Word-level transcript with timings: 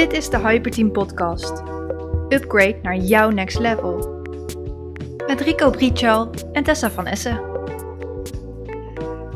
Dit 0.00 0.12
is 0.12 0.30
de 0.30 0.38
Hyperteam 0.38 0.92
Podcast. 0.92 1.62
Upgrade 2.28 2.78
naar 2.82 2.96
jouw 2.96 3.30
next 3.30 3.58
level. 3.58 4.22
Met 5.26 5.40
Rico 5.40 5.70
Brichal 5.70 6.30
en 6.52 6.62
Tessa 6.62 6.90
van 6.90 7.06
Essen. 7.06 7.40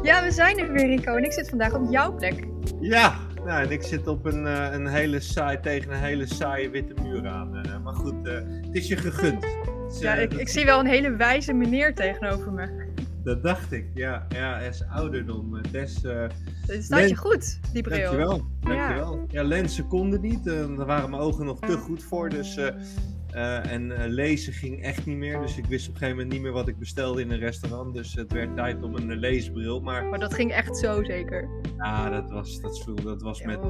Ja, 0.03 0.23
we 0.23 0.31
zijn 0.31 0.59
er 0.59 0.73
weer, 0.73 0.87
Rico. 0.87 1.15
En 1.15 1.25
ik 1.25 1.33
zit 1.33 1.49
vandaag 1.49 1.75
op 1.75 1.91
jouw 1.91 2.15
plek. 2.15 2.47
Ja, 2.81 3.19
nou, 3.45 3.65
en 3.65 3.71
ik 3.71 3.83
zit 3.83 4.07
op 4.07 4.25
een, 4.25 4.45
uh, 4.45 4.69
een 4.73 4.87
hele 4.87 5.21
saai, 5.21 5.61
tegen 5.61 5.93
een 5.93 5.99
hele 5.99 6.27
saaie 6.27 6.71
witte 6.71 6.95
muur 7.03 7.27
aan. 7.27 7.63
Uh, 7.67 7.83
maar 7.85 7.95
goed, 7.95 8.27
uh, 8.27 8.35
het 8.35 8.75
is 8.75 8.89
je 8.89 8.97
gegund. 8.97 9.47
Dus, 9.89 9.99
ja, 9.99 10.15
ik, 10.15 10.33
ik 10.33 10.49
zie 10.49 10.65
wel 10.65 10.81
een 10.81 10.87
hele 10.87 11.17
wijze 11.17 11.53
meneer 11.53 11.95
tegenover 11.95 12.53
me. 12.53 12.84
Dat 13.25 13.43
dacht 13.43 13.73
ik, 13.73 13.87
ja. 13.95 14.27
Ja, 14.29 14.59
is 14.59 14.85
ouderdom. 14.89 15.61
Des, 15.71 16.05
uh, 16.05 16.29
dat 16.67 16.83
staat 16.83 17.09
je 17.09 17.17
goed, 17.17 17.61
die 17.73 17.83
bril. 17.83 18.01
Dankjewel, 18.01 18.47
dankjewel. 18.61 19.17
Ja, 19.17 19.25
ja 19.29 19.43
lenzen 19.43 19.87
konden 19.87 20.21
niet. 20.21 20.47
Uh, 20.47 20.77
daar 20.77 20.87
waren 20.87 21.11
mijn 21.11 21.23
ogen 21.23 21.45
nog 21.45 21.61
te 21.61 21.77
goed 21.77 22.03
voor. 22.03 22.29
Dus, 22.29 22.57
uh, 22.57 23.73
en 23.73 24.09
lezen 24.09 24.53
ging 24.53 24.83
echt 24.83 25.07
niet 25.07 25.17
meer. 25.17 25.41
Dus 25.41 25.57
ik 25.57 25.67
wist 25.67 25.89
op 25.89 25.95
een 25.95 25.99
gegeven 26.01 26.17
moment 26.17 26.33
niet 26.35 26.43
meer 26.43 26.53
wat 26.53 26.69
ik 26.69 26.79
bestelde 26.79 27.21
in 27.21 27.31
een 27.31 27.39
restaurant. 27.39 27.95
Dus 27.95 28.15
het 28.15 28.33
werd 28.33 28.57
tijd 28.57 28.83
om 28.83 28.95
een 28.97 29.17
leesbril. 29.17 29.81
Maar, 29.81 30.05
maar 30.05 30.19
dat 30.19 30.35
ging 30.35 30.53
echt 30.53 30.77
zo 30.77 31.05
zeker? 31.05 31.49
Ja, 31.77 32.11
dat 32.11 32.31
was, 32.31 32.61
dat, 32.61 32.93
dat 33.03 33.23
was 33.23 33.43
met 33.43 33.61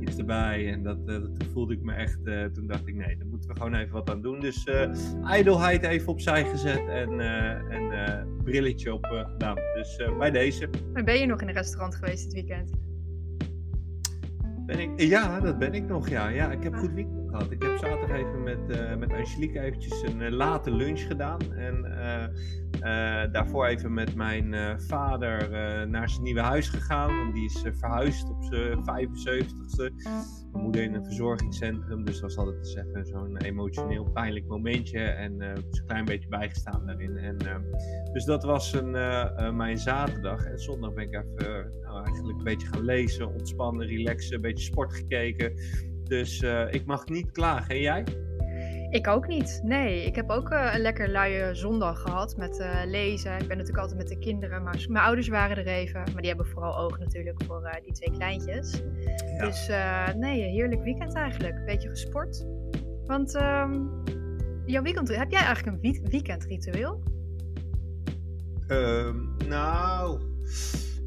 iets 0.00 0.16
erbij. 0.16 0.72
En 0.72 0.82
dat, 0.82 1.06
toen 1.06 1.36
voelde 1.52 1.74
ik 1.74 1.82
me 1.82 1.92
echt... 1.92 2.18
toen 2.54 2.66
dacht 2.66 2.86
ik, 2.86 2.94
nee, 2.94 3.16
daar 3.16 3.26
moeten 3.26 3.48
we 3.48 3.56
gewoon 3.56 3.74
even 3.74 3.92
wat 3.92 4.10
aan 4.10 4.22
doen. 4.22 4.40
Dus 4.40 4.66
ijdelheid 5.24 5.82
even 5.82 6.08
opzij 6.08 6.44
gezet. 6.44 6.88
En, 6.88 7.20
en 7.70 8.26
brilletje 8.44 8.94
op 8.94 9.04
gedaan. 9.04 9.56
Dus 9.74 10.02
bij 10.18 10.30
deze. 10.30 10.68
Maar 10.92 11.04
ben 11.04 11.18
je 11.18 11.26
nog 11.26 11.40
in 11.42 11.48
een 11.48 11.54
restaurant 11.54 11.94
geweest 11.94 12.24
dit 12.24 12.32
weekend? 12.32 12.70
Ben 14.66 14.78
ik, 14.78 15.00
ja, 15.00 15.40
dat 15.40 15.58
ben 15.58 15.72
ik 15.72 15.88
nog, 15.88 16.08
ja. 16.08 16.28
ja 16.28 16.52
ik 16.52 16.62
heb 16.62 16.74
goed 16.74 16.92
weekend 16.92 17.29
Ik 17.30 17.62
heb 17.62 17.78
zaterdag 17.78 18.16
even 18.16 18.42
met, 18.42 18.58
uh, 18.68 18.96
met 18.96 19.12
Angelique 19.12 19.60
eventjes 19.60 20.02
een 20.02 20.20
uh, 20.20 20.30
late 20.30 20.70
lunch 20.70 21.00
gedaan. 21.00 21.52
En 21.52 21.84
uh, 22.82 23.32
daarvoor 23.32 23.66
even 23.66 23.94
met 23.94 24.14
mijn 24.14 24.80
vader 24.80 25.50
naar 25.88 26.10
zijn 26.10 26.22
nieuwe 26.22 26.40
huis 26.40 26.68
gegaan. 26.68 27.16
Want 27.16 27.34
die 27.34 27.44
is 27.44 27.64
verhuisd 27.72 28.30
op 28.30 28.44
zijn 28.44 28.78
75ste. 28.78 29.92
Mijn 30.52 30.64
moeder 30.64 30.82
in 30.82 30.94
een 30.94 31.04
verzorgingscentrum. 31.04 32.04
Dus 32.04 32.20
dat 32.20 32.34
was 32.34 32.36
altijd 32.36 32.76
even 32.76 33.06
zo'n 33.06 33.36
emotioneel 33.36 34.04
pijnlijk 34.04 34.46
momentje. 34.46 34.98
En 34.98 35.40
een 35.40 35.64
klein 35.86 36.04
beetje 36.04 36.28
bijgestaan 36.28 36.86
daarin. 36.86 37.16
En, 37.16 37.36
dus 38.12 38.24
dat 38.24 38.44
was 38.44 38.72
een, 38.72 38.90
mijn 39.56 39.78
zaterdag. 39.78 40.44
En 40.44 40.58
zondag 40.58 40.92
ben 40.92 41.04
ik 41.04 41.14
even 41.14 41.72
nou, 41.82 42.04
eigenlijk 42.04 42.38
een 42.38 42.44
beetje 42.44 42.66
gaan 42.66 42.84
lezen, 42.84 43.32
ontspannen, 43.32 43.86
relaxen, 43.86 44.34
een 44.34 44.40
beetje 44.40 44.64
sport 44.64 44.92
gekeken. 44.94 45.52
Dus 46.10 46.42
uh, 46.42 46.72
ik 46.72 46.86
mag 46.86 47.06
niet 47.06 47.30
klagen. 47.30 47.74
En 47.74 47.80
jij? 47.80 48.04
Ik 48.90 49.06
ook 49.06 49.26
niet. 49.26 49.60
Nee, 49.64 50.04
ik 50.04 50.14
heb 50.14 50.30
ook 50.30 50.50
uh, 50.52 50.70
een 50.74 50.80
lekker 50.80 51.08
luie 51.08 51.54
zondag 51.54 52.00
gehad 52.00 52.36
met 52.36 52.58
uh, 52.58 52.80
lezen. 52.86 53.32
Ik 53.32 53.38
ben 53.48 53.56
natuurlijk 53.56 53.78
altijd 53.78 53.98
met 53.98 54.08
de 54.08 54.18
kinderen, 54.18 54.62
maar 54.62 54.84
mijn 54.88 55.04
ouders 55.04 55.28
waren 55.28 55.56
er 55.56 55.66
even. 55.66 56.00
Maar 56.00 56.20
die 56.20 56.28
hebben 56.28 56.46
vooral 56.46 56.78
oog 56.78 56.98
natuurlijk 56.98 57.42
voor 57.46 57.80
die 57.84 57.92
twee 57.92 58.10
kleintjes. 58.10 58.82
Ja. 59.38 59.44
Dus 59.44 59.68
nee, 60.16 60.42
heerlijk 60.42 60.82
weekend 60.82 61.14
eigenlijk. 61.14 61.64
Beetje 61.64 61.88
gesport. 61.88 62.46
Want 63.06 63.34
um, 63.34 63.90
jouw 64.66 64.82
weekend, 64.82 65.16
heb 65.16 65.30
jij 65.30 65.42
eigenlijk 65.42 65.84
een 65.84 66.10
weekendritueel? 66.10 67.02
Uh, 68.68 69.14
nou 69.48 70.20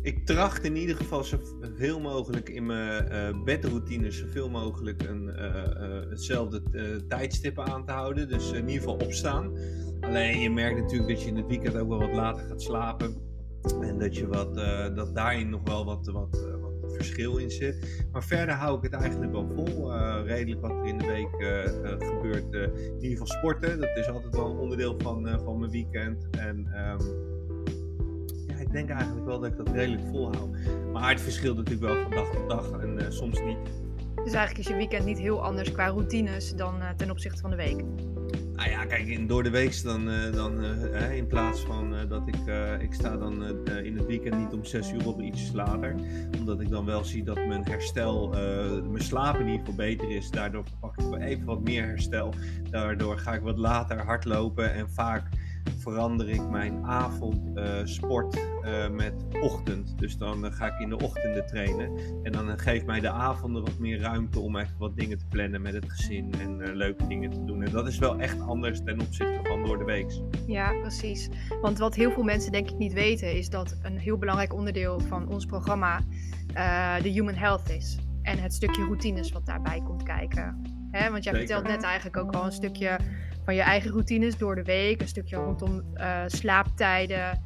ik 0.03 0.25
tracht 0.25 0.63
in 0.63 0.75
ieder 0.75 0.95
geval 0.95 1.23
zoveel 1.23 1.99
mogelijk 1.99 2.49
in 2.49 2.65
mijn 2.65 3.11
uh, 3.11 3.43
bedroutine 3.43 4.11
zoveel 4.11 4.49
mogelijk 4.49 5.03
een, 5.03 5.27
uh, 5.27 5.45
uh, 5.45 6.09
hetzelfde 6.09 6.61
tijdstip 7.07 7.59
aan 7.59 7.85
te 7.85 7.91
houden. 7.91 8.29
Dus 8.29 8.51
in 8.51 8.67
ieder 8.67 8.73
geval 8.73 9.05
opstaan. 9.05 9.57
Alleen 9.99 10.39
je 10.39 10.49
merkt 10.49 10.79
natuurlijk 10.79 11.09
dat 11.09 11.21
je 11.21 11.27
in 11.27 11.35
het 11.35 11.47
weekend 11.47 11.77
ook 11.77 11.89
wel 11.89 11.99
wat 11.99 12.13
later 12.13 12.45
gaat 12.47 12.61
slapen. 12.61 13.31
En 13.81 13.99
dat, 13.99 14.15
je 14.15 14.27
wat, 14.27 14.55
dat 14.95 15.15
daarin 15.15 15.49
nog 15.49 15.61
wel 15.63 15.85
wat, 15.85 16.05
wat, 16.05 16.47
wat 16.61 16.93
verschil 16.93 17.37
in 17.37 17.51
zit. 17.51 18.05
Maar 18.11 18.23
verder 18.23 18.55
hou 18.55 18.77
ik 18.77 18.83
het 18.83 18.93
eigenlijk 18.93 19.31
wel 19.31 19.47
vol. 19.55 19.93
redelijk 20.23 20.61
wat 20.61 20.71
er 20.71 20.85
in 20.85 20.97
de 20.97 21.05
week 21.05 21.29
gebeurt. 22.03 22.53
in 22.53 22.93
ieder 22.93 23.17
geval 23.17 23.27
sporten. 23.27 23.79
Dat 23.79 23.97
is 23.97 24.07
altijd 24.07 24.35
wel 24.35 24.51
een 24.51 24.57
onderdeel 24.57 24.95
van, 24.99 25.39
van 25.43 25.59
mijn 25.59 25.71
weekend. 25.71 26.27
En... 26.29 26.57
Um, 26.57 27.32
denk 28.73 28.89
eigenlijk 28.89 29.25
wel 29.25 29.39
dat 29.39 29.49
ik 29.49 29.57
dat 29.57 29.69
redelijk 29.69 30.01
volhoud. 30.11 30.49
Maar 30.93 31.09
het 31.09 31.21
verschilt 31.21 31.57
natuurlijk 31.57 31.93
wel 31.93 32.01
van 32.01 32.11
dag 32.11 32.29
tot 32.29 32.49
dag 32.49 32.71
en 32.71 32.99
uh, 32.99 33.09
soms 33.09 33.41
niet. 33.41 33.57
Dus 34.23 34.33
eigenlijk 34.33 34.57
is 34.57 34.67
je 34.67 34.75
weekend 34.75 35.05
niet 35.05 35.19
heel 35.19 35.43
anders 35.43 35.71
qua 35.71 35.87
routines 35.87 36.55
dan 36.55 36.75
uh, 36.81 36.89
ten 36.89 37.09
opzichte 37.09 37.41
van 37.41 37.49
de 37.49 37.55
week? 37.55 37.83
Nou 38.55 38.69
ja, 38.69 38.85
kijk, 38.85 39.07
in, 39.07 39.27
door 39.27 39.43
de 39.43 39.49
week 39.49 39.83
dan, 39.83 40.09
uh, 40.09 40.33
dan 40.33 40.63
in 41.11 41.27
plaats 41.27 41.59
van 41.59 41.95
dat 42.09 42.27
ik, 42.27 42.35
ik 42.79 42.93
sta 42.93 43.17
dan 43.17 43.43
in 43.83 43.97
het 43.97 44.05
weekend 44.05 44.37
niet 44.37 44.53
om 44.53 44.65
6 44.65 44.91
uur 44.91 45.07
op, 45.07 45.21
ietsjes 45.21 45.51
later. 45.51 45.95
Omdat 46.39 46.59
ik 46.59 46.69
dan 46.69 46.85
wel 46.85 47.03
zie 47.03 47.23
dat 47.23 47.35
mijn 47.35 47.63
herstel, 47.63 48.27
mijn 48.89 49.03
slaap 49.03 49.35
in 49.35 49.45
ieder 49.45 49.59
geval 49.59 49.75
beter 49.75 50.11
is. 50.11 50.29
Daardoor 50.29 50.63
pak 50.79 50.97
ik 50.97 51.05
wel 51.05 51.19
even 51.19 51.45
wat 51.45 51.63
meer 51.63 51.83
herstel. 51.83 52.33
Daardoor 52.69 53.17
ga 53.17 53.33
ik 53.33 53.41
wat 53.41 53.57
later 53.57 54.05
hardlopen 54.05 54.73
en 54.73 54.89
vaak 54.89 55.29
verander 55.77 56.29
ik 56.29 56.49
mijn 56.49 56.85
avondsport 56.85 58.35
uh, 58.35 58.43
uh, 58.65 58.89
met 58.89 59.13
ochtend. 59.41 59.99
Dus 59.99 60.17
dan 60.17 60.45
uh, 60.45 60.51
ga 60.51 60.65
ik 60.65 60.79
in 60.79 60.89
de 60.89 60.97
ochtenden 60.97 61.45
trainen. 61.45 61.91
En 62.23 62.31
dan 62.31 62.59
geeft 62.59 62.85
mij 62.85 62.99
de 62.99 63.09
avonden 63.09 63.61
wat 63.61 63.79
meer 63.79 63.99
ruimte 63.99 64.39
om 64.39 64.57
even 64.57 64.77
wat 64.77 64.97
dingen 64.97 65.17
te 65.17 65.25
plannen 65.29 65.61
met 65.61 65.73
het 65.73 65.91
gezin 65.91 66.33
en 66.39 66.75
leuke 66.75 67.07
dingen 67.07 67.29
te 67.29 67.43
doen. 67.43 67.63
En 67.63 67.71
dat 67.71 67.87
is 67.87 67.97
wel 67.97 68.19
echt 68.19 68.41
anders 68.41 68.81
ten 68.83 69.01
opzichte 69.01 69.39
van 69.43 69.63
door 69.63 69.77
de 69.77 69.83
week. 69.83 70.21
Ja, 70.47 70.71
precies. 70.81 71.29
Want 71.61 71.77
wat 71.77 71.95
heel 71.95 72.11
veel 72.11 72.23
mensen 72.23 72.51
denk 72.51 72.69
ik 72.69 72.77
niet 72.77 72.93
weten, 72.93 73.37
is 73.37 73.49
dat 73.49 73.77
een 73.81 73.97
heel 73.97 74.17
belangrijk 74.17 74.53
onderdeel 74.53 74.99
van 74.99 75.27
ons 75.27 75.45
programma 75.45 76.01
de 77.01 77.09
human 77.09 77.35
health 77.35 77.69
is. 77.69 77.97
En 78.21 78.37
het 78.37 78.53
stukje 78.53 78.83
routines 78.83 79.31
wat 79.31 79.45
daarbij 79.45 79.81
komt 79.83 80.03
kijken. 80.03 80.61
Want 80.91 81.23
jij 81.23 81.33
Zeker. 81.33 81.37
vertelt 81.37 81.67
net 81.67 81.83
eigenlijk 81.83 82.17
ook 82.17 82.33
al 82.35 82.45
een 82.45 82.51
stukje 82.51 82.99
van 83.45 83.55
je 83.55 83.61
eigen 83.61 83.91
routines 83.91 84.37
door 84.37 84.55
de 84.55 84.63
week. 84.63 85.01
Een 85.01 85.07
stukje 85.07 85.35
rondom 85.35 85.83
uh, 85.95 86.23
slaaptijden, 86.27 87.41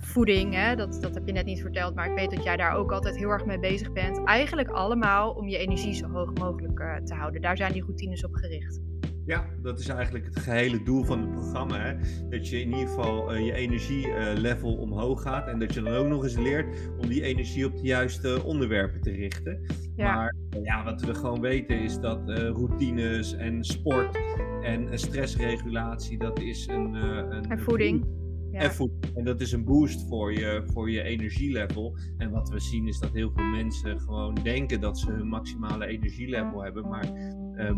voeding. 0.00 0.54
Hè? 0.54 0.76
Dat, 0.76 0.98
dat 1.00 1.14
heb 1.14 1.26
je 1.26 1.32
net 1.32 1.46
niet 1.46 1.60
verteld, 1.60 1.94
maar 1.94 2.10
ik 2.10 2.16
weet 2.16 2.30
dat 2.30 2.44
jij 2.44 2.56
daar 2.56 2.74
ook 2.74 2.92
altijd 2.92 3.16
heel 3.16 3.30
erg 3.30 3.44
mee 3.44 3.58
bezig 3.58 3.92
bent. 3.92 4.24
Eigenlijk 4.24 4.68
allemaal 4.68 5.30
om 5.30 5.48
je 5.48 5.58
energie 5.58 5.94
zo 5.94 6.08
hoog 6.08 6.34
mogelijk 6.34 6.80
uh, 6.80 6.96
te 6.96 7.14
houden. 7.14 7.40
Daar 7.40 7.56
zijn 7.56 7.72
die 7.72 7.82
routines 7.82 8.24
op 8.24 8.34
gericht. 8.34 8.80
Ja, 9.26 9.44
dat 9.62 9.78
is 9.78 9.88
eigenlijk 9.88 10.24
het 10.24 10.38
gehele 10.38 10.82
doel 10.82 11.04
van 11.04 11.20
het 11.20 11.30
programma. 11.30 11.80
Hè? 11.80 11.94
Dat 12.28 12.48
je 12.48 12.60
in 12.60 12.68
ieder 12.68 12.88
geval 12.88 13.34
uh, 13.34 13.46
je 13.46 13.52
energielevel 13.52 14.74
uh, 14.74 14.80
omhoog 14.80 15.22
gaat. 15.22 15.48
En 15.48 15.58
dat 15.58 15.74
je 15.74 15.82
dan 15.82 15.92
ook 15.92 16.06
nog 16.06 16.22
eens 16.22 16.36
leert 16.36 16.66
om 17.00 17.08
die 17.08 17.22
energie 17.22 17.66
op 17.66 17.76
de 17.76 17.82
juiste 17.82 18.42
onderwerpen 18.44 19.00
te 19.00 19.10
richten. 19.10 19.60
Ja. 19.96 20.14
Maar 20.14 20.34
ja, 20.62 20.84
wat 20.84 21.00
we 21.00 21.14
gewoon 21.14 21.40
weten 21.40 21.80
is 21.80 22.00
dat 22.00 22.28
uh, 22.28 22.36
routines 22.36 23.34
en 23.36 23.64
sport 23.64 24.18
en 24.66 24.98
stressregulatie, 24.98 26.18
dat 26.18 26.40
is 26.40 26.66
een... 26.66 26.94
een 26.94 27.50
en 27.50 27.60
voeding. 27.60 28.04
Ja. 28.52 28.60
En, 28.60 28.72
voeding. 28.72 29.16
en 29.16 29.24
dat 29.24 29.40
is 29.40 29.52
een 29.52 29.64
boost 29.64 30.08
voor 30.08 30.32
je, 30.32 30.62
voor 30.66 30.90
je 30.90 31.02
energielevel. 31.02 31.96
En 32.16 32.30
wat 32.30 32.48
we 32.48 32.60
zien 32.60 32.86
is 32.88 32.98
dat 32.98 33.12
heel 33.12 33.30
veel 33.34 33.44
mensen 33.44 34.00
gewoon 34.00 34.34
denken 34.42 34.80
dat 34.80 34.98
ze 34.98 35.10
hun 35.10 35.28
maximale 35.28 35.86
energielevel 35.86 36.62
hebben. 36.62 36.88
Maar 36.88 37.12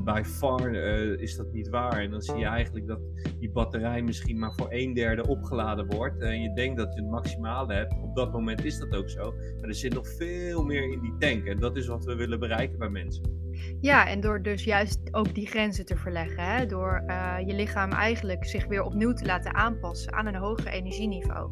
by 0.05 0.23
far 0.25 0.75
uh, 0.75 1.21
is 1.21 1.37
dat 1.37 1.53
niet 1.53 1.69
waar. 1.69 2.01
En 2.01 2.11
dan 2.11 2.23
zie 2.23 2.37
je 2.37 2.45
eigenlijk 2.45 2.87
dat 2.87 3.01
die 3.39 3.51
batterij 3.51 4.03
misschien 4.03 4.39
maar 4.39 4.55
voor 4.55 4.67
een 4.71 4.95
derde 4.95 5.27
opgeladen 5.27 5.87
wordt. 5.87 6.21
En 6.21 6.41
je 6.41 6.53
denkt 6.53 6.77
dat 6.77 6.95
je 6.95 7.01
het 7.01 7.11
maximale 7.11 7.75
hebt. 7.75 7.95
Op 8.03 8.15
dat 8.15 8.33
moment 8.33 8.65
is 8.65 8.79
dat 8.79 8.95
ook 8.95 9.09
zo. 9.09 9.35
Maar 9.61 9.69
er 9.69 9.75
zit 9.75 9.95
nog 9.95 10.09
veel 10.09 10.65
meer 10.65 10.93
in 10.93 11.01
die 11.01 11.17
tank. 11.19 11.47
En 11.47 11.59
dat 11.59 11.77
is 11.77 11.87
wat 11.87 12.05
we 12.05 12.15
willen 12.15 12.39
bereiken 12.39 12.79
bij 12.79 12.89
mensen. 12.89 13.47
Ja, 13.81 14.09
en 14.09 14.21
door 14.21 14.43
dus 14.43 14.65
juist 14.65 15.01
ook 15.11 15.35
die 15.35 15.47
grenzen 15.47 15.85
te 15.85 15.97
verleggen. 15.97 16.45
Hè? 16.45 16.67
Door 16.67 17.03
uh, 17.07 17.37
je 17.47 17.55
lichaam 17.55 17.93
eigenlijk 17.93 18.45
zich 18.45 18.67
weer 18.67 18.83
opnieuw 18.83 19.13
te 19.13 19.25
laten 19.25 19.55
aanpassen 19.55 20.13
aan 20.13 20.27
een 20.27 20.35
hoger 20.35 20.69
energieniveau. 20.69 21.51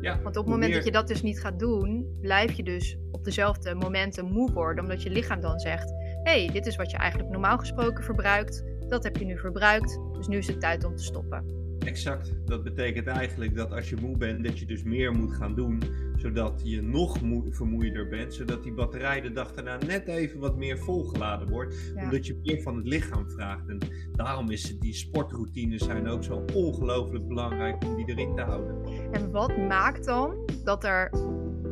Ja, 0.00 0.22
Want 0.22 0.36
op 0.36 0.44
het 0.44 0.52
moment 0.52 0.68
meer... 0.68 0.74
dat 0.74 0.84
je 0.84 0.92
dat 0.92 1.08
dus 1.08 1.22
niet 1.22 1.40
gaat 1.40 1.58
doen, 1.58 2.16
blijf 2.20 2.52
je 2.52 2.62
dus 2.62 2.98
op 3.10 3.24
dezelfde 3.24 3.74
momenten 3.74 4.32
moe 4.32 4.52
worden. 4.52 4.82
Omdat 4.84 5.02
je 5.02 5.10
lichaam 5.10 5.40
dan 5.40 5.58
zegt 5.58 5.92
hey, 6.28 6.50
dit 6.52 6.66
is 6.66 6.76
wat 6.76 6.90
je 6.90 6.96
eigenlijk 6.96 7.30
normaal 7.30 7.58
gesproken 7.58 8.04
verbruikt. 8.04 8.64
Dat 8.88 9.04
heb 9.04 9.16
je 9.16 9.24
nu 9.24 9.38
verbruikt, 9.38 10.00
dus 10.12 10.26
nu 10.26 10.36
is 10.36 10.46
het 10.46 10.60
tijd 10.60 10.84
om 10.84 10.96
te 10.96 11.02
stoppen. 11.02 11.56
Exact. 11.78 12.32
Dat 12.44 12.64
betekent 12.64 13.06
eigenlijk 13.06 13.54
dat 13.54 13.72
als 13.72 13.88
je 13.88 13.96
moe 14.00 14.16
bent, 14.16 14.44
dat 14.44 14.58
je 14.58 14.66
dus 14.66 14.82
meer 14.82 15.12
moet 15.12 15.34
gaan 15.34 15.54
doen, 15.54 15.82
zodat 16.16 16.60
je 16.64 16.82
nog 16.82 17.18
vermoeider 17.50 18.08
bent, 18.08 18.34
zodat 18.34 18.62
die 18.62 18.72
batterij 18.72 19.20
de 19.20 19.32
dag 19.32 19.52
daarna 19.52 19.78
net 19.86 20.08
even 20.08 20.40
wat 20.40 20.56
meer 20.56 20.78
volgeladen 20.78 21.48
wordt, 21.48 21.92
ja. 21.94 22.02
omdat 22.02 22.26
je 22.26 22.40
meer 22.44 22.62
van 22.62 22.76
het 22.76 22.86
lichaam 22.86 23.30
vraagt. 23.30 23.68
En 23.68 23.78
daarom 24.12 24.50
is 24.50 24.68
het, 24.68 24.80
die 24.80 24.94
sportroutines 24.94 25.84
zijn 25.84 26.08
ook 26.08 26.24
zo 26.24 26.44
ongelooflijk 26.54 27.28
belangrijk 27.28 27.84
om 27.84 27.96
die 27.96 28.08
erin 28.08 28.34
te 28.34 28.42
houden. 28.42 28.84
En 29.12 29.30
wat 29.30 29.56
maakt 29.56 30.04
dan 30.04 30.50
dat 30.64 30.84
er 30.84 31.10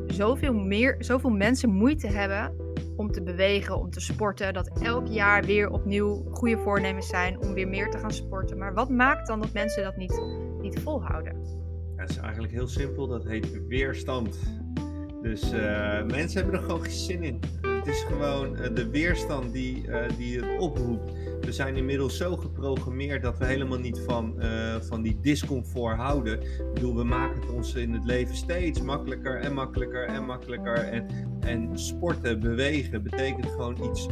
zoveel, 0.07 0.55
meer, 0.55 0.97
zoveel 0.99 1.31
mensen 1.31 1.71
moeite 1.71 2.07
hebben 2.07 2.66
om 2.97 3.11
te 3.11 3.23
bewegen, 3.23 3.79
om 3.79 3.91
te 3.91 4.01
sporten. 4.01 4.55
Dat 4.55 4.71
elk 4.83 5.07
jaar 5.07 5.45
weer 5.45 5.71
opnieuw 5.71 6.25
goede 6.31 6.59
voornemens 6.59 7.09
zijn 7.09 7.41
om 7.41 7.55
weer 7.55 7.69
meer 7.69 7.91
te 7.91 7.99
gaan 7.99 8.13
sporten. 8.13 8.59
Maar 8.59 8.75
wat 8.75 8.91
maakt 8.91 9.27
dan 9.27 9.41
dat 9.41 9.53
mensen 9.53 9.83
dat 9.83 9.97
niet, 9.97 10.21
niet 10.61 10.81
volhouden? 10.81 11.37
Het 11.97 12.11
is 12.11 12.17
eigenlijk 12.17 12.53
heel 12.53 12.69
simpel, 12.69 13.07
dat 13.07 13.25
heet 13.25 13.67
weerstand. 13.69 14.39
Dus 15.23 15.53
uh, 15.53 16.05
mensen 16.05 16.41
hebben 16.41 16.61
er 16.61 16.67
gewoon 16.67 16.83
geen 16.83 16.93
zin 16.93 17.23
in. 17.23 17.41
Het 17.61 17.87
is 17.87 18.03
gewoon 18.03 18.57
uh, 18.57 18.75
de 18.75 18.89
weerstand 18.89 19.53
die, 19.53 19.87
uh, 19.87 20.09
die 20.17 20.41
het 20.41 20.59
oproept. 20.59 21.13
We 21.41 21.53
zijn 21.53 21.77
inmiddels 21.77 22.17
zo 22.17 22.37
geprogrammeerd 22.37 23.23
dat 23.23 23.39
we 23.39 23.45
helemaal 23.45 23.79
niet 23.79 24.01
van, 24.07 24.43
van 24.81 25.03
die 25.03 25.21
discomfort 25.21 25.97
houden. 25.97 26.41
Ik 26.43 26.75
bedoel, 26.75 26.97
we 26.97 27.05
maken 27.05 27.41
het 27.41 27.51
ons 27.51 27.75
in 27.75 27.93
het 27.93 28.05
leven 28.05 28.37
steeds 28.37 28.83
makkelijker 28.83 29.41
en 29.41 29.53
makkelijker 29.53 30.07
en 30.07 30.25
makkelijker. 30.25 30.77
En, 30.77 31.07
en 31.47 31.79
sporten, 31.79 32.41
bewegen, 32.41 33.03
betekent 33.03 33.47
gewoon 33.47 33.85
iets 33.91 34.09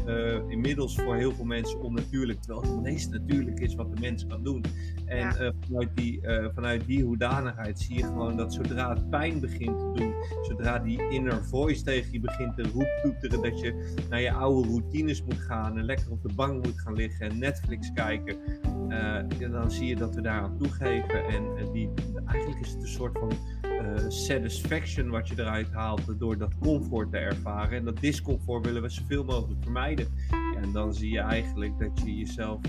inmiddels 0.49 0.95
voor 0.95 1.17
heel 1.17 1.33
veel 1.33 1.45
mensen 1.45 1.81
onnatuurlijk. 1.81 2.41
Terwijl 2.41 2.63
het 2.63 2.83
meest 2.83 3.11
natuurlijk 3.11 3.61
is 3.61 3.75
wat 3.75 3.95
de 3.95 4.01
mens 4.01 4.27
kan 4.27 4.43
doen. 4.43 4.65
En 5.07 5.19
ja. 5.19 5.53
vanuit, 5.61 5.89
die, 5.95 6.21
vanuit 6.55 6.87
die 6.87 7.05
hoedanigheid 7.05 7.79
zie 7.79 7.97
je 7.97 8.03
gewoon 8.05 8.37
dat 8.37 8.53
zodra 8.55 8.95
het 8.95 9.11
pijn 9.11 9.41
begint 9.41 9.79
te 9.79 9.91
doen, 9.95 10.15
zodra 10.43 10.79
die 10.79 11.09
inner 11.11 11.45
voice 11.45 11.83
tegen 11.83 12.13
je 12.13 12.21
begint 12.21 12.57
te 12.57 12.63
roeptoeteren 12.63 13.43
dat 13.43 13.61
je 13.61 13.95
naar 14.11 14.21
je 14.21 14.33
oude 14.33 14.69
routines 14.69 15.23
moet 15.23 15.41
gaan 15.41 15.79
en 15.79 15.85
lekker 15.85 16.11
op 16.11 16.23
de 16.23 16.35
bank 16.35 16.65
moet 16.65 16.81
gaan 16.81 16.95
liggen 16.95 17.31
en 17.31 17.39
Netflix 17.39 17.93
kijken, 17.93 18.37
uh, 18.89 19.51
dan 19.51 19.71
zie 19.71 19.87
je 19.87 19.97
dat 19.97 20.15
we 20.15 20.21
daaraan 20.21 20.57
toegeven. 20.59 21.25
En 21.25 21.43
uh, 21.43 21.73
die, 21.73 21.91
eigenlijk 22.27 22.61
is 22.61 22.73
het 22.73 22.83
een 22.83 22.89
soort 22.89 23.19
van 23.19 23.33
uh, 23.63 24.09
satisfaction 24.09 25.11
wat 25.11 25.29
je 25.29 25.35
eruit 25.39 25.73
haalt 25.73 26.19
door 26.19 26.39
dat 26.39 26.53
comfort 26.61 27.11
te 27.11 27.19
ervaren. 27.19 27.79
En 27.79 27.85
dat 27.85 28.01
discomfort 28.01 28.67
willen 28.67 28.83
we 28.83 28.89
zoveel 28.89 29.25
mogelijk 29.25 29.63
vermijden. 29.63 30.07
En 30.63 30.73
dan 30.73 30.95
zie 30.95 31.13
je 31.13 31.21
eigenlijk 31.21 31.79
dat 31.79 32.01
je 32.05 32.17
jezelf 32.17 32.61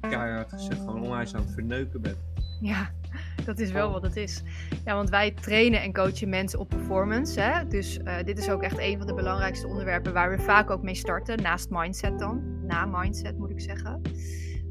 keihard 0.00 0.52
gezegd 0.52 0.80
gewoon 0.80 1.02
onwijs 1.02 1.34
aan 1.34 1.42
het 1.42 1.52
verneuken 1.52 2.00
bent. 2.00 2.18
Ja, 2.60 2.90
dat 3.44 3.58
is 3.58 3.70
wel 3.70 3.90
wat 3.90 4.02
het 4.02 4.16
is. 4.16 4.42
Ja, 4.84 4.94
want 4.94 5.10
wij 5.10 5.30
trainen 5.30 5.82
en 5.82 5.92
coachen 5.92 6.28
mensen 6.28 6.58
op 6.58 6.68
performance. 6.68 7.40
Hè? 7.40 7.66
Dus 7.66 7.98
uh, 7.98 8.16
dit 8.24 8.38
is 8.38 8.50
ook 8.50 8.62
echt 8.62 8.78
een 8.78 8.98
van 8.98 9.06
de 9.06 9.14
belangrijkste 9.14 9.66
onderwerpen 9.66 10.12
waar 10.12 10.30
we 10.30 10.38
vaak 10.38 10.70
ook 10.70 10.82
mee 10.82 10.94
starten. 10.94 11.42
Naast 11.42 11.70
mindset 11.70 12.18
dan. 12.18 12.66
Na 12.66 12.86
mindset 12.86 13.38
moet 13.38 13.50
ik 13.50 13.60
zeggen. 13.60 14.00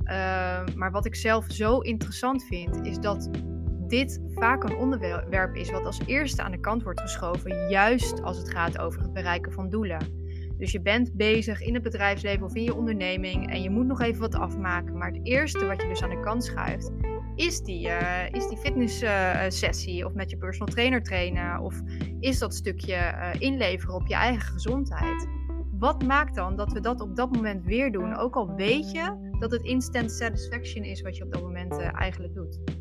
Uh, 0.04 0.76
maar 0.76 0.92
wat 0.92 1.06
ik 1.06 1.16
zelf 1.16 1.46
zo 1.48 1.80
interessant 1.80 2.44
vind, 2.44 2.86
is 2.86 2.98
dat 3.00 3.30
dit 3.89 4.22
vaak 4.36 4.63
een 4.63 4.75
onderwerp 4.75 5.56
is 5.56 5.72
wat 5.72 5.86
als 5.86 6.00
eerste 6.06 6.42
aan 6.42 6.51
de 6.51 6.60
kant 6.60 6.84
wordt 6.84 7.01
geschoven. 7.01 7.69
Juist 7.69 8.22
als 8.22 8.38
het 8.38 8.51
gaat 8.51 8.80
over 8.80 9.01
het 9.01 9.13
bereiken 9.13 9.51
van 9.51 9.69
doelen. 9.69 10.25
Dus 10.57 10.72
je 10.72 10.81
bent 10.81 11.13
bezig 11.13 11.62
in 11.62 11.74
het 11.74 11.84
bedrijfsleven 11.84 12.45
of 12.45 12.56
in 12.56 12.63
je 12.63 12.75
onderneming 12.75 13.50
en 13.51 13.62
je 13.62 13.69
moet 13.69 13.86
nog 13.86 14.01
even 14.01 14.22
wat 14.22 14.36
afmaken. 14.36 14.98
Maar 14.98 15.12
het 15.12 15.19
eerste 15.24 15.66
wat 15.66 15.81
je 15.81 15.88
dus 15.88 16.04
aan 16.04 16.10
de 16.10 16.19
kant 16.19 16.44
schuift, 16.44 16.92
is 17.36 17.62
die, 17.62 17.88
uh, 17.88 18.30
is 18.31 18.48
die 18.48 18.57
fitness 18.57 19.04
sessie 19.48 20.06
of 20.06 20.13
met 20.13 20.30
je 20.30 20.38
personal 20.38 20.74
trainer 20.74 21.04
trainen 21.04 21.60
of 21.60 21.81
is 22.19 22.40
dat 22.40 22.54
stukje 22.54 22.94
uh, 22.94 23.30
inleveren 23.40 23.95
op 23.95 24.07
je 24.07 24.16
eigen 24.16 24.51
gezondheid. 24.51 25.28
Wat 25.80 26.04
maakt 26.04 26.36
dan 26.36 26.56
dat 26.56 26.72
we 26.72 26.80
dat 26.80 27.01
op 27.01 27.16
dat 27.16 27.36
moment 27.36 27.66
weer 27.66 27.92
doen, 27.92 28.16
ook 28.16 28.36
al 28.36 28.56
weet 28.56 28.92
je 28.92 29.31
dat 29.40 29.51
het 29.51 29.63
instant 29.63 30.12
satisfaction 30.12 30.83
is 30.83 31.01
wat 31.01 31.18
je 31.18 31.24
op 31.24 31.33
dat 31.33 31.42
moment 31.42 31.80
eigenlijk 31.80 32.33
doet? 32.33 32.77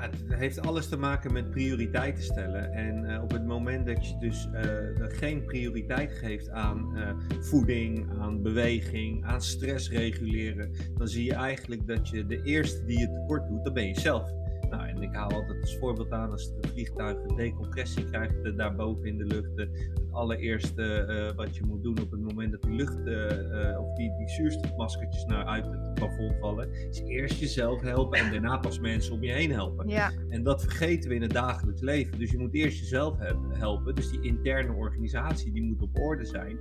Het 0.00 0.14
heeft 0.28 0.60
alles 0.60 0.88
te 0.88 0.96
maken 0.96 1.32
met 1.32 1.50
prioriteiten 1.50 2.22
stellen. 2.22 2.72
En 2.72 3.04
uh, 3.04 3.22
op 3.22 3.30
het 3.30 3.46
moment 3.46 3.86
dat 3.86 4.08
je 4.08 4.16
dus 4.18 4.48
uh, 4.52 5.06
geen 5.08 5.44
prioriteit 5.44 6.12
geeft 6.12 6.50
aan 6.50 6.96
uh, 6.96 7.10
voeding, 7.40 8.10
aan 8.18 8.42
beweging, 8.42 9.24
aan 9.24 9.42
stress 9.42 9.90
reguleren, 9.90 10.72
dan 10.96 11.08
zie 11.08 11.24
je 11.24 11.34
eigenlijk 11.34 11.86
dat 11.86 12.08
je 12.08 12.26
de 12.26 12.42
eerste 12.42 12.84
die 12.84 12.98
je 12.98 13.12
tekort 13.12 13.48
doet, 13.48 13.64
dat 13.64 13.74
ben 13.74 13.86
je 13.86 14.00
zelf. 14.00 14.39
Nou, 14.70 14.88
en 14.88 15.02
ik 15.02 15.14
haal 15.14 15.30
altijd 15.30 15.60
als 15.60 15.78
voorbeeld 15.78 16.12
aan 16.12 16.30
als 16.30 16.54
de 16.60 16.68
vliegtuig 16.68 17.16
decompressie 17.36 18.04
krijgt 18.04 18.56
daarboven 18.56 19.06
in 19.06 19.18
de 19.18 19.24
lucht. 19.24 19.50
het 19.56 19.98
allereerste 20.10 21.06
uh, 21.08 21.36
wat 21.36 21.56
je 21.56 21.64
moet 21.64 21.82
doen 21.82 22.00
op 22.00 22.10
het 22.10 22.20
moment 22.20 22.52
dat 22.52 22.62
die 22.62 22.72
lucht 22.72 22.98
uh, 23.06 23.80
of 23.80 23.94
die, 23.94 24.16
die 24.16 24.28
zuurstofmaskertjes 24.28 25.24
naar 25.24 25.44
uit 25.44 25.66
het 25.66 25.94
plafond 25.94 26.38
vallen, 26.40 26.72
is 26.90 27.02
eerst 27.06 27.40
jezelf 27.40 27.80
helpen 27.80 28.18
en 28.18 28.30
daarna 28.30 28.58
pas 28.58 28.80
mensen 28.80 29.14
om 29.14 29.22
je 29.22 29.32
heen 29.32 29.52
helpen. 29.52 29.88
Ja. 29.88 30.12
En 30.28 30.42
dat 30.42 30.62
vergeten 30.62 31.08
we 31.08 31.14
in 31.14 31.22
het 31.22 31.32
dagelijks 31.32 31.80
leven. 31.80 32.18
Dus 32.18 32.30
je 32.30 32.38
moet 32.38 32.54
eerst 32.54 32.78
jezelf 32.78 33.16
helpen. 33.52 33.94
Dus 33.94 34.10
die 34.10 34.22
interne 34.22 34.72
organisatie 34.72 35.52
die 35.52 35.62
moet 35.62 35.82
op 35.82 35.98
orde 35.98 36.24
zijn 36.24 36.58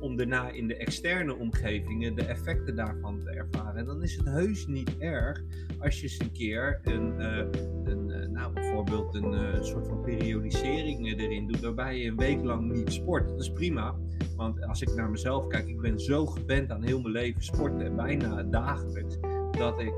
om 0.00 0.16
daarna 0.16 0.50
in 0.50 0.68
de 0.68 0.76
externe 0.76 1.36
omgevingen 1.36 2.14
de 2.14 2.24
effecten 2.24 2.76
daarvan 2.76 3.20
te 3.20 3.30
ervaren. 3.30 3.76
En 3.76 3.84
dan 3.84 4.02
is 4.02 4.16
het 4.16 4.26
heus 4.26 4.66
niet 4.66 4.98
erg 4.98 5.42
als 5.78 5.96
je 5.96 6.02
eens 6.02 6.18
een 6.18 6.32
keer 6.32 6.80
een, 6.82 7.14
uh, 7.18 7.36
een 7.84 8.08
uh, 8.08 8.28
nou 8.28 8.52
bijvoorbeeld 8.52 9.14
een 9.14 9.32
uh, 9.32 9.62
soort 9.62 9.86
van 9.86 10.00
periodisering 10.00 11.20
erin 11.20 11.46
doet, 11.46 11.60
waarbij 11.60 11.98
je 11.98 12.08
een 12.08 12.16
week 12.16 12.44
lang 12.44 12.72
niet 12.72 12.92
sport. 12.92 13.28
Dat 13.28 13.40
is 13.40 13.52
prima, 13.52 13.94
want 14.36 14.66
als 14.66 14.82
ik 14.82 14.94
naar 14.94 15.10
mezelf 15.10 15.46
kijk, 15.46 15.68
ik 15.68 15.80
ben 15.80 16.00
zo 16.00 16.26
gewend 16.26 16.70
aan 16.70 16.82
heel 16.82 17.00
mijn 17.00 17.14
leven 17.14 17.42
sporten 17.42 17.80
en 17.80 17.96
bijna 17.96 18.42
dagelijks. 18.42 19.18
Dat, 19.50 19.80
ik, 19.80 19.94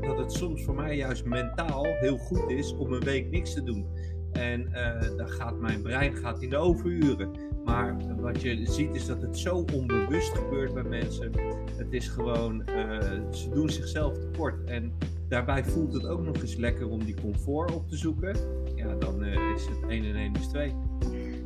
dat 0.00 0.18
het 0.18 0.32
soms 0.32 0.64
voor 0.64 0.74
mij 0.74 0.96
juist 0.96 1.24
mentaal 1.24 1.84
heel 1.84 2.16
goed 2.16 2.50
is 2.50 2.72
om 2.72 2.92
een 2.92 3.04
week 3.04 3.30
niks 3.30 3.54
te 3.54 3.62
doen. 3.62 3.86
En 4.32 4.70
dan 5.16 5.28
gaat 5.28 5.58
mijn 5.58 5.82
brein 5.82 6.16
gaat 6.16 6.42
in 6.42 6.50
de 6.50 6.56
overuren. 6.56 7.47
Maar 7.68 7.96
wat 8.16 8.42
je 8.42 8.66
ziet 8.66 8.94
is 8.94 9.06
dat 9.06 9.22
het 9.22 9.38
zo 9.38 9.64
onbewust 9.74 10.36
gebeurt 10.36 10.74
bij 10.74 10.82
mensen. 10.82 11.32
Het 11.76 11.92
is 11.92 12.08
gewoon, 12.08 12.62
uh, 12.68 13.00
ze 13.30 13.48
doen 13.52 13.70
zichzelf 13.70 14.18
tekort. 14.18 14.64
En 14.64 14.92
daarbij 15.28 15.64
voelt 15.64 15.92
het 15.92 16.06
ook 16.06 16.22
nog 16.22 16.36
eens 16.36 16.54
lekker 16.54 16.88
om 16.88 17.04
die 17.04 17.20
comfort 17.20 17.74
op 17.74 17.88
te 17.88 17.96
zoeken. 17.96 18.36
Ja, 18.74 18.94
dan 18.94 19.24
uh, 19.24 19.54
is 19.54 19.66
het 19.66 19.88
1 19.88 20.04
en 20.04 20.14
1 20.14 20.34
is 20.34 20.46
2. 20.46 20.74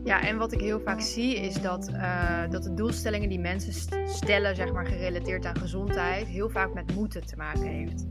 Ja, 0.04 0.22
en 0.22 0.36
wat 0.36 0.52
ik 0.52 0.60
heel 0.60 0.80
vaak 0.80 1.00
zie 1.00 1.36
is 1.36 1.60
dat, 1.60 1.90
uh, 1.90 2.50
dat 2.50 2.62
de 2.62 2.74
doelstellingen 2.74 3.28
die 3.28 3.40
mensen 3.40 3.72
stellen, 4.08 4.56
zeg 4.56 4.72
maar 4.72 4.86
gerelateerd 4.86 5.46
aan 5.46 5.58
gezondheid, 5.58 6.26
heel 6.26 6.50
vaak 6.50 6.74
met 6.74 6.94
moeten 6.94 7.26
te 7.26 7.36
maken 7.36 7.66
heeft. 7.66 8.06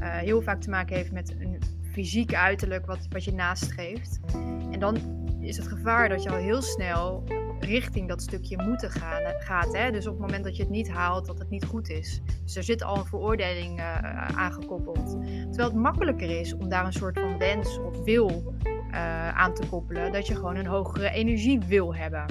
heel 0.00 0.42
vaak 0.42 0.60
te 0.60 0.70
maken 0.70 0.96
heeft 0.96 1.12
met 1.12 1.34
een 1.38 1.58
fysiek 1.92 2.34
uiterlijk 2.34 2.86
wat, 2.86 3.06
wat 3.10 3.24
je 3.24 3.32
nastreeft. 3.32 4.20
En 4.70 4.80
dan 4.80 4.96
is 5.40 5.56
het 5.56 5.68
gevaar 5.68 6.08
dat 6.08 6.22
je 6.22 6.30
al 6.30 6.36
heel 6.36 6.62
snel 6.62 7.24
richting 7.64 8.08
dat 8.08 8.22
stukje 8.22 8.62
moeten 8.62 8.90
gaan, 8.90 9.34
gaat. 9.38 9.76
Hè? 9.76 9.90
Dus 9.90 10.06
op 10.06 10.12
het 10.12 10.20
moment 10.20 10.44
dat 10.44 10.56
je 10.56 10.62
het 10.62 10.70
niet 10.70 10.90
haalt, 10.90 11.26
dat 11.26 11.38
het 11.38 11.50
niet 11.50 11.64
goed 11.64 11.88
is. 11.88 12.20
Dus 12.44 12.56
er 12.56 12.62
zit 12.62 12.82
al 12.82 12.96
een 12.96 13.04
veroordeling 13.04 13.78
uh, 13.78 14.26
aangekoppeld. 14.38 15.10
Terwijl 15.24 15.68
het 15.68 15.74
makkelijker 15.74 16.40
is 16.40 16.54
om 16.54 16.68
daar 16.68 16.84
een 16.84 16.92
soort 16.92 17.18
van 17.18 17.38
wens 17.38 17.78
of 17.78 18.04
wil 18.04 18.54
uh, 18.90 19.28
aan 19.28 19.54
te 19.54 19.66
koppelen. 19.66 20.12
Dat 20.12 20.26
je 20.26 20.34
gewoon 20.34 20.56
een 20.56 20.66
hogere 20.66 21.10
energie 21.10 21.60
wil 21.60 21.94
hebben. 21.94 22.24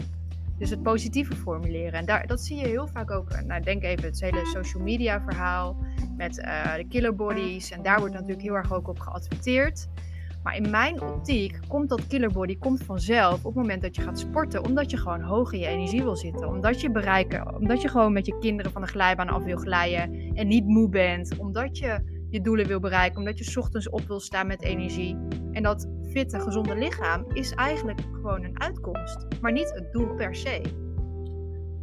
Dus 0.57 0.69
het 0.69 0.83
positieve 0.83 1.35
formuleren. 1.35 1.93
En 1.93 2.05
daar, 2.05 2.27
dat 2.27 2.41
zie 2.41 2.57
je 2.57 2.67
heel 2.67 2.87
vaak 2.87 3.11
ook. 3.11 3.41
Nou, 3.45 3.61
denk 3.61 3.83
even 3.83 4.05
het 4.05 4.21
hele 4.21 4.45
social 4.45 4.83
media 4.83 5.21
verhaal 5.21 5.77
met 6.17 6.35
de 6.35 6.85
killer 6.89 7.15
bodies. 7.15 7.71
En 7.71 7.81
daar 7.81 7.99
wordt 7.99 8.13
natuurlijk 8.13 8.41
heel 8.41 8.55
erg 8.55 8.73
ook 8.73 8.87
op 8.87 8.99
geadverteerd. 8.99 9.87
Maar 10.43 10.55
in 10.55 10.69
mijn 10.69 11.01
optiek 11.01 11.59
komt 11.67 11.89
dat 11.89 12.07
killerbody 12.07 12.57
komt 12.57 12.83
vanzelf 12.83 13.33
op 13.33 13.43
het 13.43 13.55
moment 13.55 13.81
dat 13.81 13.95
je 13.95 14.01
gaat 14.01 14.19
sporten. 14.19 14.65
Omdat 14.65 14.91
je 14.91 14.97
gewoon 14.97 15.21
hoog 15.21 15.51
in 15.51 15.59
je 15.59 15.67
energie 15.67 16.03
wil 16.03 16.15
zitten. 16.15 16.47
Omdat 16.47 16.81
je 16.81 16.91
bereiken, 16.91 17.55
omdat 17.55 17.81
je 17.81 17.87
gewoon 17.87 18.13
met 18.13 18.25
je 18.25 18.37
kinderen 18.39 18.71
van 18.71 18.81
de 18.81 18.87
glijbaan 18.87 19.29
af 19.29 19.43
wil 19.43 19.57
glijden. 19.57 20.31
En 20.33 20.47
niet 20.47 20.65
moe 20.65 20.89
bent. 20.89 21.37
Omdat 21.37 21.77
je 21.77 22.19
je 22.29 22.41
doelen 22.41 22.67
wil 22.67 22.79
bereiken. 22.79 23.19
Omdat 23.19 23.37
je 23.37 23.59
ochtends 23.59 23.89
op 23.89 24.01
wil 24.07 24.19
staan 24.19 24.47
met 24.47 24.61
energie. 24.61 25.17
En 25.51 25.63
dat 25.63 25.87
fitte, 26.09 26.39
gezonde 26.39 26.75
lichaam 26.75 27.25
is 27.33 27.51
eigenlijk 27.51 28.01
gewoon 28.11 28.43
een 28.43 28.61
uitkomst. 28.61 29.27
Maar 29.41 29.51
niet 29.51 29.71
het 29.73 29.91
doel 29.91 30.15
per 30.15 30.35
se. 30.35 30.61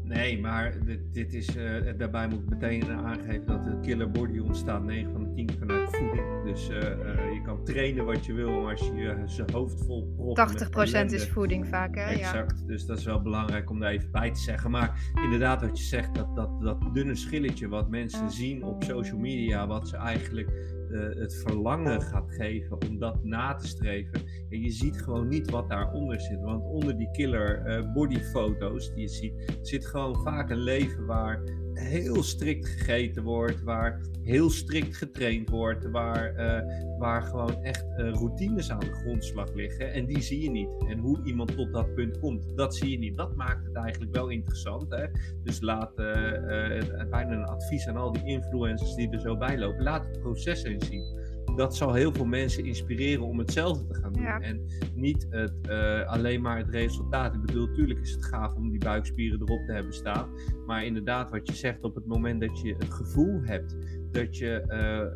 Nee, 0.09 0.41
maar 0.41 0.85
dit, 0.85 1.01
dit 1.13 1.35
is, 1.35 1.57
uh, 1.57 1.99
daarbij 1.99 2.29
moet 2.29 2.43
ik 2.43 2.49
meteen 2.49 2.91
aangeven 2.91 3.47
dat 3.47 3.65
de 3.65 3.79
killer 3.81 4.11
body 4.11 4.39
ontstaat 4.39 4.83
9 4.83 5.13
van 5.13 5.23
de 5.23 5.33
10 5.33 5.51
vanuit 5.59 5.97
voeding. 5.97 6.43
Dus 6.45 6.71
uh, 6.71 6.77
uh, 6.77 7.33
je 7.33 7.43
kan 7.45 7.65
trainen 7.65 8.05
wat 8.05 8.27
je 8.27 8.33
wil, 8.33 8.61
maar 8.61 8.71
als 8.71 8.81
je 8.81 8.95
je 8.95 9.45
hoofd 9.53 9.85
vol 9.85 10.13
propt 10.17 10.69
80% 11.05 11.05
is 11.05 11.29
voeding 11.29 11.67
vaak, 11.67 11.95
hè? 11.95 12.03
Exact, 12.03 12.59
ja. 12.61 12.67
dus 12.67 12.87
dat 12.87 12.99
is 12.99 13.05
wel 13.05 13.23
belangrijk 13.23 13.71
om 13.71 13.81
daar 13.81 13.91
even 13.91 14.11
bij 14.11 14.31
te 14.31 14.41
zeggen. 14.41 14.71
Maar 14.71 15.13
inderdaad 15.23 15.61
wat 15.61 15.79
je 15.79 15.85
zegt, 15.85 16.15
dat, 16.15 16.37
dat, 16.37 16.61
dat 16.61 16.95
dunne 16.95 17.15
schilletje 17.15 17.69
wat 17.69 17.91
mensen 17.91 18.31
zien 18.31 18.65
op 18.65 18.85
social 18.85 19.19
media, 19.19 19.67
wat 19.67 19.89
ze 19.89 19.97
eigenlijk 19.97 20.51
uh, 20.91 21.15
het 21.15 21.35
verlangen 21.35 22.03
gaat 22.03 22.31
geven 22.31 22.83
om 22.89 22.99
dat 22.99 23.25
na 23.25 23.55
te 23.55 23.67
streven. 23.67 24.21
En 24.51 24.61
je 24.61 24.71
ziet 24.71 25.03
gewoon 25.03 25.29
niet 25.29 25.51
wat 25.51 25.69
daaronder 25.69 26.21
zit. 26.21 26.41
Want 26.41 26.65
onder 26.65 26.97
die 26.97 27.11
killer 27.11 27.67
uh, 27.67 27.93
bodyfoto's 27.93 28.95
die 28.95 29.01
je 29.01 29.09
ziet, 29.09 29.59
zit 29.63 29.87
gewoon 29.87 30.23
vaak 30.23 30.51
een 30.51 30.63
leven 30.63 31.07
waar 31.07 31.43
heel 31.79 32.23
strikt 32.23 32.69
gegeten 32.69 33.23
wordt, 33.23 33.63
waar 33.63 34.01
heel 34.23 34.51
strikt 34.51 34.97
getraind 34.97 35.49
wordt, 35.49 35.91
waar, 35.91 36.33
uh, 36.37 36.99
waar 36.99 37.23
gewoon 37.23 37.63
echt 37.63 37.87
uh, 37.99 38.11
routines 38.11 38.71
aan 38.71 38.81
de 38.81 38.93
grondslag 38.93 39.55
liggen. 39.55 39.93
En 39.93 40.07
die 40.07 40.21
zie 40.21 40.43
je 40.43 40.51
niet. 40.51 40.69
En 40.89 40.99
hoe 40.99 41.25
iemand 41.25 41.57
tot 41.57 41.73
dat 41.73 41.95
punt 41.95 42.19
komt, 42.19 42.57
dat 42.57 42.75
zie 42.75 42.91
je 42.91 42.99
niet. 42.99 43.17
Dat 43.17 43.37
maakt 43.37 43.67
het 43.67 43.77
eigenlijk 43.77 44.15
wel 44.15 44.29
interessant. 44.29 44.91
Hè? 44.91 45.07
Dus 45.45 45.61
laat 45.61 45.91
uh, 45.91 46.07
bijna 47.11 47.31
een 47.31 47.45
advies 47.45 47.89
aan 47.89 47.97
al 47.97 48.13
die 48.13 48.25
influencers 48.25 48.95
die 48.95 49.11
er 49.11 49.21
zo 49.21 49.37
bij 49.37 49.59
lopen. 49.59 49.83
Laat 49.83 50.07
het 50.07 50.21
proces 50.21 50.63
eens 50.63 50.87
zien 50.87 51.19
dat 51.59 51.77
zal 51.77 51.95
heel 51.95 52.13
veel 52.13 52.25
mensen 52.25 52.65
inspireren 52.65 53.25
om 53.25 53.39
hetzelfde 53.39 53.87
te 53.87 53.95
gaan 53.95 54.13
doen. 54.13 54.27
En 54.27 54.61
niet 54.95 55.27
het, 55.31 55.53
uh, 55.69 56.07
alleen 56.07 56.41
maar 56.41 56.59
het 56.59 56.69
resultaat. 56.69 57.35
Ik 57.35 57.41
bedoel, 57.41 57.67
natuurlijk 57.67 58.01
is 58.01 58.11
het 58.11 58.25
gaaf 58.25 58.55
om 58.55 58.71
die 58.71 58.79
buikspieren 58.79 59.41
erop 59.41 59.67
te 59.67 59.73
hebben 59.73 59.93
staan. 59.93 60.29
Maar 60.67 60.85
inderdaad, 60.85 61.31
wat 61.31 61.49
je 61.49 61.55
zegt, 61.55 61.83
op 61.83 61.95
het 61.95 62.07
moment 62.07 62.41
dat 62.41 62.61
je 62.61 62.75
het 62.79 62.93
gevoel 62.93 63.41
hebt 63.43 63.77
dat 64.13 64.37
je, 64.37 64.65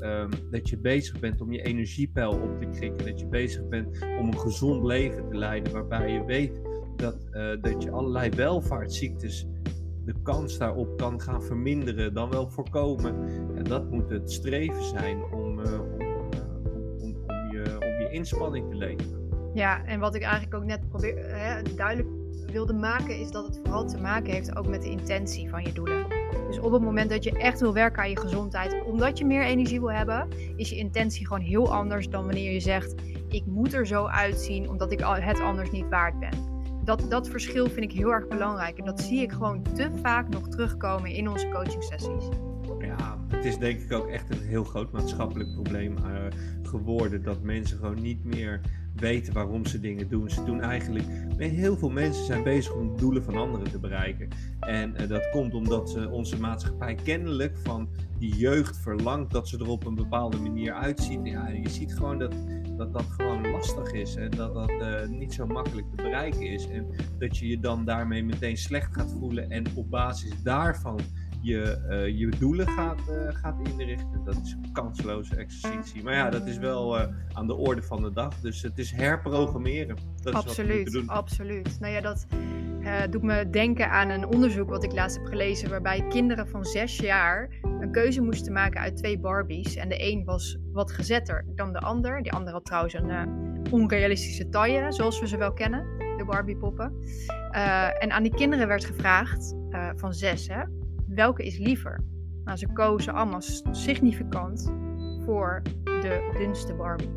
uh, 0.02 0.20
um, 0.20 0.30
dat 0.50 0.68
je 0.68 0.78
bezig 0.78 1.20
bent 1.20 1.40
om 1.40 1.52
je 1.52 1.62
energiepeil 1.62 2.30
op 2.30 2.60
te 2.60 2.68
krikken. 2.68 3.06
Dat 3.06 3.20
je 3.20 3.26
bezig 3.26 3.68
bent 3.68 3.98
om 4.18 4.26
een 4.26 4.38
gezond 4.38 4.84
leven 4.84 5.28
te 5.28 5.36
leiden. 5.36 5.72
Waarbij 5.72 6.12
je 6.12 6.24
weet 6.24 6.60
dat, 6.96 7.26
uh, 7.32 7.50
dat 7.60 7.82
je 7.82 7.90
allerlei 7.90 8.30
welvaartsziektes 8.30 9.46
de 10.04 10.14
kans 10.22 10.58
daarop 10.58 10.96
kan 10.96 11.20
gaan 11.20 11.42
verminderen, 11.42 12.14
dan 12.14 12.30
wel 12.30 12.50
voorkomen. 12.50 13.14
En 13.56 13.64
dat 13.64 13.90
moet 13.90 14.10
het 14.10 14.32
streven 14.32 14.84
zijn 14.84 15.24
om, 15.32 15.58
uh, 15.58 16.01
inspanning 18.12 18.70
te 18.70 18.76
leveren. 18.76 19.20
Ja, 19.54 19.84
en 19.84 20.00
wat 20.00 20.14
ik 20.14 20.22
eigenlijk 20.22 20.54
ook 20.54 20.64
net 20.64 20.88
probeer, 20.88 21.14
hè, 21.16 21.62
duidelijk 21.62 22.08
wilde 22.46 22.72
maken, 22.72 23.18
is 23.18 23.30
dat 23.30 23.46
het 23.46 23.60
vooral 23.62 23.86
te 23.86 23.98
maken 23.98 24.32
heeft 24.32 24.56
ook 24.56 24.66
met 24.66 24.82
de 24.82 24.90
intentie 24.90 25.48
van 25.48 25.62
je 25.62 25.72
doelen. 25.72 26.06
Dus 26.46 26.58
op 26.58 26.72
het 26.72 26.82
moment 26.82 27.10
dat 27.10 27.24
je 27.24 27.38
echt 27.38 27.60
wil 27.60 27.72
werken 27.72 28.02
aan 28.02 28.10
je 28.10 28.20
gezondheid, 28.20 28.82
omdat 28.84 29.18
je 29.18 29.24
meer 29.24 29.42
energie 29.42 29.80
wil 29.80 29.92
hebben, 29.92 30.28
is 30.56 30.70
je 30.70 30.76
intentie 30.76 31.26
gewoon 31.26 31.42
heel 31.42 31.72
anders 31.72 32.08
dan 32.08 32.24
wanneer 32.24 32.52
je 32.52 32.60
zegt: 32.60 32.94
Ik 33.28 33.46
moet 33.46 33.74
er 33.74 33.86
zo 33.86 34.06
uitzien 34.06 34.68
omdat 34.68 34.92
ik 34.92 35.00
het 35.00 35.40
anders 35.40 35.70
niet 35.70 35.88
waard 35.88 36.18
ben. 36.18 36.50
Dat, 36.84 37.06
dat 37.08 37.28
verschil 37.28 37.66
vind 37.66 37.92
ik 37.92 37.92
heel 37.92 38.12
erg 38.12 38.28
belangrijk 38.28 38.78
en 38.78 38.84
dat 38.84 39.00
zie 39.00 39.22
ik 39.22 39.32
gewoon 39.32 39.62
te 39.74 39.90
vaak 40.02 40.28
nog 40.28 40.48
terugkomen 40.48 41.10
in 41.10 41.28
onze 41.28 41.48
coaching 41.48 41.82
sessies 41.82 42.28
het 43.42 43.52
is 43.52 43.58
denk 43.58 43.80
ik 43.80 43.92
ook 43.92 44.08
echt 44.08 44.30
een 44.30 44.42
heel 44.42 44.64
groot 44.64 44.92
maatschappelijk 44.92 45.52
probleem 45.52 45.96
uh, 45.98 46.04
geworden. 46.62 47.22
Dat 47.22 47.42
mensen 47.42 47.78
gewoon 47.78 48.02
niet 48.02 48.24
meer 48.24 48.60
weten 48.94 49.32
waarom 49.32 49.66
ze 49.66 49.80
dingen 49.80 50.08
doen. 50.08 50.30
Ze 50.30 50.44
doen 50.44 50.60
eigenlijk. 50.60 51.04
Heel 51.36 51.76
veel 51.76 51.90
mensen 51.90 52.24
zijn 52.24 52.42
bezig 52.42 52.74
om 52.74 52.96
doelen 52.96 53.24
van 53.24 53.36
anderen 53.36 53.70
te 53.70 53.78
bereiken. 53.78 54.28
En 54.60 54.94
uh, 55.00 55.08
dat 55.08 55.30
komt 55.30 55.54
omdat 55.54 55.90
ze 55.90 56.08
onze 56.08 56.40
maatschappij 56.40 56.94
kennelijk 56.94 57.56
van 57.58 57.88
die 58.18 58.36
jeugd 58.36 58.76
verlangt 58.76 59.32
dat 59.32 59.48
ze 59.48 59.58
er 59.58 59.68
op 59.68 59.86
een 59.86 59.94
bepaalde 59.94 60.38
manier 60.38 60.72
uitzien. 60.72 61.24
Ja, 61.24 61.48
je 61.48 61.68
ziet 61.68 61.94
gewoon 61.94 62.18
dat 62.18 62.34
dat, 62.76 62.92
dat 62.92 63.06
gewoon 63.08 63.50
lastig 63.50 63.92
is 63.92 64.14
en 64.14 64.30
dat 64.30 64.54
dat 64.54 64.70
uh, 64.70 65.08
niet 65.08 65.34
zo 65.34 65.46
makkelijk 65.46 65.90
te 65.90 65.96
bereiken 65.96 66.42
is. 66.42 66.68
En 66.68 66.86
dat 67.18 67.38
je 67.38 67.48
je 67.48 67.60
dan 67.60 67.84
daarmee 67.84 68.24
meteen 68.24 68.56
slecht 68.56 68.94
gaat 68.94 69.14
voelen 69.18 69.50
en 69.50 69.64
op 69.74 69.90
basis 69.90 70.42
daarvan 70.42 71.00
je, 71.42 71.78
uh, 71.88 72.18
je 72.18 72.28
doelen 72.38 72.68
gaat, 72.68 73.00
uh, 73.08 73.34
gaat 73.34 73.56
inrichten. 73.68 74.24
Dat 74.24 74.36
is 74.44 74.52
een 74.52 74.72
kansloze 74.72 75.36
exercitie. 75.36 76.02
Maar 76.02 76.14
ja, 76.14 76.30
dat 76.30 76.46
is 76.46 76.58
wel 76.58 76.98
uh, 76.98 77.06
aan 77.32 77.46
de 77.46 77.54
orde 77.54 77.82
van 77.82 78.02
de 78.02 78.12
dag. 78.12 78.40
Dus 78.40 78.62
het 78.62 78.78
is 78.78 78.90
herprogrammeren. 78.90 79.96
Dat 80.22 80.34
absoluut, 80.34 80.86
is 80.86 80.94
wat 80.94 81.16
absoluut. 81.16 81.80
Nou 81.80 81.92
ja, 81.92 82.00
dat 82.00 82.26
doet 83.10 83.22
me 83.22 83.50
denken 83.50 83.90
aan 83.90 84.08
een 84.08 84.26
onderzoek 84.26 84.68
wat 84.68 84.84
ik 84.84 84.92
laatst 84.92 85.16
heb 85.16 85.26
gelezen. 85.26 85.70
Waarbij 85.70 86.06
kinderen 86.08 86.48
van 86.48 86.64
zes 86.64 86.96
jaar 86.96 87.48
een 87.62 87.92
keuze 87.92 88.22
moesten 88.22 88.52
maken 88.52 88.80
uit 88.80 88.96
twee 88.96 89.18
Barbies. 89.18 89.76
En 89.76 89.88
de 89.88 90.10
een 90.10 90.24
was 90.24 90.58
wat 90.72 90.92
gezetter 90.92 91.44
dan 91.54 91.72
de 91.72 91.78
ander. 91.78 92.22
Die 92.22 92.32
andere 92.32 92.56
had 92.56 92.64
trouwens 92.64 92.94
een 92.94 93.28
onrealistische 93.70 94.48
taille, 94.48 94.92
zoals 94.92 95.20
we 95.20 95.28
ze 95.28 95.36
wel 95.36 95.52
kennen. 95.52 95.98
De 96.16 96.24
Barbie-poppen. 96.24 96.92
en 97.98 98.10
aan 98.10 98.22
die 98.22 98.34
kinderen 98.34 98.68
werd 98.68 98.84
gevraagd, 98.84 99.54
van 99.96 100.14
zes 100.14 100.48
hè 100.48 100.62
welke 101.14 101.44
is 101.44 101.58
liever? 101.58 102.04
Nou, 102.44 102.58
ze 102.58 102.72
kozen 102.72 103.14
allemaal 103.14 103.42
significant 103.70 104.72
voor 105.24 105.62
de 105.84 106.34
dunste 106.38 106.74
Barbie. 106.74 107.10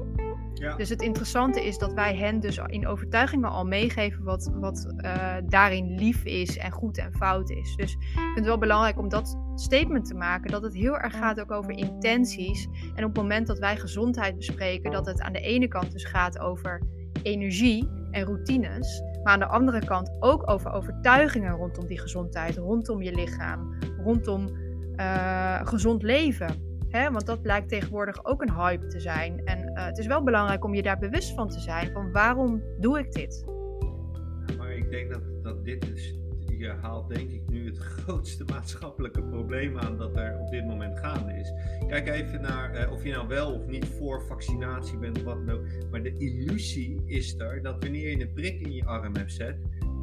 Ja. 0.53 0.75
Dus 0.75 0.89
het 0.89 1.01
interessante 1.01 1.65
is 1.65 1.77
dat 1.77 1.93
wij 1.93 2.15
hen 2.15 2.39
dus 2.39 2.57
in 2.65 2.87
overtuigingen 2.87 3.49
al 3.49 3.65
meegeven 3.65 4.23
wat, 4.23 4.51
wat 4.53 4.93
uh, 4.97 5.33
daarin 5.45 5.95
lief 5.95 6.23
is 6.23 6.57
en 6.57 6.71
goed 6.71 6.97
en 6.97 7.13
fout 7.13 7.49
is. 7.49 7.75
Dus 7.75 7.93
ik 7.93 7.99
vind 8.13 8.35
het 8.35 8.45
wel 8.45 8.57
belangrijk 8.57 8.99
om 8.99 9.09
dat 9.09 9.37
statement 9.55 10.05
te 10.05 10.13
maken, 10.13 10.51
dat 10.51 10.63
het 10.63 10.73
heel 10.73 10.97
erg 10.97 11.13
gaat 11.17 11.39
ook 11.39 11.51
over 11.51 11.71
intenties. 11.71 12.67
En 12.95 13.03
op 13.03 13.13
het 13.13 13.21
moment 13.21 13.47
dat 13.47 13.59
wij 13.59 13.77
gezondheid 13.77 14.35
bespreken, 14.35 14.91
dat 14.91 15.05
het 15.05 15.21
aan 15.21 15.33
de 15.33 15.39
ene 15.41 15.67
kant 15.67 15.91
dus 15.91 16.05
gaat 16.05 16.39
over 16.39 16.81
energie 17.23 17.89
en 18.15 18.25
routines. 18.25 19.01
Maar 19.23 19.33
aan 19.33 19.39
de 19.39 19.47
andere 19.47 19.85
kant 19.85 20.17
ook 20.19 20.49
over 20.49 20.71
overtuigingen 20.71 21.51
rondom 21.51 21.87
die 21.87 21.99
gezondheid, 21.99 22.57
rondom 22.57 23.01
je 23.01 23.11
lichaam, 23.11 23.75
rondom 24.03 24.49
uh, 24.95 25.59
gezond 25.63 26.03
leven. 26.03 26.63
Want 26.91 27.25
dat 27.25 27.41
blijkt 27.41 27.69
tegenwoordig 27.69 28.25
ook 28.25 28.41
een 28.41 28.53
hype 28.53 28.87
te 28.87 28.99
zijn. 28.99 29.45
En 29.45 29.59
uh, 29.59 29.85
het 29.85 29.97
is 29.97 30.05
wel 30.05 30.23
belangrijk 30.23 30.63
om 30.63 30.73
je 30.73 30.81
daar 30.81 30.97
bewust 30.97 31.33
van 31.33 31.49
te 31.49 31.59
zijn: 31.59 31.91
van 31.91 32.11
waarom 32.11 32.63
doe 32.79 32.99
ik 32.99 33.11
dit? 33.11 33.45
Maar 34.57 34.71
ik 34.71 34.89
denk 34.91 35.13
dat, 35.13 35.21
dat 35.43 35.65
dit 35.65 35.89
is 35.89 36.19
je 36.57 36.69
haalt 36.69 37.09
denk 37.09 37.31
ik 37.31 37.41
nu 37.49 37.65
het 37.65 37.77
grootste 37.97 38.43
maatschappelijke 38.43 39.23
probleem 39.23 39.79
aan 39.79 39.97
dat 39.97 40.17
er 40.17 40.39
op 40.39 40.49
dit 40.51 40.65
moment 40.65 40.99
gaande 40.99 41.33
is. 41.33 41.51
Kijk 41.87 42.07
even 42.07 42.41
naar 42.41 42.81
uh, 42.81 42.91
of 42.91 43.03
je 43.03 43.11
nou 43.11 43.27
wel 43.27 43.53
of 43.53 43.67
niet 43.67 43.85
voor 43.85 44.25
vaccinatie 44.25 44.97
bent 44.97 45.17
of 45.17 45.23
wat 45.23 45.45
dan 45.45 45.55
ook. 45.55 45.65
Maar 45.91 46.03
de 46.03 46.17
illusie 46.17 47.01
is 47.05 47.39
er 47.39 47.61
dat 47.61 47.83
wanneer 47.83 48.09
je 48.09 48.21
een 48.21 48.33
prik 48.33 48.59
in 48.59 48.73
je 48.73 48.85
arm 48.85 49.15
hebt 49.15 49.31
zet, 49.31 49.57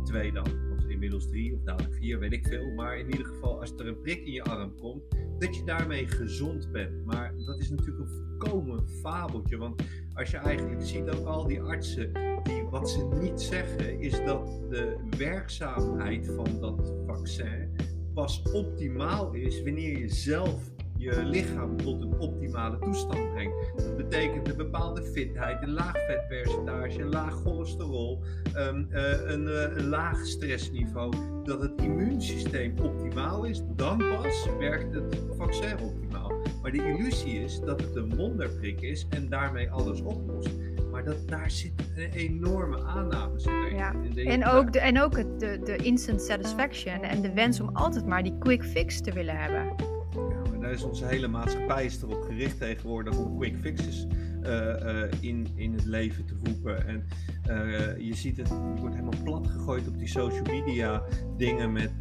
twee 0.04 0.32
dan, 0.32 0.46
of 0.72 0.88
inmiddels 0.88 1.28
drie 1.28 1.54
of 1.54 1.62
dadelijk 1.62 1.94
vier, 1.94 2.18
weet 2.18 2.32
ik 2.32 2.46
veel. 2.46 2.70
Maar 2.70 2.98
in 2.98 3.10
ieder 3.10 3.26
geval, 3.26 3.60
als 3.60 3.72
er 3.72 3.86
een 3.86 4.00
prik 4.00 4.26
in 4.26 4.32
je 4.32 4.42
arm 4.42 4.74
komt, 4.80 5.02
dat 5.38 5.56
je 5.56 5.64
daarmee 5.64 6.06
gezond 6.06 6.72
bent. 6.72 7.04
Maar 7.04 7.34
dat 7.46 7.60
is 7.60 7.70
natuurlijk 7.70 7.98
een 7.98 8.38
volkomen 8.38 8.88
fabeltje. 8.88 9.56
Want 9.56 9.82
als 10.14 10.30
je 10.30 10.36
eigenlijk 10.36 10.82
ziet 10.82 11.10
ook 11.10 11.26
al 11.26 11.46
die 11.46 11.60
artsen, 11.60 12.12
die, 12.42 12.64
wat 12.70 12.90
ze 12.90 13.08
niet 13.20 13.40
zeggen, 13.40 14.00
is 14.00 14.24
dat 14.24 14.46
de 14.70 14.96
werkzaamheid 15.18 16.32
van 16.36 16.60
dat 16.60 16.92
vaccin 17.06 17.76
pas 18.14 18.42
optimaal 18.52 19.32
is 19.32 19.62
wanneer 19.62 19.98
je 19.98 20.08
zelf 20.08 20.70
je 21.02 21.24
lichaam 21.24 21.76
tot 21.76 22.02
een 22.02 22.18
optimale 22.18 22.78
toestand 22.78 23.32
brengt. 23.32 23.72
Dat 23.76 23.96
betekent 23.96 24.48
een 24.48 24.56
bepaalde 24.56 25.02
fitheid, 25.02 25.62
een 25.62 25.72
laag 25.72 25.96
vetpercentage, 26.06 27.00
een 27.00 27.08
laag 27.08 27.34
cholesterol, 27.34 28.22
um, 28.56 28.88
uh, 28.90 29.30
een, 29.30 29.42
uh, 29.42 29.76
een 29.76 29.88
laag 29.88 30.26
stressniveau. 30.26 31.14
Dat 31.44 31.62
het 31.62 31.72
immuunsysteem 31.82 32.78
optimaal 32.78 33.44
is, 33.44 33.62
dan 33.76 33.98
pas 33.98 34.46
werkt 34.58 34.94
het 34.94 35.18
vaccin 35.36 35.78
optimaal. 35.78 36.32
Maar 36.62 36.70
de 36.70 36.86
illusie 36.86 37.40
is 37.40 37.60
dat 37.60 37.80
het 37.80 37.96
een 37.96 38.16
wonderprik 38.16 38.80
is 38.80 39.06
en 39.08 39.28
daarmee 39.28 39.70
alles 39.70 40.00
oplost. 40.00 40.50
Maar 40.90 41.04
dat, 41.04 41.28
daar 41.28 41.50
zit 41.50 41.72
een 41.96 42.10
enorme 42.10 42.82
aanname 42.82 43.40
in. 43.70 43.76
Ja. 43.76 43.94
en 44.14 44.46
ook, 44.46 44.72
de, 44.72 44.80
en 44.80 45.00
ook 45.00 45.16
het, 45.16 45.40
de, 45.40 45.60
de 45.64 45.76
instant 45.76 46.22
satisfaction 46.22 47.02
en 47.02 47.22
de 47.22 47.32
wens 47.32 47.60
om 47.60 47.68
altijd 47.72 48.06
maar 48.06 48.22
die 48.22 48.38
quick 48.38 48.64
fix 48.64 49.00
te 49.00 49.12
willen 49.12 49.36
hebben 49.36 49.90
daar 50.62 50.72
is 50.72 50.82
onze 50.82 51.06
hele 51.06 51.28
maatschappij 51.28 51.84
is 51.84 52.02
erop 52.02 52.22
gericht 52.22 52.58
tegenwoordig 52.58 53.18
om 53.18 53.38
quick 53.38 53.56
fixes 53.56 54.06
in, 55.20 55.46
in 55.54 55.72
het 55.72 55.84
leven 55.84 56.24
te 56.24 56.34
roepen. 56.44 56.86
En 56.86 57.04
uh, 57.48 57.98
je 57.98 58.14
ziet 58.14 58.36
het, 58.36 58.48
je 58.48 58.80
wordt 58.80 58.94
helemaal 58.94 59.22
plat 59.24 59.46
gegooid 59.46 59.88
op 59.88 59.98
die 59.98 60.08
social 60.08 60.44
media 60.44 61.02
dingen 61.36 61.72
met 61.72 61.92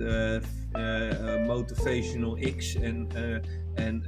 motivational 1.48 2.38
X 2.58 2.76
en, 2.76 3.08
en 3.74 4.04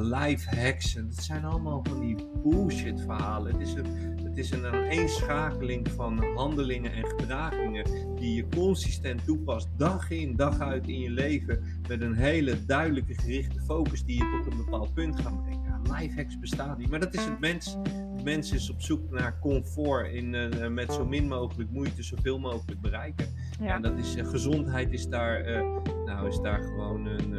life 0.00 0.56
hacks. 0.56 0.96
En 0.96 1.08
dat 1.08 1.24
zijn 1.24 1.44
allemaal 1.44 1.84
van 1.88 2.00
die 2.00 2.16
bullshit 2.42 3.00
verhalen. 3.00 3.52
Het 3.52 3.68
is 3.68 3.74
een 3.74 4.12
het 4.32 4.40
is 4.40 4.50
een 4.50 4.66
aaneenschakeling 4.66 5.88
van 5.90 6.24
handelingen 6.34 6.92
en 6.92 7.06
gedragingen 7.06 7.84
die 8.14 8.34
je 8.34 8.48
consistent 8.48 9.24
toepast, 9.24 9.68
dag 9.76 10.10
in, 10.10 10.36
dag 10.36 10.60
uit 10.60 10.88
in 10.88 10.98
je 10.98 11.10
leven, 11.10 11.62
met 11.88 12.00
een 12.00 12.14
hele 12.14 12.64
duidelijke 12.64 13.14
gerichte 13.14 13.60
focus 13.60 14.04
die 14.04 14.16
je 14.16 14.40
tot 14.42 14.52
een 14.52 14.64
bepaald 14.64 14.94
punt 14.94 15.20
gaat 15.20 15.42
brengen. 15.42 15.61
Lifehacks 15.82 16.38
bestaan 16.38 16.78
niet, 16.78 16.90
maar 16.90 17.00
dat 17.00 17.14
is 17.14 17.24
het 17.24 17.40
mens. 17.40 17.76
De 18.16 18.22
mens 18.24 18.52
is 18.52 18.70
op 18.70 18.80
zoek 18.80 19.10
naar 19.10 19.38
comfort 19.38 20.12
in, 20.12 20.34
uh, 20.34 20.68
met 20.68 20.92
zo 20.92 21.06
min 21.06 21.28
mogelijk 21.28 21.70
moeite 21.70 22.02
zoveel 22.02 22.38
mogelijk 22.38 22.80
bereiken. 22.80 23.26
Ja. 23.60 23.74
En 23.74 23.82
dat 23.82 23.98
is, 23.98 24.16
uh, 24.16 24.28
gezondheid 24.28 24.92
is 24.92 25.08
daar, 25.08 25.48
uh, 25.48 25.76
nou, 26.04 26.28
is 26.28 26.40
daar 26.40 26.62
gewoon 26.62 27.06
een, 27.06 27.32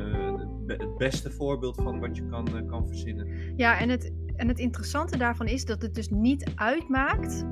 het 0.68 0.98
beste 0.98 1.32
voorbeeld 1.32 1.76
van 1.76 2.00
wat 2.00 2.16
je 2.16 2.26
kan, 2.26 2.66
kan 2.68 2.88
verzinnen. 2.88 3.28
Ja, 3.56 3.80
en 3.80 3.90
het, 3.90 4.12
en 4.36 4.48
het 4.48 4.60
interessante 4.60 5.18
daarvan 5.18 5.48
is 5.48 5.66
dat 5.66 5.82
het 5.82 5.96
dus 5.96 6.10
niet 6.10 6.52
uitmaakt 6.56 7.46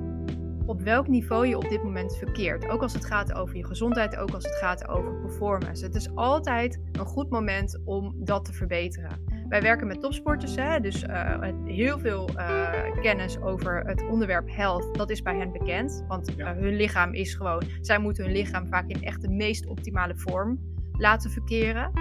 op 0.65 0.81
welk 0.81 1.07
niveau 1.07 1.47
je 1.47 1.57
op 1.57 1.69
dit 1.69 1.83
moment 1.83 2.17
verkeert. 2.17 2.67
Ook 2.67 2.81
als 2.81 2.93
het 2.93 3.05
gaat 3.05 3.33
over 3.33 3.57
je 3.57 3.65
gezondheid, 3.65 4.15
ook 4.15 4.31
als 4.31 4.43
het 4.43 4.55
gaat 4.55 4.87
over 4.87 5.19
performance. 5.19 5.85
Het 5.85 5.95
is 5.95 6.15
altijd 6.15 6.79
een 6.91 7.05
goed 7.05 7.29
moment 7.29 7.79
om 7.85 8.15
dat 8.17 8.45
te 8.45 8.53
verbeteren. 8.53 9.30
Wij 9.51 9.61
werken 9.61 9.87
met 9.87 10.01
topsporters, 10.01 10.55
hè, 10.55 10.79
dus 10.79 11.03
uh, 11.03 11.39
heel 11.65 11.99
veel 11.99 12.29
uh, 12.29 13.01
kennis 13.01 13.41
over 13.41 13.85
het 13.85 14.07
onderwerp 14.09 14.49
health, 14.49 14.95
dat 14.95 15.09
is 15.09 15.21
bij 15.21 15.37
hen 15.37 15.51
bekend. 15.51 16.03
Want 16.07 16.37
uh, 16.37 16.51
hun 16.51 16.75
lichaam 16.75 17.13
is 17.13 17.33
gewoon, 17.33 17.63
zij 17.81 17.99
moeten 17.99 18.23
hun 18.23 18.33
lichaam 18.33 18.67
vaak 18.67 18.89
in 18.89 19.03
echt 19.03 19.21
de 19.21 19.29
meest 19.29 19.67
optimale 19.67 20.15
vorm 20.15 20.59
laten 20.91 21.31
verkeren. 21.31 21.91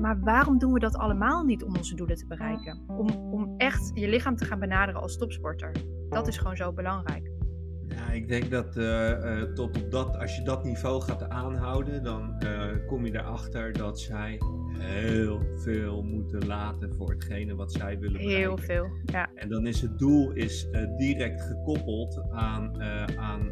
Maar 0.00 0.20
waarom 0.20 0.58
doen 0.58 0.72
we 0.72 0.78
dat 0.78 0.96
allemaal 0.96 1.44
niet 1.44 1.64
om 1.64 1.76
onze 1.76 1.94
doelen 1.94 2.16
te 2.16 2.26
bereiken? 2.26 2.84
Om, 2.86 3.10
om 3.10 3.54
echt 3.56 3.90
je 3.94 4.08
lichaam 4.08 4.36
te 4.36 4.44
gaan 4.44 4.58
benaderen 4.58 5.00
als 5.00 5.18
topsporter. 5.18 5.72
Dat 6.08 6.28
is 6.28 6.38
gewoon 6.38 6.56
zo 6.56 6.72
belangrijk. 6.72 7.37
Ja, 7.88 8.10
ik 8.12 8.28
denk 8.28 8.50
dat 8.50 8.76
uh, 8.76 9.10
uh, 9.10 9.42
tot 9.42 9.82
op 9.82 9.90
dat, 9.90 10.18
als 10.18 10.36
je 10.36 10.42
dat 10.42 10.64
niveau 10.64 11.02
gaat 11.02 11.28
aanhouden, 11.28 12.02
dan 12.02 12.34
uh, 12.44 12.86
kom 12.86 13.06
je 13.06 13.14
erachter 13.14 13.72
dat 13.72 14.00
zij 14.00 14.40
heel 14.78 15.42
veel 15.56 16.02
moeten 16.02 16.46
laten 16.46 16.94
voor 16.94 17.10
hetgene 17.10 17.54
wat 17.54 17.72
zij 17.72 17.98
willen 17.98 18.18
bereiken. 18.18 18.40
Heel 18.40 18.56
veel, 18.56 18.86
ja. 19.04 19.30
En 19.34 19.48
dan 19.48 19.66
is 19.66 19.80
het 19.80 19.98
doel 19.98 20.32
is, 20.32 20.68
direct 20.96 21.42
gekoppeld 21.42 22.22
aan, 22.30 22.82
aan 23.16 23.48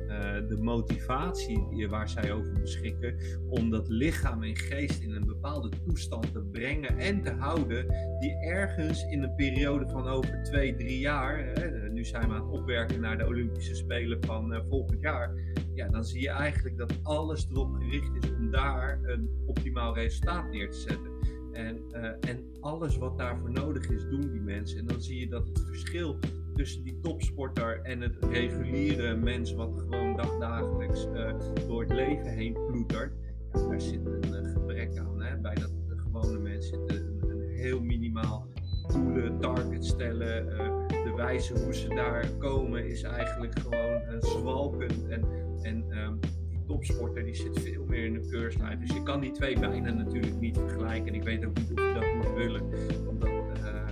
de 0.48 0.56
motivatie 0.60 1.88
waar 1.88 2.08
zij 2.08 2.32
over 2.32 2.52
beschikken, 2.60 3.16
om 3.48 3.70
dat 3.70 3.88
lichaam 3.88 4.42
en 4.42 4.56
geest 4.56 5.02
in 5.02 5.12
een 5.12 5.26
bepaalde 5.26 5.68
toestand 5.86 6.32
te 6.32 6.40
brengen 6.52 6.98
en 6.98 7.22
te 7.22 7.30
houden, 7.30 7.86
die 8.18 8.36
ergens 8.36 9.06
in 9.06 9.22
een 9.22 9.34
periode 9.34 9.88
van 9.88 10.08
over 10.08 10.42
twee, 10.42 10.74
drie 10.74 10.98
jaar, 10.98 11.38
hè, 11.38 11.75
zijn 12.06 12.28
we 12.28 12.34
aan 12.34 12.42
het 12.42 12.58
opwerken 12.58 13.00
naar 13.00 13.18
de 13.18 13.26
Olympische 13.26 13.74
Spelen 13.74 14.24
van 14.24 14.52
uh, 14.52 14.60
volgend 14.68 15.00
jaar, 15.00 15.34
ja, 15.74 15.88
dan 15.88 16.04
zie 16.04 16.20
je 16.20 16.28
eigenlijk 16.28 16.76
dat 16.76 16.98
alles 17.02 17.46
erop 17.50 17.74
gericht 17.74 18.24
is 18.24 18.30
om 18.30 18.50
daar 18.50 18.98
een 19.02 19.30
optimaal 19.46 19.94
resultaat 19.94 20.50
neer 20.50 20.70
te 20.70 20.78
zetten. 20.78 21.10
En, 21.52 21.78
uh, 21.92 22.30
en 22.30 22.44
alles 22.60 22.96
wat 22.96 23.18
daarvoor 23.18 23.50
nodig 23.50 23.90
is, 23.90 24.02
doen 24.10 24.30
die 24.30 24.40
mensen. 24.40 24.78
En 24.78 24.86
dan 24.86 25.00
zie 25.00 25.20
je 25.20 25.28
dat 25.28 25.48
het 25.48 25.60
verschil 25.66 26.18
tussen 26.54 26.82
die 26.82 27.00
topsporter 27.00 27.80
en 27.82 28.00
het 28.00 28.16
reguliere 28.20 29.16
mens, 29.16 29.54
wat 29.54 29.78
gewoon 29.78 30.16
dagdagelijks 30.16 31.06
uh, 31.06 31.34
door 31.68 31.82
het 31.82 31.92
leven 31.92 32.26
heen 32.26 32.52
ploetert, 32.52 33.12
daar 33.52 33.80
zit 33.80 34.06
een 34.06 34.44
gebrek 34.44 34.98
aan. 34.98 35.22
Hè? 35.22 35.36
Bij 35.36 35.54
dat 35.54 35.72
gewone 35.96 36.38
mens 36.38 36.68
zit 36.68 36.90
een, 36.90 37.22
een 37.28 37.48
heel 37.48 37.80
minimaal 37.80 38.46
doelen, 38.92 39.40
targets 39.40 39.88
stellen. 39.88 40.95
Wijze 41.16 41.58
hoe 41.64 41.74
ze 41.74 41.88
daar 41.88 42.30
komen 42.38 42.86
is 42.86 43.02
eigenlijk 43.02 43.58
gewoon 43.58 44.02
uh, 44.02 44.20
zwalkend. 44.20 45.08
En, 45.08 45.24
en 45.62 45.98
um, 45.98 46.18
die 46.48 46.62
topsporter 46.66 47.24
die 47.24 47.34
zit 47.34 47.60
veel 47.60 47.84
meer 47.84 48.04
in 48.04 48.12
de 48.12 48.28
keurslijn. 48.30 48.80
Dus 48.80 48.92
je 48.92 49.02
kan 49.02 49.20
die 49.20 49.30
twee 49.30 49.58
bijna 49.58 49.92
natuurlijk 49.92 50.40
niet 50.40 50.58
vergelijken. 50.58 51.06
En 51.06 51.14
ik 51.14 51.22
weet 51.22 51.44
ook 51.44 51.58
niet 51.58 51.72
of 51.72 51.86
je 51.86 51.92
dat 51.94 52.14
moet 52.14 52.34
willen. 52.36 52.62
Omdat 53.08 53.28
uh, 53.28 53.86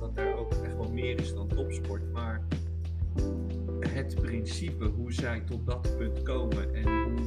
dat 0.00 0.10
er 0.14 0.36
ook 0.36 0.52
echt 0.52 0.76
wel 0.76 0.90
meer 0.92 1.20
is 1.20 1.34
dan 1.34 1.48
topsport. 1.48 2.12
Maar 2.12 2.46
het 3.80 4.14
principe 4.14 4.84
hoe 4.84 5.12
zij 5.12 5.40
tot 5.40 5.66
dat 5.66 5.96
punt 5.96 6.22
komen 6.22 6.74
en 6.74 6.84
hoe 6.84 7.18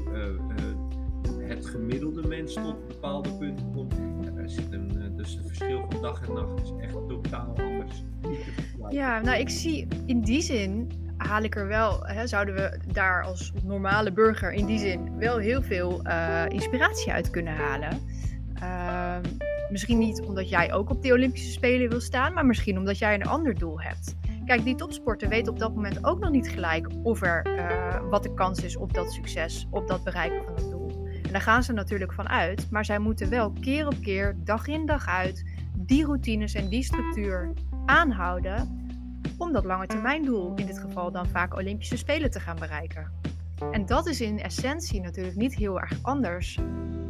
het 1.39 1.65
gemiddelde 1.65 2.27
mens 2.27 2.53
tot 2.53 2.87
bepaalde 2.87 3.37
punten 3.37 3.71
komt, 3.71 3.95
daar 4.35 4.49
zit 4.49 4.71
een, 4.71 5.13
dus 5.15 5.35
het 5.35 5.45
verschil 5.47 5.70
dag 6.01 6.27
en 6.27 6.33
nacht 6.33 6.61
is 6.61 6.71
echt 6.81 6.93
totaal 6.93 7.53
anders. 7.57 8.03
Ja, 8.89 9.21
nou 9.21 9.39
ik 9.39 9.49
zie 9.49 9.87
in 10.05 10.21
die 10.21 10.41
zin 10.41 10.91
haal 11.17 11.41
ik 11.43 11.55
er 11.55 11.67
wel, 11.67 11.99
hè, 12.03 12.27
zouden 12.27 12.55
we 12.55 12.79
daar 12.93 13.23
als 13.23 13.51
normale 13.63 14.11
burger 14.11 14.51
in 14.51 14.65
die 14.65 14.79
zin 14.79 15.17
wel 15.17 15.37
heel 15.37 15.61
veel 15.61 16.01
uh, 16.07 16.43
inspiratie 16.47 17.11
uit 17.11 17.29
kunnen 17.29 17.53
halen. 17.55 17.99
Uh, 18.63 19.15
misschien 19.69 19.97
niet 19.97 20.21
omdat 20.21 20.49
jij 20.49 20.73
ook 20.73 20.89
op 20.89 21.01
de 21.03 21.11
Olympische 21.11 21.51
Spelen 21.51 21.89
wil 21.89 22.01
staan, 22.01 22.33
maar 22.33 22.45
misschien 22.45 22.77
omdat 22.77 22.97
jij 22.97 23.13
een 23.13 23.25
ander 23.25 23.55
doel 23.57 23.81
hebt. 23.81 24.15
Kijk, 24.45 24.63
die 24.63 24.75
topsporter 24.75 25.29
weet 25.29 25.47
op 25.47 25.59
dat 25.59 25.75
moment 25.75 26.05
ook 26.05 26.19
nog 26.19 26.31
niet 26.31 26.49
gelijk 26.49 26.87
of 27.03 27.21
er, 27.21 27.57
uh, 27.57 28.09
wat 28.09 28.23
de 28.23 28.33
kans 28.33 28.63
is 28.63 28.77
op 28.77 28.93
dat 28.93 29.11
succes, 29.11 29.67
op 29.71 29.87
dat 29.87 30.03
bereiken 30.03 30.43
van 30.43 30.55
het 30.55 30.69
doel. 30.69 31.07
En 31.23 31.31
daar 31.31 31.41
gaan 31.41 31.63
ze 31.63 31.73
natuurlijk 31.73 32.13
van 32.13 32.29
uit, 32.29 32.67
maar 32.71 32.85
zij 32.85 32.99
moeten 32.99 33.29
wel 33.29 33.53
keer 33.61 33.87
op 33.87 33.95
keer, 34.01 34.35
dag 34.43 34.67
in 34.67 34.85
dag 34.85 35.07
uit, 35.07 35.43
die 35.77 36.05
routines 36.05 36.53
en 36.53 36.69
die 36.69 36.83
structuur 36.83 37.53
aanhouden 37.85 38.79
om 39.37 39.51
dat 39.51 39.65
lange 39.65 39.87
termijn 39.87 40.25
doel, 40.25 40.55
in 40.55 40.65
dit 40.65 40.79
geval 40.79 41.11
dan 41.11 41.27
vaak 41.27 41.55
Olympische 41.55 41.97
Spelen, 41.97 42.31
te 42.31 42.39
gaan 42.39 42.59
bereiken. 42.59 43.11
En 43.71 43.85
dat 43.85 44.07
is 44.07 44.21
in 44.21 44.39
essentie 44.39 45.01
natuurlijk 45.01 45.35
niet 45.35 45.55
heel 45.55 45.79
erg 45.79 45.93
anders 46.01 46.59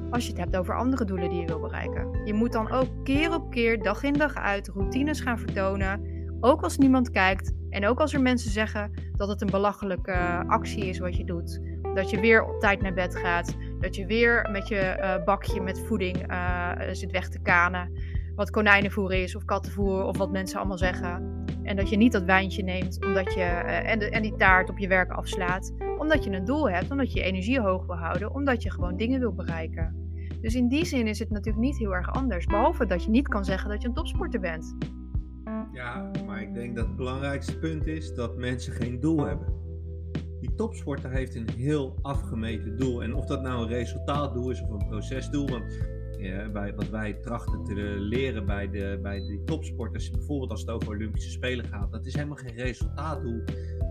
als 0.10 0.26
je 0.26 0.32
het 0.32 0.39
hebt 0.39 0.56
over 0.56 0.78
andere 0.78 1.06
doelen 1.06 1.30
die 1.30 1.39
je 1.39 1.45
wil 1.45 1.60
bereiken. 1.60 2.26
Je 2.26 2.34
moet 2.34 2.52
dan 2.52 2.71
ook 2.71 2.88
keer 3.04 3.34
op 3.34 3.52
keer, 3.52 3.84
dag 3.84 4.04
in 4.04 4.13
dag 4.13 4.36
uit, 4.36 4.67
routines 4.67 5.21
gaan 5.21 5.39
vertonen, 5.39 6.02
ook 6.39 6.62
als 6.62 6.78
niemand 6.78 7.10
kijkt 7.10 7.54
en 7.69 7.88
ook 7.88 8.00
als 8.00 8.13
er 8.13 8.21
mensen 8.21 8.52
zeggen 8.52 8.91
dat 9.15 9.28
het 9.28 9.41
een 9.41 9.50
belachelijke 9.50 10.43
actie 10.47 10.86
is 10.86 11.00
wat 11.00 11.17
je 11.17 11.24
doet. 11.24 11.62
Dat 11.93 12.10
je 12.10 12.19
weer 12.19 12.43
op 12.43 12.60
tijd 12.60 12.82
naar 12.82 12.93
bed 12.93 13.15
gaat, 13.15 13.56
dat 13.80 13.95
je 13.95 14.06
weer 14.06 14.50
met 14.52 14.67
je 14.67 14.97
uh, 15.00 15.24
bakje 15.26 15.62
met 15.62 15.80
voeding 15.80 16.32
uh, 16.32 16.71
zit 16.91 17.12
weg 17.12 17.30
te 17.30 17.39
kanen. 17.39 17.91
Wat 18.36 18.50
konijnenvoer 18.50 19.13
is 19.13 19.36
of 19.36 19.46
kattenvoer 19.46 20.04
of 20.04 20.17
wat 20.17 20.32
mensen 20.32 20.60
allemaal 20.60 20.78
zeggen. 20.78 21.44
En 21.63 21.76
dat 21.76 21.89
je 21.89 21.98
niet 21.98 22.12
dat 22.12 22.24
wijntje 22.24 22.63
neemt 22.63 23.06
omdat 23.06 23.34
je, 23.34 23.39
uh, 23.39 23.91
en, 23.91 24.12
en 24.12 24.22
die 24.22 24.36
taart 24.36 24.70
op 24.70 24.78
je 24.78 24.88
werk 24.88 25.12
afslaat. 25.12 25.74
Omdat 25.98 26.24
je 26.24 26.32
een 26.32 26.46
doel 26.46 26.70
hebt, 26.70 26.91
omdat 26.91 27.13
je 27.13 27.20
je 27.20 27.26
energie 27.26 27.60
hoog 27.60 27.86
wil 27.86 27.96
houden, 27.96 28.34
omdat 28.34 28.63
je 28.63 28.72
gewoon 28.72 28.98
dingen 28.98 29.20
wil 29.20 29.34
bereiken. 29.34 29.96
Dus 30.41 30.56
in 30.56 30.67
die 30.67 30.86
zin 30.86 31.08
is 31.08 31.20
het 31.20 31.30
natuurlijk 31.30 31.63
niet 31.65 31.78
heel 31.78 31.96
erg 31.96 32.13
anders. 32.13 32.46
Behalve 32.46 32.86
dat 32.86 33.04
je 33.04 33.10
niet 33.10 33.28
kan 33.28 33.46
zeggen 33.46 33.70
dat 33.70 33.82
je 33.82 33.88
een 33.88 33.94
topsporter 33.94 34.39
bent. 34.39 34.76
Ja, 35.74 36.12
maar 36.26 36.41
ik 36.41 36.54
denk 36.54 36.76
dat 36.76 36.88
het 36.88 36.96
belangrijkste 36.96 37.58
punt 37.58 37.88
is 37.88 38.13
dat 38.13 38.38
mensen 38.38 38.74
geen 38.74 39.00
doel 39.00 39.26
hebben 39.26 39.62
die 40.41 40.56
topsporter 40.56 41.12
heeft 41.12 41.36
een 41.36 41.50
heel 41.50 41.96
afgemeten 42.02 42.78
doel. 42.78 43.04
En 43.04 43.13
of 43.13 43.26
dat 43.26 43.41
nou 43.41 43.62
een 43.62 43.67
resultaatdoel 43.67 44.50
is 44.50 44.62
of 44.62 44.70
een 44.70 44.88
procesdoel. 44.88 45.48
Ja, 46.22 46.50
bij, 46.50 46.76
wat 46.76 46.90
wij 46.90 47.14
trachten 47.14 47.64
te 47.64 47.74
leren 48.00 48.46
bij 48.46 48.70
de, 48.70 49.00
bij 49.02 49.20
de 49.20 49.42
topsporters, 49.46 50.12
bijvoorbeeld 50.12 50.52
als 50.52 50.62
het 50.62 50.70
over 50.70 50.88
Olympische 50.88 51.32
Spelen 51.32 51.66
gaat, 51.66 51.92
dat 51.92 52.06
is 52.06 52.14
helemaal 52.14 52.36
geen 52.36 52.56
resultaatdoel. 52.56 53.42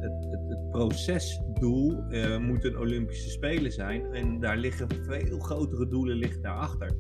Het, 0.01 0.27
het, 0.49 0.71
procesdoel 0.71 2.05
uh, 2.09 2.39
moet 2.39 2.65
een 2.65 2.79
Olympische 2.79 3.31
Spelen 3.31 3.73
zijn. 3.73 4.15
En 4.15 4.41
daar 4.41 4.57
liggen 4.57 4.89
veel 5.03 5.39
grotere 5.39 5.89
doelen 5.89 6.17
liggen 6.17 6.43
daarachter. 6.43 6.97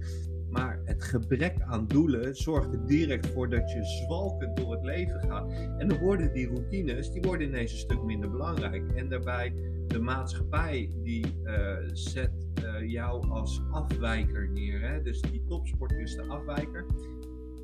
Maar 0.50 0.80
het 0.84 1.02
gebrek 1.02 1.60
aan 1.60 1.86
doelen 1.86 2.36
zorgt 2.36 2.72
er 2.72 2.86
direct 2.86 3.26
voor 3.26 3.50
dat 3.50 3.70
je 3.72 3.84
zwalkend 3.84 4.56
door 4.56 4.72
het 4.72 4.84
leven 4.84 5.20
gaat. 5.20 5.50
En 5.78 5.88
dan 5.88 5.98
worden 5.98 6.32
die 6.32 6.46
routines, 6.46 7.10
die 7.12 7.22
worden 7.22 7.46
ineens 7.46 7.72
een 7.72 7.78
stuk 7.78 8.02
minder 8.02 8.30
belangrijk. 8.30 8.92
En 8.94 9.08
daarbij 9.08 9.52
de 9.90 9.98
maatschappij 9.98 10.90
die 11.02 11.26
uh, 11.44 11.76
zet 11.92 12.48
uh, 12.62 12.90
jou 12.90 13.28
als 13.28 13.62
afwijker 13.70 14.50
neer. 14.50 14.80
Hè? 14.80 15.02
Dus 15.02 15.20
die 15.20 15.44
topsporter 15.48 16.00
is 16.00 16.16
de 16.16 16.22
afwijker. 16.22 16.86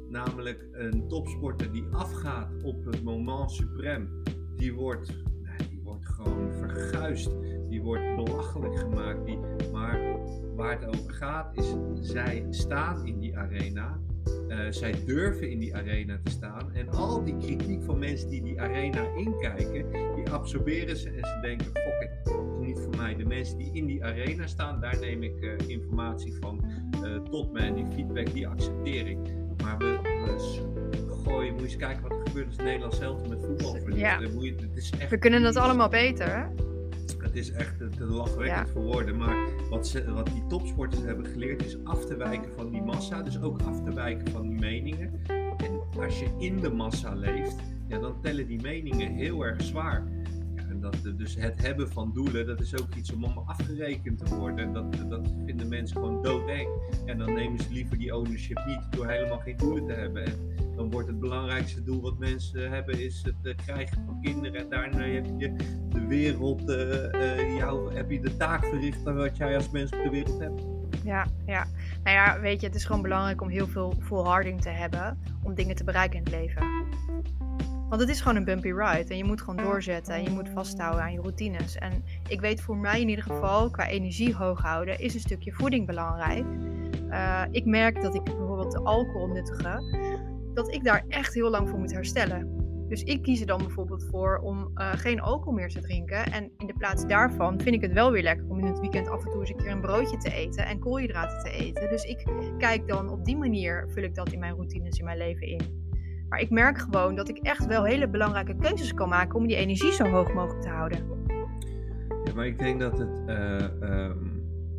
Namelijk 0.09 0.69
een 0.73 1.09
topsporter 1.09 1.73
die 1.73 1.85
afgaat 1.91 2.62
op 2.62 2.85
het 2.85 3.03
moment 3.03 3.51
suprem. 3.51 4.23
Die 4.57 4.75
wordt, 4.75 5.07
die 5.71 5.81
wordt 5.83 6.07
gewoon 6.07 6.53
verguisd. 6.53 7.31
Die 7.69 7.83
wordt 7.83 8.17
belachelijk 8.17 8.79
gemaakt. 8.79 9.27
Die, 9.27 9.39
maar 9.73 10.19
waar 10.55 10.81
het 10.81 10.97
over 10.97 11.12
gaat 11.12 11.57
is, 11.57 11.75
zij 11.95 12.47
staan 12.51 13.07
in 13.07 13.19
die 13.19 13.37
arena. 13.39 14.01
Uh, 14.49 14.59
zij 14.71 14.95
durven 15.05 15.51
in 15.51 15.59
die 15.59 15.77
arena 15.77 16.19
te 16.25 16.31
staan. 16.31 16.73
En 16.75 16.89
al 16.89 17.25
die 17.25 17.37
kritiek 17.37 17.83
van 17.83 17.99
mensen 17.99 18.29
die 18.29 18.43
die 18.43 18.61
arena 18.61 19.07
inkijken, 19.17 19.87
die 20.15 20.31
absorberen 20.31 20.97
ze 20.97 21.09
en 21.09 21.25
ze 21.25 21.39
denken: 21.43 21.67
fuck 21.67 22.01
it, 22.01 22.11
dat 22.25 22.45
is 22.53 22.67
niet 22.67 22.79
voor 22.79 22.97
mij. 22.97 23.17
De 23.17 23.25
mensen 23.25 23.59
die 23.59 23.71
in 23.73 23.87
die 23.87 24.05
arena 24.05 24.47
staan, 24.47 24.81
daar 24.81 24.99
neem 25.01 25.23
ik 25.23 25.41
uh, 25.41 25.53
informatie 25.67 26.35
van 26.41 26.65
uh, 27.05 27.23
tot 27.23 27.53
me 27.53 27.61
en 27.61 27.75
die 27.75 27.87
feedback, 27.95 28.33
die 28.33 28.49
accepteer 28.49 29.07
ik. 29.07 29.19
Maar 29.62 29.79
we, 29.79 29.99
we 31.07 31.23
gooien, 31.25 31.53
moet 31.53 31.61
je 31.61 31.67
eens 31.67 31.77
kijken 31.77 32.03
wat 32.03 32.11
er 32.11 32.27
gebeurt 32.27 32.47
als 32.47 32.57
Nederland 32.57 32.95
zelf 32.95 33.29
met 33.29 33.39
voetbal 33.45 33.75
verliest. 33.75 34.01
Ja. 34.01 34.19
Je, 34.21 34.55
het 34.61 34.77
is 34.77 34.93
echt 34.99 35.11
we 35.11 35.19
kunnen 35.19 35.43
dat 35.43 35.57
allemaal 35.57 35.89
beter, 35.89 36.37
hè? 36.37 36.45
Is 37.37 37.53
echt 37.53 37.79
te 37.79 38.05
lachwekkend 38.05 38.66
ja. 38.66 38.72
voor 38.72 38.83
woorden. 38.83 39.16
Maar 39.16 39.37
wat, 39.70 39.88
ze, 39.88 40.12
wat 40.12 40.27
die 40.27 40.46
topsporters 40.46 41.03
hebben 41.03 41.27
geleerd 41.27 41.64
is 41.64 41.85
af 41.85 42.05
te 42.05 42.16
wijken 42.16 42.53
van 42.53 42.70
die 42.70 42.83
massa. 42.83 43.22
Dus 43.22 43.40
ook 43.40 43.62
af 43.62 43.83
te 43.83 43.94
wijken 43.94 44.31
van 44.31 44.49
die 44.49 44.59
meningen. 44.59 45.20
En 45.57 45.81
als 45.99 46.18
je 46.18 46.29
in 46.38 46.61
de 46.61 46.70
massa 46.70 47.14
leeft, 47.14 47.57
ja, 47.88 47.99
dan 47.99 48.20
tellen 48.20 48.46
die 48.46 48.61
meningen 48.61 49.14
heel 49.14 49.44
erg 49.44 49.62
zwaar. 49.62 50.07
Ja, 50.55 50.62
en 50.68 50.81
dat, 50.81 50.96
dus 51.16 51.35
het 51.35 51.62
hebben 51.62 51.88
van 51.88 52.12
doelen, 52.12 52.46
dat 52.46 52.61
is 52.61 52.81
ook 52.81 52.94
iets 52.94 53.12
om 53.12 53.25
om 53.25 53.38
afgerekend 53.38 54.27
te 54.27 54.35
worden. 54.35 54.72
Dat, 54.72 54.92
dat 55.09 55.29
vinden 55.46 55.68
mensen 55.68 55.96
gewoon 55.96 56.22
doodeng. 56.22 56.68
En 57.07 57.18
dan 57.18 57.33
nemen 57.35 57.59
ze 57.59 57.72
liever 57.72 57.99
die 57.99 58.16
ownership 58.16 58.64
niet 58.66 58.81
door 58.90 59.09
helemaal 59.09 59.38
geen 59.38 59.57
doelen 59.57 59.87
te 59.87 59.92
hebben. 59.92 60.25
En 60.25 60.77
dan 60.77 60.90
wordt 60.90 61.09
het 61.09 61.20
belangrijkste 61.20 61.83
doel 61.83 62.01
wat 62.01 62.18
mensen 62.18 62.70
hebben, 62.70 63.01
is 63.01 63.22
het 63.22 63.55
krijgen 63.64 64.05
van 64.07 64.20
kinderen. 64.22 64.61
En 64.61 64.68
daarna 64.68 64.99
heb 64.99 65.27
je 65.38 65.57
wereld, 66.07 66.62
jou, 67.57 67.95
heb 67.95 68.11
je 68.11 68.21
de 68.21 68.37
taak 68.37 68.64
verricht 68.64 69.03
wat 69.03 69.37
jij 69.37 69.57
als 69.57 69.71
mens 69.71 69.92
op 69.92 70.03
de 70.03 70.11
wereld 70.11 70.40
hebt. 70.40 70.62
Ja, 71.05 71.27
ja. 71.47 71.66
Nou 72.05 72.16
ja, 72.16 72.40
weet 72.40 72.61
je, 72.61 72.66
het 72.66 72.77
is 72.77 72.85
gewoon 72.85 73.03
belangrijk 73.03 73.40
om 73.40 73.49
heel 73.49 73.66
veel 73.66 73.95
volharding 73.99 74.61
te 74.61 74.69
hebben 74.69 75.19
om 75.42 75.55
dingen 75.55 75.77
te 75.77 75.85
bereiken 75.85 76.19
in 76.19 76.25
het 76.25 76.33
leven. 76.33 76.62
Want 77.88 78.01
het 78.01 78.11
is 78.11 78.21
gewoon 78.21 78.37
een 78.37 78.45
bumpy 78.45 78.73
ride 78.73 79.09
en 79.09 79.16
je 79.16 79.25
moet 79.25 79.40
gewoon 79.40 79.64
doorzetten 79.64 80.14
en 80.14 80.23
je 80.23 80.31
moet 80.31 80.49
vasthouden 80.49 81.03
aan 81.03 81.12
je 81.12 81.21
routines. 81.21 81.77
En 81.77 82.05
ik 82.29 82.40
weet 82.40 82.61
voor 82.61 82.77
mij 82.77 83.01
in 83.01 83.09
ieder 83.09 83.25
geval, 83.25 83.71
qua 83.71 83.88
energie 83.88 84.35
hoog 84.35 84.61
houden, 84.61 84.99
is 84.99 85.14
een 85.14 85.21
stukje 85.21 85.53
voeding 85.53 85.87
belangrijk. 85.87 86.45
Uh, 87.09 87.42
ik 87.51 87.64
merk 87.64 88.03
dat 88.03 88.14
ik 88.14 88.25
bijvoorbeeld 88.25 88.73
de 88.73 88.81
alcohol 88.81 89.27
nuttige, 89.27 89.83
dat 90.55 90.73
ik 90.73 90.85
daar 90.85 91.05
echt 91.09 91.35
heel 91.35 91.51
lang 91.51 91.69
voor 91.69 91.79
moet 91.79 91.92
herstellen. 91.92 92.56
Dus 92.88 93.03
ik 93.03 93.22
kies 93.22 93.40
er 93.40 93.46
dan 93.46 93.59
bijvoorbeeld 93.59 94.05
voor 94.11 94.38
om 94.38 94.70
uh, 94.75 94.92
geen 94.92 95.20
alcohol 95.20 95.53
meer 95.53 95.68
te 95.68 95.81
drinken. 95.81 96.33
En 96.33 96.51
in 96.57 96.66
de 96.66 96.75
plaats 96.79 97.07
daarvan 97.07 97.61
vind 97.61 97.75
ik 97.75 97.81
het 97.81 97.92
wel 97.92 98.12
weer 98.12 98.22
lekker 98.22 98.46
om 98.49 98.59
in 98.59 98.66
het 98.66 98.81
weekend 98.81 99.09
af 99.09 99.25
en 99.25 99.31
toe 99.31 99.40
eens 99.40 99.51
een 99.51 99.57
keer 99.57 99.70
een 99.70 99.81
broodje 99.81 100.16
te 100.16 100.33
eten 100.33 100.66
en 100.66 100.79
koolhydraten 100.79 101.38
te 101.44 101.51
eten. 101.51 101.90
Dus 101.90 102.05
ik 102.05 102.27
kijk 102.59 102.88
dan 102.88 103.11
op 103.11 103.25
die 103.25 103.37
manier, 103.37 103.87
vul 103.88 104.03
ik 104.03 104.14
dat 104.14 104.33
in 104.33 104.38
mijn 104.38 104.55
routines 104.55 104.99
in 104.99 105.05
mijn 105.05 105.18
leven 105.18 105.46
in. 105.46 105.85
Maar 106.29 106.40
ik 106.40 106.51
merk 106.51 106.79
gewoon 106.79 107.14
dat 107.14 107.29
ik 107.29 107.38
echt 107.38 107.66
wel 107.66 107.85
hele 107.85 108.09
belangrijke 108.09 108.57
keuzes 108.57 108.94
kan 108.94 109.09
maken 109.09 109.38
om 109.38 109.46
die 109.46 109.57
energie 109.57 109.92
zo 109.92 110.05
hoog 110.05 110.33
mogelijk 110.33 110.62
te 110.62 110.68
houden. 110.68 110.99
Ja, 112.25 112.35
maar 112.35 112.46
ik 112.46 112.59
denk 112.59 112.81
dat 112.81 112.99
het, 112.99 113.22
uh, 113.27 114.07
um, 114.07 114.37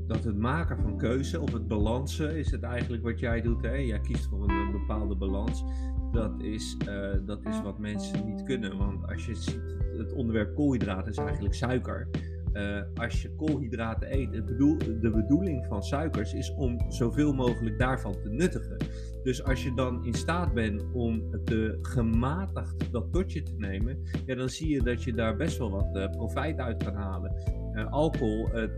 dat 0.07 0.23
het 0.23 0.37
maken 0.37 0.77
van 0.77 0.97
keuze 0.97 1.41
of 1.41 1.53
het 1.53 1.67
balansen 1.67 2.37
is 2.37 2.51
het 2.51 2.63
eigenlijk 2.63 3.03
wat 3.03 3.19
jij 3.19 3.41
doet. 3.41 3.61
Hè? 3.61 3.75
Jij 3.75 3.99
kiest 3.99 4.25
voor 4.29 4.49
een 4.49 4.71
bepaalde 4.71 5.15
balans 5.15 5.63
dat 6.11 6.41
is, 6.41 6.77
uh, 6.87 7.09
dat 7.25 7.45
is 7.45 7.61
wat 7.61 7.79
mensen 7.79 8.25
niet 8.25 8.43
kunnen. 8.43 8.77
Want 8.77 9.07
als 9.07 9.25
je 9.25 9.35
ziet, 9.35 9.75
het 9.97 10.13
onderwerp 10.13 10.55
koolhydraten 10.55 11.11
is 11.11 11.17
eigenlijk 11.17 11.53
suiker. 11.53 12.07
Uh, 12.53 12.81
als 12.95 13.21
je 13.21 13.35
koolhydraten 13.35 14.13
eet, 14.13 14.45
bedoel, 14.45 14.77
de 14.77 15.11
bedoeling 15.11 15.65
van 15.65 15.83
suikers 15.83 16.33
is 16.33 16.53
om 16.53 16.91
zoveel 16.91 17.33
mogelijk 17.33 17.79
daarvan 17.79 18.11
te 18.21 18.29
nuttigen. 18.29 18.77
Dus 19.23 19.43
als 19.43 19.63
je 19.63 19.73
dan 19.73 20.05
in 20.05 20.13
staat 20.13 20.53
bent 20.53 20.83
om 20.93 21.43
te 21.45 21.77
gematigd 21.81 22.91
dat 22.91 23.11
tot 23.11 23.33
je 23.33 23.43
te 23.43 23.55
nemen, 23.57 24.03
ja, 24.25 24.35
dan 24.35 24.49
zie 24.49 24.69
je 24.69 24.81
dat 24.81 25.03
je 25.03 25.13
daar 25.13 25.35
best 25.35 25.57
wel 25.57 25.69
wat 25.69 25.95
uh, 25.95 26.09
profijt 26.09 26.57
uit 26.59 26.83
kan 26.83 26.93
halen. 26.93 27.33
Uh, 27.73 27.91
alcohol, 27.91 28.49
het, 28.51 28.71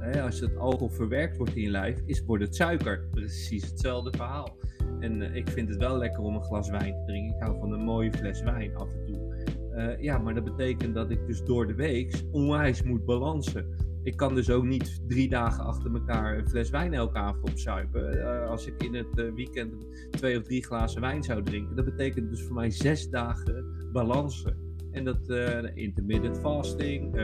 hè, 0.00 0.22
als 0.22 0.40
het 0.40 0.56
alcohol 0.56 0.88
verwerkt 0.88 1.36
wordt 1.36 1.54
in 1.54 1.62
je 1.62 1.70
lijf, 1.70 2.02
is, 2.06 2.24
wordt 2.24 2.44
het 2.44 2.56
suiker. 2.56 3.08
Precies 3.10 3.70
hetzelfde 3.70 4.10
verhaal. 4.16 4.56
En 5.00 5.34
ik 5.34 5.48
vind 5.48 5.68
het 5.68 5.78
wel 5.78 5.98
lekker 5.98 6.22
om 6.22 6.34
een 6.34 6.42
glas 6.42 6.70
wijn 6.70 6.94
te 6.94 7.02
drinken. 7.06 7.36
Ik 7.36 7.42
hou 7.42 7.58
van 7.58 7.72
een 7.72 7.84
mooie 7.84 8.12
fles 8.12 8.42
wijn 8.42 8.76
af 8.76 8.92
en 8.92 9.04
toe. 9.06 9.34
Uh, 9.74 10.00
ja, 10.00 10.18
maar 10.18 10.34
dat 10.34 10.44
betekent 10.44 10.94
dat 10.94 11.10
ik 11.10 11.26
dus 11.26 11.44
door 11.44 11.66
de 11.66 11.74
week 11.74 12.22
onwijs 12.30 12.82
moet 12.82 13.04
balansen. 13.04 13.66
Ik 14.02 14.16
kan 14.16 14.34
dus 14.34 14.50
ook 14.50 14.64
niet 14.64 15.00
drie 15.08 15.28
dagen 15.28 15.64
achter 15.64 15.94
elkaar 15.94 16.38
een 16.38 16.48
fles 16.48 16.70
wijn 16.70 16.94
elke 16.94 17.18
avond 17.18 17.50
opzuipen. 17.50 18.16
Uh, 18.16 18.48
als 18.48 18.66
ik 18.66 18.82
in 18.82 18.94
het 18.94 19.32
weekend 19.34 19.86
twee 20.10 20.38
of 20.38 20.44
drie 20.44 20.64
glazen 20.64 21.00
wijn 21.00 21.22
zou 21.22 21.42
drinken, 21.42 21.76
dat 21.76 21.84
betekent 21.84 22.30
dus 22.30 22.42
voor 22.42 22.54
mij 22.54 22.70
zes 22.70 23.08
dagen 23.08 23.64
balansen. 23.92 24.56
En 24.90 25.04
dat 25.04 25.28
intermittent 25.74 26.38
fasting, 26.38 27.14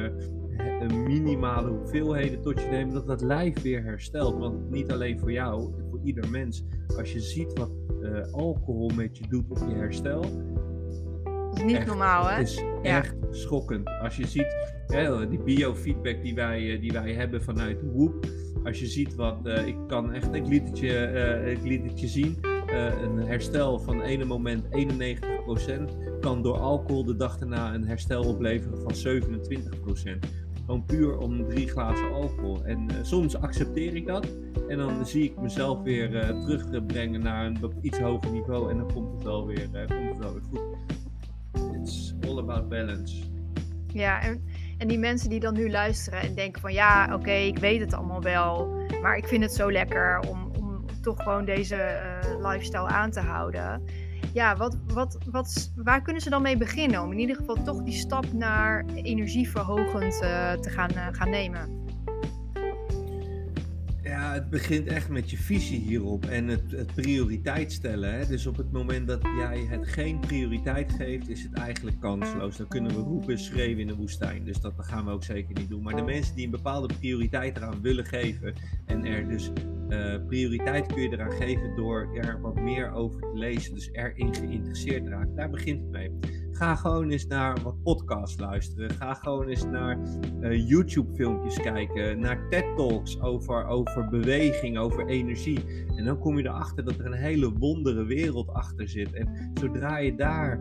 minimale 1.07 1.71
hoeveelheden 1.71 2.43
tot 2.43 2.61
je 2.61 2.67
nemen, 2.67 2.95
dat 2.95 3.07
dat 3.07 3.21
lijf 3.21 3.63
weer 3.63 3.83
herstelt. 3.83 4.39
Want 4.39 4.71
niet 4.71 4.93
alleen 4.93 5.19
voor 5.19 5.33
jou, 5.33 5.73
ieder 6.07 6.31
mens. 6.31 6.65
Als 6.99 7.13
je 7.13 7.21
ziet 7.21 7.59
wat 7.59 7.71
alcohol 8.33 8.91
met 8.95 9.19
je 9.19 9.25
doet 9.29 9.51
op 9.51 9.59
je 9.69 9.75
herstel, 9.75 10.25
is 11.57 11.65
niet 11.65 11.87
normaal, 11.87 12.29
hè? 12.29 12.37
Het 12.37 12.49
is 12.49 12.63
echt 12.83 13.15
schokkend. 13.31 13.89
Als 14.03 14.17
je 14.17 14.27
ziet 14.27 14.57
hè, 14.87 15.29
die 15.29 15.39
biofeedback 15.39 16.23
die 16.23 16.35
wij, 16.35 16.73
eh, 16.73 16.81
die 16.81 16.93
wij 16.93 17.13
hebben 17.13 17.43
vanuit 17.43 17.81
de 17.81 17.87
Whoop. 17.93 18.27
Als 18.65 18.81
je 18.81 18.87
ziet 18.87 19.15
wat, 19.15 19.39
uh, 19.45 19.67
ik 19.67 19.77
kan 19.87 20.13
echt, 20.13 20.35
ik 20.35 20.47
liet 20.47 20.69
het 20.69 20.79
je, 20.79 21.11
uh, 21.45 21.51
ik 21.51 21.63
liet 21.63 21.85
het 21.85 22.01
je 22.01 22.09
zien. 22.09 22.39
Een 23.03 23.19
herstel 23.19 23.79
van 23.79 24.03
ene 24.03 24.25
moment 24.25 24.67
91% 24.71 25.97
kan 26.21 26.43
door 26.43 26.59
alcohol 26.59 27.05
de 27.05 27.17
dag 27.17 27.39
daarna 27.39 27.75
een 27.75 27.87
herstel 27.87 28.23
opleveren 28.23 28.79
van 28.79 28.95
27%. 28.95 30.27
Gewoon 30.67 30.85
puur 30.85 31.19
om 31.19 31.49
drie 31.49 31.69
glazen 31.69 32.13
alcohol. 32.13 32.65
En 32.65 32.89
soms 33.03 33.37
accepteer 33.37 33.95
ik 33.95 34.07
dat. 34.07 34.37
En 34.69 34.79
dan 34.79 35.07
zie 35.07 35.25
ik 35.25 35.41
mezelf 35.41 35.83
weer 35.83 36.11
terugbrengen 36.11 37.21
naar 37.21 37.47
een 37.47 37.59
iets 37.81 37.99
hoger 37.99 38.31
niveau. 38.31 38.71
En 38.71 38.77
dan 38.77 38.93
komt 38.93 39.13
het 39.13 39.23
wel 39.23 39.47
weer, 39.47 39.69
komt 39.71 40.09
het 40.09 40.19
wel 40.19 40.33
weer 40.33 40.43
goed 40.43 40.77
all 42.27 42.39
about 42.39 42.69
balance. 42.69 43.23
Ja, 43.93 44.23
en, 44.23 44.45
en 44.79 44.89
die 44.89 44.99
mensen 44.99 45.31
die 45.31 45.41
dan 45.41 45.55
nu 45.55 45.71
luisteren 45.71 46.21
en 46.21 46.35
denken 46.35 46.61
van 46.61 46.73
ja, 46.73 47.15
oké, 47.15 47.31
ik 47.31 47.59
weet 47.59 47.81
het 47.81 47.95
allemaal 47.95 48.23
wel, 48.23 48.69
maar 49.03 49.17
ik 49.17 49.27
vind 49.27 49.43
het 49.43 49.53
zo 49.53 49.73
lekker 49.73 50.21
om, 50.29 50.51
om 50.59 50.85
toch 51.03 51.23
gewoon 51.23 51.45
deze 51.45 52.01
lifestyle 52.43 52.87
aan 52.87 53.11
te 53.11 53.21
houden. 53.21 53.83
Ja, 54.37 54.57
wat, 54.57 54.77
wat, 54.87 55.19
wat, 55.31 55.73
waar 55.77 56.03
kunnen 56.03 56.23
ze 56.23 56.31
dan 56.31 56.43
mee 56.43 56.57
beginnen 56.57 57.03
om 57.03 57.13
in 57.13 57.19
ieder 57.19 57.37
geval 57.37 57.63
toch 57.63 57.83
die 57.83 57.95
stap 57.95 58.33
naar 58.33 58.85
energieverhogend 58.95 60.23
uh, 60.23 60.53
te 60.53 60.71
gaan, 60.71 60.91
uh, 60.93 61.07
gaan 61.11 61.31
nemen? 61.31 61.85
Ja, 64.03 64.33
het 64.33 64.51
begint 64.51 64.87
echt 64.87 65.09
met 65.09 65.31
je 65.31 65.37
visie 65.37 65.81
hierop 65.81 66.25
en 66.25 66.49
het, 66.49 66.71
het 66.71 66.95
prioriteit 66.95 67.73
stellen. 67.73 68.15
Hè? 68.15 68.27
Dus 68.27 68.47
op 68.47 68.57
het 68.57 68.73
moment 68.73 69.07
dat 69.07 69.23
jij 69.23 69.67
het 69.71 69.89
geen 69.89 70.19
prioriteit 70.19 70.93
geeft, 70.93 71.29
is 71.29 71.43
het 71.43 71.53
eigenlijk 71.53 72.01
kansloos. 72.01 72.57
Dan 72.57 72.69
kunnen 72.69 72.95
we 72.95 73.01
roepen, 73.01 73.39
schreeuwen 73.39 73.81
in 73.81 73.87
de 73.87 73.97
woestijn. 73.97 74.45
Dus 74.45 74.61
dat 74.61 74.73
gaan 74.77 75.05
we 75.05 75.11
ook 75.11 75.25
zeker 75.25 75.55
niet 75.55 75.69
doen. 75.69 75.83
Maar 75.83 75.97
de 75.97 76.03
mensen 76.03 76.35
die 76.35 76.45
een 76.45 76.51
bepaalde 76.51 76.95
prioriteit 76.99 77.57
eraan 77.57 77.81
willen 77.81 78.07
geven 78.07 78.55
en 78.87 79.05
er 79.05 79.29
dus 79.29 79.51
uh, 79.89 80.27
prioriteit 80.27 80.87
kun 80.87 81.03
je 81.03 81.13
eraan 81.13 81.33
geven 81.33 81.77
door 81.77 82.09
er 82.15 82.41
wat 82.41 82.61
meer 82.61 82.93
over 82.93 83.21
te 83.21 83.31
lezen. 83.35 83.75
Dus 83.75 83.89
erin 83.93 84.35
geïnteresseerd 84.35 85.09
raken. 85.09 85.35
Daar 85.35 85.51
begint 85.51 85.81
het 85.81 85.91
mee. 85.91 86.11
Ga 86.51 86.75
gewoon 86.75 87.11
eens 87.11 87.27
naar 87.27 87.57
wat 87.63 87.83
podcasts 87.83 88.41
luisteren. 88.41 88.91
Ga 88.91 89.15
gewoon 89.15 89.49
eens 89.49 89.65
naar 89.65 89.99
uh, 90.41 90.69
YouTube-filmpjes 90.69 91.61
kijken. 91.61 92.21
Naar 92.21 92.49
TED-talks 92.49 93.21
over, 93.21 93.67
over 93.67 94.09
beweging, 94.09 94.79
over 94.79 95.07
energie. 95.07 95.87
En 95.97 96.05
dan 96.05 96.19
kom 96.19 96.39
je 96.39 96.45
erachter 96.45 96.85
dat 96.85 96.99
er 96.99 97.07
een 97.07 97.13
hele 97.13 97.53
wondere 97.53 98.05
wereld 98.05 98.49
achter 98.49 98.89
zit. 98.89 99.13
En 99.13 99.51
zodra 99.55 99.99
je 99.99 100.15
daar 100.15 100.61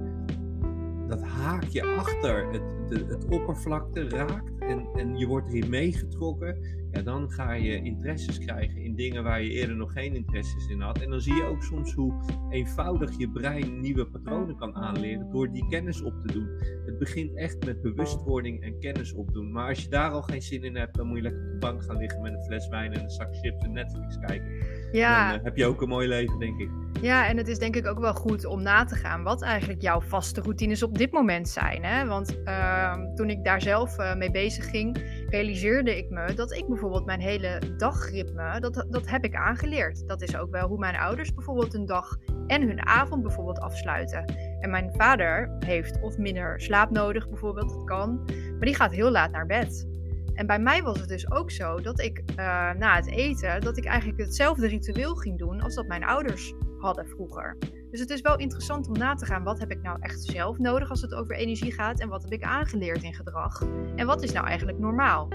dat 1.07 1.21
haakje 1.21 1.83
achter 1.83 2.47
het, 2.51 2.89
de, 2.89 3.05
het 3.07 3.25
oppervlakte 3.29 4.09
raakt 4.09 4.59
en, 4.59 4.88
en 4.95 5.17
je 5.17 5.27
wordt 5.27 5.47
erin 5.47 5.69
meegetrokken, 5.69 6.57
ja, 6.95 7.01
dan 7.01 7.31
ga 7.31 7.53
je 7.53 7.81
interesses 7.81 8.39
krijgen 8.39 8.81
in 8.81 8.95
dingen 8.95 9.23
waar 9.23 9.41
je 9.41 9.49
eerder 9.49 9.75
nog 9.75 9.91
geen 9.91 10.15
interesses 10.15 10.67
in 10.67 10.81
had. 10.81 11.01
En 11.01 11.10
dan 11.10 11.21
zie 11.21 11.34
je 11.34 11.43
ook 11.43 11.63
soms 11.63 11.93
hoe 11.93 12.13
eenvoudig 12.49 13.17
je 13.17 13.29
brein 13.29 13.79
nieuwe 13.79 14.05
patronen 14.05 14.55
kan 14.55 14.75
aanleren 14.75 15.31
door 15.31 15.51
die 15.51 15.67
kennis 15.69 16.01
op 16.01 16.13
te 16.21 16.34
doen. 16.34 16.49
Het 16.86 16.97
begint 16.99 17.36
echt 17.36 17.65
met 17.65 17.81
bewustwording 17.81 18.63
en 18.63 18.79
kennis 18.79 19.13
opdoen. 19.13 19.51
Maar 19.51 19.67
als 19.67 19.84
je 19.84 19.89
daar 19.89 20.12
al 20.12 20.21
geen 20.21 20.41
zin 20.41 20.63
in 20.63 20.75
hebt, 20.75 20.95
dan 20.95 21.08
moet 21.08 21.17
je 21.17 21.23
lekker 21.23 21.41
op 21.41 21.51
de 21.51 21.58
bank 21.58 21.84
gaan 21.84 21.97
liggen 21.97 22.21
met 22.21 22.34
een 22.34 22.43
fles 22.43 22.67
wijn 22.67 22.93
en 22.93 23.03
een 23.03 23.10
zak 23.10 23.36
chips 23.36 23.63
en 23.63 23.71
Netflix 23.71 24.19
kijken. 24.19 24.47
Ja. 24.91 25.29
Dan 25.29 25.39
uh, 25.39 25.43
heb 25.43 25.58
je 25.58 25.65
ook 25.65 25.81
een 25.81 25.89
mooi 25.89 26.08
leven, 26.08 26.39
denk 26.39 26.60
ik. 26.60 26.69
Ja, 27.01 27.27
en 27.27 27.38
het 27.38 27.47
is 27.47 27.60
denk 27.60 27.75
ik 27.75 27.88
ook 27.88 27.99
wel 27.99 28.13
goed 28.13 28.45
om 28.45 28.62
na 28.62 28.84
te 28.84 28.95
gaan 28.95 29.23
wat 29.23 29.41
eigenlijk 29.41 29.81
jouw 29.81 30.01
vaste 30.01 30.41
routines 30.41 30.84
op 30.84 30.97
dit 30.97 31.12
moment 31.12 31.49
zijn. 31.49 31.84
Hè? 31.84 32.05
Want 32.05 32.38
uh, 32.45 32.93
toen 33.15 33.29
ik 33.29 33.43
daar 33.43 33.62
zelf 33.62 33.99
uh, 33.99 34.15
mee 34.15 34.31
bezig 34.31 34.69
ging, 34.69 34.97
realiseerde 35.29 35.97
ik 35.97 36.10
me 36.10 36.34
dat 36.34 36.53
ik 36.53 36.67
bijvoorbeeld 36.67 37.05
mijn 37.05 37.19
hele 37.19 37.60
dagritme, 37.77 38.60
dat, 38.60 38.86
dat 38.89 39.10
heb 39.10 39.23
ik 39.23 39.36
aangeleerd. 39.36 40.08
Dat 40.08 40.21
is 40.21 40.38
ook 40.38 40.51
wel 40.51 40.67
hoe 40.67 40.77
mijn 40.77 40.95
ouders 40.95 41.34
bijvoorbeeld 41.34 41.73
een 41.73 41.86
dag 41.86 42.17
en 42.47 42.62
hun 42.62 42.86
avond 42.86 43.21
bijvoorbeeld 43.21 43.60
afsluiten. 43.60 44.25
En 44.60 44.69
mijn 44.69 44.93
vader 44.93 45.55
heeft 45.60 46.01
of 46.01 46.17
minder 46.17 46.62
slaap 46.62 46.89
nodig 46.89 47.29
bijvoorbeeld, 47.29 47.69
dat 47.69 47.84
kan, 47.84 48.23
maar 48.25 48.65
die 48.65 48.75
gaat 48.75 48.91
heel 48.91 49.12
laat 49.12 49.31
naar 49.31 49.45
bed. 49.45 49.88
En 50.34 50.47
bij 50.47 50.60
mij 50.60 50.84
was 50.84 50.99
het 50.99 51.10
dus 51.10 51.31
ook 51.31 51.51
zo 51.51 51.81
dat 51.81 51.99
ik 51.99 52.23
uh, 52.29 52.36
na 52.71 52.95
het 52.95 53.08
eten, 53.08 53.62
dat 53.62 53.77
ik 53.77 53.86
eigenlijk 53.86 54.19
hetzelfde 54.19 54.67
ritueel 54.67 55.15
ging 55.15 55.38
doen 55.38 55.62
als 55.62 55.75
dat 55.75 55.88
mijn 55.88 56.03
ouders 56.03 56.53
vroeger. 56.93 57.58
Dus 57.91 58.00
het 58.00 58.10
is 58.10 58.21
wel 58.21 58.38
interessant 58.38 58.88
om 58.88 58.93
na 58.93 59.13
te 59.13 59.26
gaan, 59.26 59.43
wat 59.43 59.60
heb 59.60 59.71
ik 59.71 59.82
nou 59.82 59.98
echt 60.02 60.24
zelf 60.24 60.58
nodig 60.58 60.89
als 60.89 61.02
het 61.02 61.13
over 61.13 61.36
energie 61.36 61.71
gaat 61.71 62.00
en 62.00 62.10
wat 62.10 62.24
heb 62.24 62.32
ik 62.32 62.43
aangeleerd 62.43 63.04
in 63.04 63.13
gedrag? 63.13 63.63
En 63.95 64.06
wat 64.06 64.24
is 64.24 64.32
nou 64.32 64.48
eigenlijk 64.48 64.80
normaal? 64.80 65.28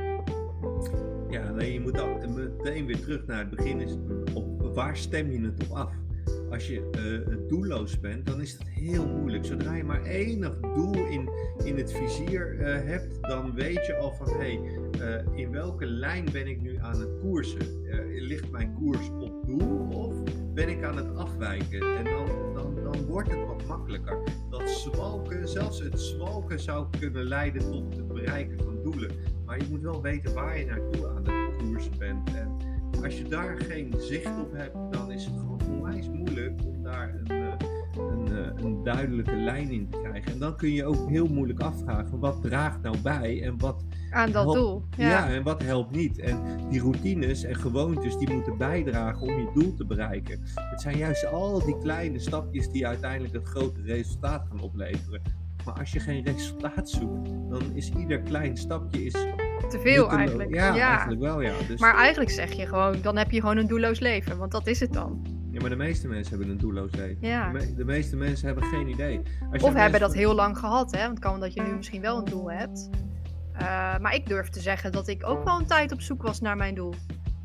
Ja, 1.29 1.51
nee, 1.51 1.73
je 1.73 1.81
moet 1.81 2.01
al 2.01 2.09
meteen 2.29 2.87
weer 2.87 3.01
terug 3.01 3.27
naar 3.27 3.39
het 3.39 3.51
begin. 3.51 3.81
Is 3.81 3.97
op, 4.35 4.75
waar 4.75 4.97
stem 4.97 5.31
je 5.31 5.41
het 5.41 5.69
op 5.69 5.77
af? 5.77 5.93
als 6.51 6.67
je 6.67 6.91
uh, 7.29 7.49
doelloos 7.49 8.01
bent, 8.01 8.27
dan 8.27 8.41
is 8.41 8.53
het 8.53 8.69
heel 8.69 9.07
moeilijk. 9.07 9.45
Zodra 9.45 9.75
je 9.75 9.85
maar 9.85 10.03
enig 10.03 10.61
doel 10.61 10.95
in, 10.95 11.31
in 11.65 11.77
het 11.77 11.93
vizier 11.93 12.55
uh, 12.55 12.67
hebt, 12.67 13.23
dan 13.23 13.55
weet 13.55 13.87
je 13.87 13.97
al 13.97 14.13
van 14.13 14.29
hé, 14.29 14.37
hey, 14.37 14.61
uh, 15.01 15.39
in 15.39 15.51
welke 15.51 15.87
lijn 15.87 16.29
ben 16.33 16.47
ik 16.47 16.61
nu 16.61 16.77
aan 16.77 17.01
het 17.01 17.19
koersen? 17.21 17.79
ligt 18.13 18.51
mijn 18.51 18.75
koers 18.75 19.11
op 19.21 19.47
doel 19.47 19.89
of 19.89 20.10
ben 20.61 20.69
ik 20.69 20.85
aan 20.85 20.97
het 20.97 21.17
afwijken? 21.17 21.97
En 21.97 22.05
dan, 22.05 22.27
dan, 22.55 22.75
dan 22.83 23.05
wordt 23.07 23.31
het 23.31 23.47
wat 23.47 23.67
makkelijker. 23.67 24.19
Dat 24.51 24.71
zwalken, 24.71 25.49
zelfs 25.49 25.81
het 25.81 26.01
zwalken 26.01 26.61
zou 26.61 26.87
kunnen 26.99 27.25
leiden 27.25 27.71
tot 27.71 27.97
het 27.97 28.09
bereiken 28.09 28.59
van 28.65 28.83
doelen. 28.83 29.11
Maar 29.45 29.59
je 29.59 29.67
moet 29.71 29.81
wel 29.81 30.03
weten 30.03 30.35
waar 30.35 30.59
je 30.59 30.65
naartoe 30.65 31.09
aan 31.09 31.25
het 31.25 31.57
koersen 31.57 31.99
bent. 31.99 32.35
En 32.35 32.57
als 33.03 33.19
je 33.19 33.25
daar 33.25 33.61
geen 33.61 33.95
zicht 33.99 34.39
op 34.41 34.53
hebt, 34.53 34.77
dan 34.93 35.13
is 35.13 35.25
het 35.25 35.35
gewoon 35.35 35.61
onwijs 35.69 36.09
moeilijk 36.09 36.61
een, 38.81 38.95
duidelijke 38.95 39.37
lijn 39.37 39.71
in 39.71 39.89
te 39.91 39.99
krijgen. 40.03 40.33
En 40.33 40.39
dan 40.39 40.57
kun 40.57 40.73
je 40.73 40.85
ook 40.85 41.09
heel 41.09 41.27
moeilijk 41.27 41.61
afvragen 41.61 42.19
wat 42.19 42.43
draagt 42.43 42.83
nou 42.83 42.99
bij 42.99 43.43
en 43.43 43.59
wat. 43.59 43.85
Aan 44.11 44.33
dat 44.33 44.53
doel. 44.53 44.85
Ja. 44.97 45.09
ja. 45.09 45.29
en 45.29 45.43
wat 45.43 45.63
helpt 45.63 45.91
niet. 45.91 46.19
En 46.19 46.41
die 46.71 46.81
routines 46.81 47.45
en 47.45 47.57
gewoontes 47.57 48.17
die 48.17 48.33
moeten 48.33 48.57
bijdragen 48.57 49.27
om 49.27 49.39
je 49.39 49.51
doel 49.55 49.75
te 49.75 49.85
bereiken. 49.85 50.41
Het 50.55 50.81
zijn 50.81 50.97
juist 50.97 51.27
al 51.27 51.65
die 51.65 51.79
kleine 51.79 52.19
stapjes 52.19 52.71
die 52.71 52.87
uiteindelijk 52.87 53.35
het 53.35 53.47
grote 53.47 53.83
resultaat 53.83 54.47
gaan 54.49 54.61
opleveren. 54.61 55.23
Maar 55.65 55.75
als 55.75 55.93
je 55.93 56.01
geen 56.01 56.25
resultaat 56.25 56.91
zoekt, 56.91 57.29
dan 57.49 57.63
is 57.75 57.91
ieder 57.99 58.21
klein 58.21 58.57
stapje 58.57 59.05
is 59.05 59.13
te 59.13 59.81
veel 59.81 60.11
eigenlijk. 60.11 60.55
Ja, 60.55 60.77
eigenlijk 60.79 61.21
wel, 61.21 61.41
ja. 61.41 61.53
Dus... 61.69 61.81
Maar 61.81 61.95
eigenlijk 61.95 62.31
zeg 62.31 62.53
je 62.53 62.67
gewoon, 62.67 62.97
dan 63.03 63.17
heb 63.17 63.31
je 63.31 63.41
gewoon 63.41 63.57
een 63.57 63.67
doelloos 63.67 63.99
leven, 63.99 64.39
want 64.39 64.53
dat 64.53 64.67
is 64.67 64.81
het 64.81 64.93
dan. 64.93 65.40
Ja, 65.53 65.61
maar 65.61 65.71
de 65.71 65.77
meeste 65.77 66.09
mensen 66.09 66.31
hebben 66.31 66.49
een 66.49 66.59
doelloos 66.59 66.95
leven. 66.95 67.29
Ja. 67.29 67.53
De, 67.53 67.75
de 67.75 67.85
meeste 67.85 68.17
mensen 68.17 68.47
hebben 68.47 68.65
geen 68.65 68.89
idee. 68.89 69.21
Als 69.53 69.63
of 69.63 69.75
hebben 69.75 70.01
dat 70.01 70.15
heel 70.15 70.35
lang 70.35 70.59
gehad, 70.59 70.93
hè? 70.93 71.01
Want 71.01 71.11
het 71.11 71.19
kan 71.19 71.41
dat 71.41 71.55
je 71.55 71.63
nu 71.63 71.75
misschien 71.75 72.01
wel 72.01 72.19
een 72.19 72.25
doel 72.25 72.51
hebt. 72.51 72.89
Uh, 73.55 73.99
maar 73.99 74.15
ik 74.15 74.27
durf 74.27 74.49
te 74.49 74.61
zeggen 74.61 74.93
dat 74.93 75.09
ik 75.09 75.27
ook 75.27 75.45
wel 75.45 75.59
een 75.59 75.67
tijd 75.67 75.93
op 75.93 76.01
zoek 76.01 76.23
was 76.23 76.41
naar 76.41 76.57
mijn 76.57 76.75
doel. 76.75 76.95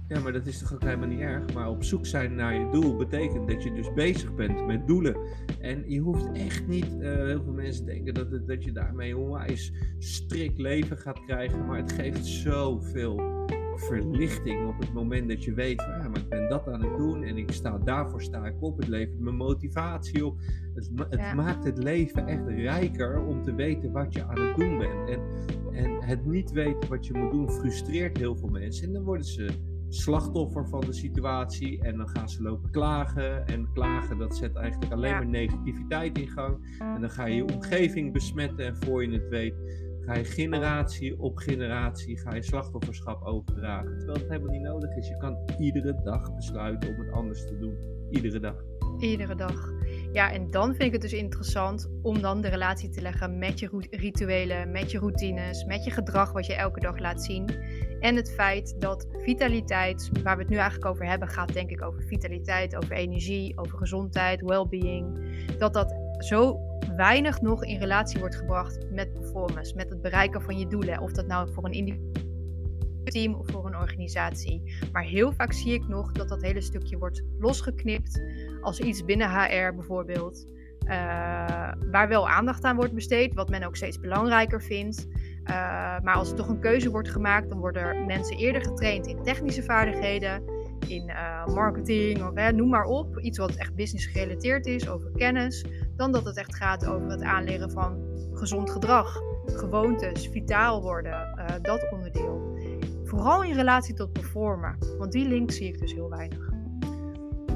Ja, 0.08 0.20
maar 0.20 0.34
dat 0.34 0.46
is 0.46 0.60
toch 0.60 0.74
ook 0.74 0.84
helemaal 0.84 1.08
niet 1.08 1.20
erg. 1.20 1.54
Maar 1.54 1.70
op 1.70 1.84
zoek 1.84 2.06
zijn 2.06 2.36
naar 2.36 2.54
je 2.54 2.70
doel 2.72 2.96
betekent 2.96 3.48
dat 3.48 3.64
je 3.64 3.74
dus 3.74 3.94
bezig 3.94 4.36
bent 4.36 4.66
met 4.66 4.88
doelen. 4.88 5.18
En 5.62 5.84
je 5.88 6.00
hoeft 6.00 6.32
echt 6.32 6.68
niet, 6.68 6.88
uh, 7.00 7.14
heel 7.14 7.44
veel 7.44 7.54
mensen 7.54 7.86
denken 7.86 8.14
dat, 8.14 8.32
het, 8.32 8.48
dat 8.48 8.64
je 8.64 8.72
daarmee 8.72 9.12
een 9.12 9.18
onwijs 9.18 9.74
strikt 10.00 10.58
leven 10.58 10.98
gaat 10.98 11.26
krijgen. 11.26 11.66
Maar 11.66 11.78
het 11.78 11.92
geeft 11.92 12.26
zoveel 12.26 13.46
verlichting 13.80 14.68
op 14.68 14.80
het 14.80 14.94
moment 14.94 15.30
dat 15.30 15.44
je 15.44 15.54
weet, 15.54 15.84
van, 15.84 15.92
ja, 15.92 16.08
maar 16.08 16.20
ik 16.20 16.30
ben 16.30 16.50
dat 16.50 16.68
aan 16.68 16.82
het 16.82 16.98
doen 16.98 17.24
en 17.24 17.38
ik 17.38 17.52
sta, 17.52 17.78
daarvoor 17.78 18.22
sta 18.22 18.46
ik 18.46 18.56
op. 18.60 18.78
Het 18.78 18.88
levert 18.88 19.20
me 19.20 19.32
motivatie 19.32 20.26
op. 20.26 20.38
Het, 20.74 20.90
het 21.10 21.36
maakt 21.36 21.64
het 21.64 21.78
leven 21.78 22.28
echt 22.28 22.48
rijker 22.48 23.26
om 23.26 23.44
te 23.44 23.56
weten 23.56 23.92
wat 23.92 24.14
je 24.14 24.24
aan 24.24 24.40
het 24.40 24.56
doen 24.56 24.78
bent. 24.78 25.10
En, 25.10 25.20
en 25.74 26.04
het 26.04 26.26
niet 26.26 26.52
weten 26.52 26.90
wat 26.90 27.06
je 27.06 27.14
moet 27.14 27.32
doen 27.32 27.52
frustreert 27.52 28.18
heel 28.18 28.36
veel 28.36 28.50
mensen. 28.50 28.88
En 28.88 28.94
dan 28.94 29.04
worden 29.04 29.26
ze 29.26 29.50
slachtoffer 29.90 30.68
van 30.68 30.80
de 30.80 30.94
situatie 30.94 31.82
en 31.82 31.98
dan 31.98 32.10
gaan 32.10 32.30
ze 32.30 32.42
lopen 32.42 32.72
klagen. 32.72 33.48
En 33.48 33.70
klagen, 33.74 34.18
dat 34.18 34.36
zet 34.36 34.56
eigenlijk 34.56 34.92
alleen 34.92 35.12
maar 35.12 35.28
negativiteit 35.28 36.18
in 36.18 36.30
gang. 36.30 36.78
En 36.80 37.02
dan 37.02 37.10
ga 37.10 37.26
je 37.26 37.36
je 37.36 37.54
omgeving 37.54 38.14
besmetten 38.14 38.66
en 38.66 38.76
voor 38.76 39.06
je 39.06 39.12
het 39.12 39.28
weet, 39.30 39.54
ga 40.06 40.16
je 40.16 40.24
generatie 40.24 41.20
op 41.20 41.38
generatie, 41.38 42.18
ga 42.18 42.36
je 42.36 42.44
slachtofferschap 42.44 43.24
overdragen. 43.24 43.98
Terwijl 43.98 44.20
het 44.20 44.30
helemaal 44.30 44.52
niet 44.52 44.62
nodig 44.62 44.96
is. 44.96 45.08
Je 45.08 45.18
kan 45.18 45.38
iedere 45.60 46.02
dag 46.04 46.36
besluiten 46.36 46.90
om 46.90 47.00
het 47.00 47.12
anders 47.12 47.46
te 47.46 47.58
doen. 47.58 47.78
Iedere 48.10 48.40
dag. 48.40 48.56
Iedere 49.00 49.36
dag. 49.36 49.74
Ja, 50.12 50.32
en 50.32 50.52
dan 50.52 50.70
vind 50.70 50.82
ik 50.84 50.92
het 50.92 51.02
dus 51.02 51.14
interessant 51.14 51.90
om 52.02 52.22
dan 52.22 52.42
de 52.42 52.48
relatie 52.48 52.90
te 52.90 53.02
leggen 53.02 53.38
met 53.38 53.60
je 53.60 53.88
rituelen, 53.90 54.72
met 54.72 54.92
je 54.92 55.00
routines, 55.00 55.66
met 55.66 55.84
je 55.84 55.92
gedrag 55.92 56.32
wat 56.32 56.46
je 56.46 56.56
elke 56.56 56.80
dag 56.80 57.00
laat 57.00 57.24
zien. 57.24 57.50
En 58.00 58.16
het 58.16 58.32
feit 58.32 58.76
dat 58.80 59.08
vitaliteit, 59.24 60.10
waar 60.24 60.36
we 60.36 60.42
het 60.42 60.52
nu 60.52 60.58
eigenlijk 60.58 60.90
over 60.90 61.06
hebben, 61.06 61.28
gaat 61.28 61.54
denk 61.54 61.70
ik 61.70 61.82
over 61.82 62.04
vitaliteit, 62.04 62.76
over 62.76 62.92
energie, 62.92 63.58
over 63.58 63.78
gezondheid, 63.78 64.42
well-being. 64.42 65.20
Dat 65.58 65.74
dat 65.74 66.05
zo 66.18 66.60
weinig 66.96 67.42
nog 67.42 67.64
in 67.64 67.80
relatie 67.80 68.20
wordt 68.20 68.36
gebracht 68.36 68.92
met 68.92 69.14
performance, 69.14 69.76
met 69.76 69.90
het 69.90 70.02
bereiken 70.02 70.42
van 70.42 70.58
je 70.58 70.68
doelen. 70.68 71.02
Of 71.02 71.12
dat 71.12 71.28
nou 71.28 71.54
voor 71.54 71.66
een 71.66 71.72
individu 71.72 72.24
team 73.12 73.34
of 73.34 73.52
voor 73.52 73.66
een 73.66 73.78
organisatie. 73.78 74.62
Maar 74.92 75.04
heel 75.04 75.32
vaak 75.32 75.54
zie 75.54 75.74
ik 75.74 75.88
nog 75.88 76.12
dat 76.12 76.30
dat 76.30 76.42
hele 76.42 76.62
stukje 76.62 76.98
wordt 76.98 77.24
losgeknipt 77.40 78.22
als 78.62 78.80
iets 78.80 79.06
binnen 79.06 79.30
HR 79.30 79.76
bijvoorbeeld. 79.76 80.48
Uh, 80.84 80.92
waar 81.92 82.08
wel 82.08 82.30
aandacht 82.30 82.64
aan 82.64 82.76
wordt 82.76 82.94
besteed, 82.94 83.34
wat 83.34 83.50
men 83.50 83.64
ook 83.64 83.76
steeds 83.76 84.00
belangrijker 84.00 84.62
vindt. 84.62 85.08
Uh, 85.44 86.00
maar 86.00 86.16
als 86.16 86.30
er 86.30 86.36
toch 86.36 86.48
een 86.48 86.60
keuze 86.60 86.92
wordt 86.92 87.10
gemaakt, 87.10 87.50
dan 87.50 87.60
worden 87.60 88.06
mensen 88.06 88.38
eerder 88.38 88.62
getraind 88.62 89.08
in 89.08 89.24
technische 89.24 89.64
vaardigheden, 89.64 90.44
in 90.88 91.10
uh, 91.10 91.48
marketing 91.48 92.24
of 92.24 92.52
noem 92.52 92.70
maar 92.70 92.86
op. 92.86 93.20
Iets 93.20 93.38
wat 93.38 93.56
echt 93.56 93.76
business 93.76 94.06
gerelateerd 94.06 94.66
is, 94.66 94.90
over 94.90 95.12
kennis, 95.12 95.66
dan 95.96 96.12
dat 96.12 96.26
het 96.26 96.38
echt 96.38 96.56
gaat 96.56 96.86
over 96.86 97.10
het 97.10 97.22
aanleren 97.22 97.72
van 97.72 98.04
gezond 98.34 98.70
gedrag, 98.70 99.22
gewoontes, 99.46 100.28
vitaal 100.28 100.82
worden, 100.82 101.38
dat 101.62 101.92
onderdeel. 101.92 102.58
Vooral 103.04 103.44
in 103.44 103.56
relatie 103.56 103.94
tot 103.94 104.12
performen, 104.12 104.78
want 104.98 105.12
die 105.12 105.28
link 105.28 105.52
zie 105.52 105.68
ik 105.68 105.80
dus 105.80 105.94
heel 105.94 106.10
weinig. 106.10 106.55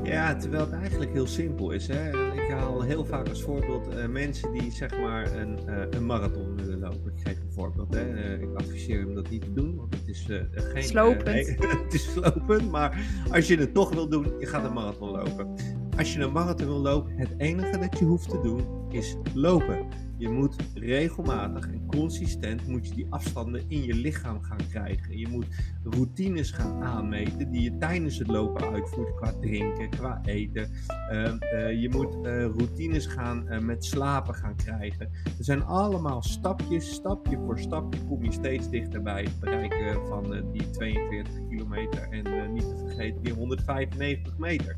Ja, 0.03 0.35
terwijl 0.35 0.63
het 0.63 0.73
eigenlijk 0.73 1.11
heel 1.11 1.27
simpel 1.27 1.71
is. 1.71 1.87
Hè? 1.87 2.33
Ik 2.33 2.49
haal 2.49 2.81
heel 2.81 3.05
vaak 3.05 3.29
als 3.29 3.43
voorbeeld 3.43 3.93
uh, 3.93 4.07
mensen 4.07 4.51
die 4.51 4.71
zeg 4.71 4.99
maar 4.99 5.31
een, 5.35 5.59
uh, 5.67 5.83
een 5.89 6.05
marathon 6.05 6.55
willen 6.55 6.79
lopen. 6.79 7.11
Ik 7.15 7.27
geef 7.27 7.39
een 7.39 7.51
voorbeeld. 7.51 7.93
Hè? 7.93 8.13
Uh, 8.13 8.41
ik 8.41 8.55
adviseer 8.55 8.99
hem 8.99 9.15
dat 9.15 9.29
niet 9.29 9.41
te 9.41 9.53
doen, 9.53 9.75
want 9.75 9.93
het 9.95 10.07
is 10.07 10.27
geen... 10.51 10.83
Slopend. 10.83 11.47
het 11.83 11.93
is 11.93 12.11
slopend, 12.11 12.71
maar 12.71 12.99
als 13.31 13.47
je 13.47 13.57
het 13.57 13.73
toch 13.73 13.93
wil 13.93 14.09
doen, 14.09 14.33
je 14.39 14.45
gaat 14.45 14.65
een 14.65 14.73
marathon 14.73 15.09
lopen. 15.09 15.55
Als 15.97 16.13
je 16.13 16.19
een 16.19 16.31
marathon 16.31 16.67
wil 16.67 16.79
lopen, 16.79 17.17
het 17.17 17.33
enige 17.37 17.77
dat 17.77 17.99
je 17.99 18.05
hoeft 18.05 18.29
te 18.29 18.39
doen 18.41 18.65
is 18.89 19.17
lopen. 19.33 19.87
Je 20.19 20.29
moet 20.29 20.55
regelmatig 20.73 21.67
en 21.67 21.85
consistent 21.85 22.67
moet 22.67 22.87
je 22.87 22.93
die 22.93 23.07
afstanden 23.09 23.63
in 23.67 23.83
je 23.83 23.93
lichaam 23.93 24.41
gaan 24.41 24.67
krijgen. 24.69 25.17
Je 25.17 25.27
moet 25.27 25.45
routines 25.83 26.51
gaan 26.51 26.83
aanmeten 26.83 27.51
die 27.51 27.61
je 27.61 27.77
tijdens 27.77 28.17
het 28.17 28.27
lopen 28.27 28.71
uitvoert 28.71 29.15
qua 29.15 29.33
drinken, 29.41 29.89
qua 29.89 30.21
eten. 30.25 30.69
Ehm, 31.09 31.37
eh, 31.37 31.81
je 31.81 31.89
moet 31.89 32.15
uh, 32.25 32.45
routines 32.45 33.05
gaan 33.05 33.45
uh, 33.49 33.59
met 33.59 33.85
slapen 33.85 34.35
gaan 34.35 34.55
krijgen. 34.55 35.09
Er 35.23 35.43
zijn 35.43 35.63
allemaal 35.63 36.21
stapjes, 36.23 36.93
stapje 36.93 37.37
voor 37.37 37.59
stapje 37.59 38.05
kom 38.05 38.23
je 38.23 38.31
steeds 38.31 38.69
dichter 38.69 39.01
bij 39.01 39.23
het 39.23 39.39
bereiken 39.39 40.07
van 40.07 40.51
die 40.51 40.69
42 40.69 41.33
kilometer 41.49 42.09
en 42.09 42.53
niet 42.53 42.69
te 42.69 42.77
vergeten 42.77 43.23
die 43.23 43.33
195 43.33 44.37
meter. 44.37 44.77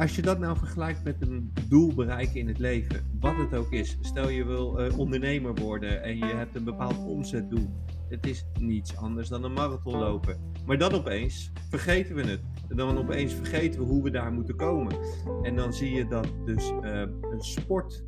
Als 0.00 0.16
je 0.16 0.22
dat 0.22 0.38
nou 0.38 0.56
vergelijkt 0.56 1.04
met 1.04 1.16
een 1.20 1.52
doel 1.68 1.94
bereiken 1.94 2.34
in 2.34 2.48
het 2.48 2.58
leven, 2.58 3.04
wat 3.20 3.36
het 3.36 3.54
ook 3.54 3.72
is. 3.72 3.98
Stel 4.00 4.28
je 4.28 4.44
wil 4.44 4.80
uh, 4.80 4.98
ondernemer 4.98 5.54
worden 5.54 6.02
en 6.02 6.16
je 6.16 6.24
hebt 6.24 6.56
een 6.56 6.64
bepaald 6.64 6.98
omzetdoel. 6.98 7.70
Het 8.08 8.26
is 8.26 8.46
niets 8.60 8.96
anders 8.96 9.28
dan 9.28 9.44
een 9.44 9.52
marathon 9.52 9.98
lopen. 9.98 10.52
Maar 10.66 10.78
dan 10.78 10.92
opeens 10.92 11.52
vergeten 11.70 12.14
we 12.14 12.22
het. 12.22 12.40
Dan 12.68 12.98
opeens 12.98 13.34
vergeten 13.34 13.80
we 13.80 13.86
hoe 13.86 14.02
we 14.02 14.10
daar 14.10 14.32
moeten 14.32 14.56
komen. 14.56 14.96
En 15.42 15.56
dan 15.56 15.72
zie 15.72 15.94
je 15.94 16.06
dat 16.06 16.28
dus 16.44 16.72
uh, 16.82 17.00
een 17.32 17.42
sport 17.42 18.04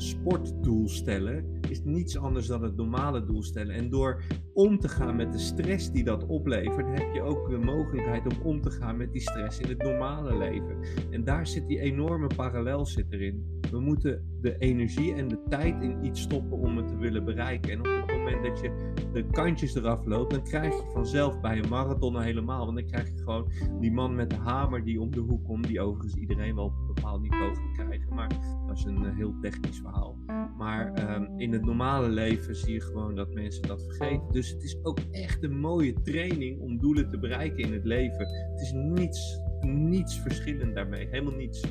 een 0.00 0.06
sportdoel 0.06 0.88
stellen 0.88 1.58
is 1.68 1.82
niets 1.84 2.16
anders 2.16 2.46
dan 2.46 2.62
het 2.62 2.76
normale 2.76 3.24
doel 3.24 3.42
stellen. 3.42 3.74
En 3.74 3.90
door 3.90 4.22
om 4.54 4.78
te 4.78 4.88
gaan 4.88 5.16
met 5.16 5.32
de 5.32 5.38
stress 5.38 5.90
die 5.90 6.04
dat 6.04 6.26
oplevert, 6.26 6.98
heb 6.98 7.14
je 7.14 7.22
ook 7.22 7.50
de 7.50 7.58
mogelijkheid 7.58 8.26
om 8.26 8.42
om 8.42 8.60
te 8.60 8.70
gaan 8.70 8.96
met 8.96 9.12
die 9.12 9.20
stress 9.20 9.58
in 9.58 9.68
het 9.68 9.82
normale 9.82 10.38
leven. 10.38 10.76
En 11.10 11.24
daar 11.24 11.46
zit 11.46 11.68
die 11.68 11.80
enorme 11.80 12.26
parallel 12.26 12.86
zit 12.86 13.12
erin. 13.12 13.60
We 13.70 13.80
moeten 13.80 14.38
de 14.40 14.58
energie 14.58 15.14
en 15.14 15.28
de 15.28 15.42
tijd 15.48 15.82
in 15.82 16.04
iets 16.04 16.20
stoppen 16.20 16.58
om 16.58 16.76
het 16.76 16.88
te 16.88 16.96
willen 16.96 17.24
bereiken. 17.24 17.70
En 17.70 17.78
op 17.78 17.86
het 17.86 18.16
moment 18.16 18.44
dat 18.44 18.60
je 18.60 18.92
de 19.12 19.26
kantjes 19.30 19.74
eraf 19.74 20.04
loopt, 20.04 20.30
dan 20.30 20.42
krijg 20.42 20.74
je 20.74 20.90
vanzelf 20.92 21.40
bij 21.40 21.58
een 21.58 21.68
marathon 21.68 22.20
helemaal. 22.20 22.64
Want 22.64 22.78
dan 22.78 22.86
krijg 22.86 23.08
je 23.08 23.16
gewoon 23.16 23.50
die 23.80 23.92
man 23.92 24.14
met 24.14 24.30
de 24.30 24.36
hamer 24.36 24.84
die 24.84 25.00
om 25.00 25.10
de 25.10 25.20
hoek 25.20 25.44
komt, 25.44 25.66
die 25.66 25.80
overigens 25.80 26.14
iedereen 26.14 26.54
wel 26.54 26.64
op 26.64 26.74
een 26.78 26.94
bepaald 26.94 27.22
niveau 27.22 27.54
gaat 27.54 27.72
krijgen. 27.72 28.14
Maar 28.14 28.28
dat 28.70 28.78
is 28.78 28.84
een 28.84 29.04
eh, 29.04 29.16
heel 29.16 29.34
technisch 29.40 29.78
verhaal. 29.78 30.16
Maar 30.58 30.92
ehm, 30.92 31.24
in 31.36 31.52
het 31.52 31.64
normale 31.64 32.08
leven 32.08 32.56
zie 32.56 32.72
je 32.72 32.80
gewoon 32.80 33.14
dat 33.14 33.34
mensen 33.34 33.62
dat 33.62 33.82
vergeten. 33.82 34.32
Dus 34.32 34.50
het 34.50 34.62
is 34.62 34.76
ook 34.82 34.98
echt 35.10 35.42
een 35.42 35.58
mooie 35.58 35.92
training 36.02 36.60
om 36.60 36.78
doelen 36.78 37.10
te 37.10 37.18
bereiken 37.18 37.58
in 37.58 37.72
het 37.72 37.84
leven. 37.84 38.26
Het 38.50 38.60
is 38.60 38.72
niets, 38.72 39.40
niets 39.60 40.18
verschillend 40.18 40.74
daarmee. 40.74 41.08
Helemaal 41.10 41.34
niets. 41.34 41.64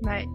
Nee, 0.00 0.28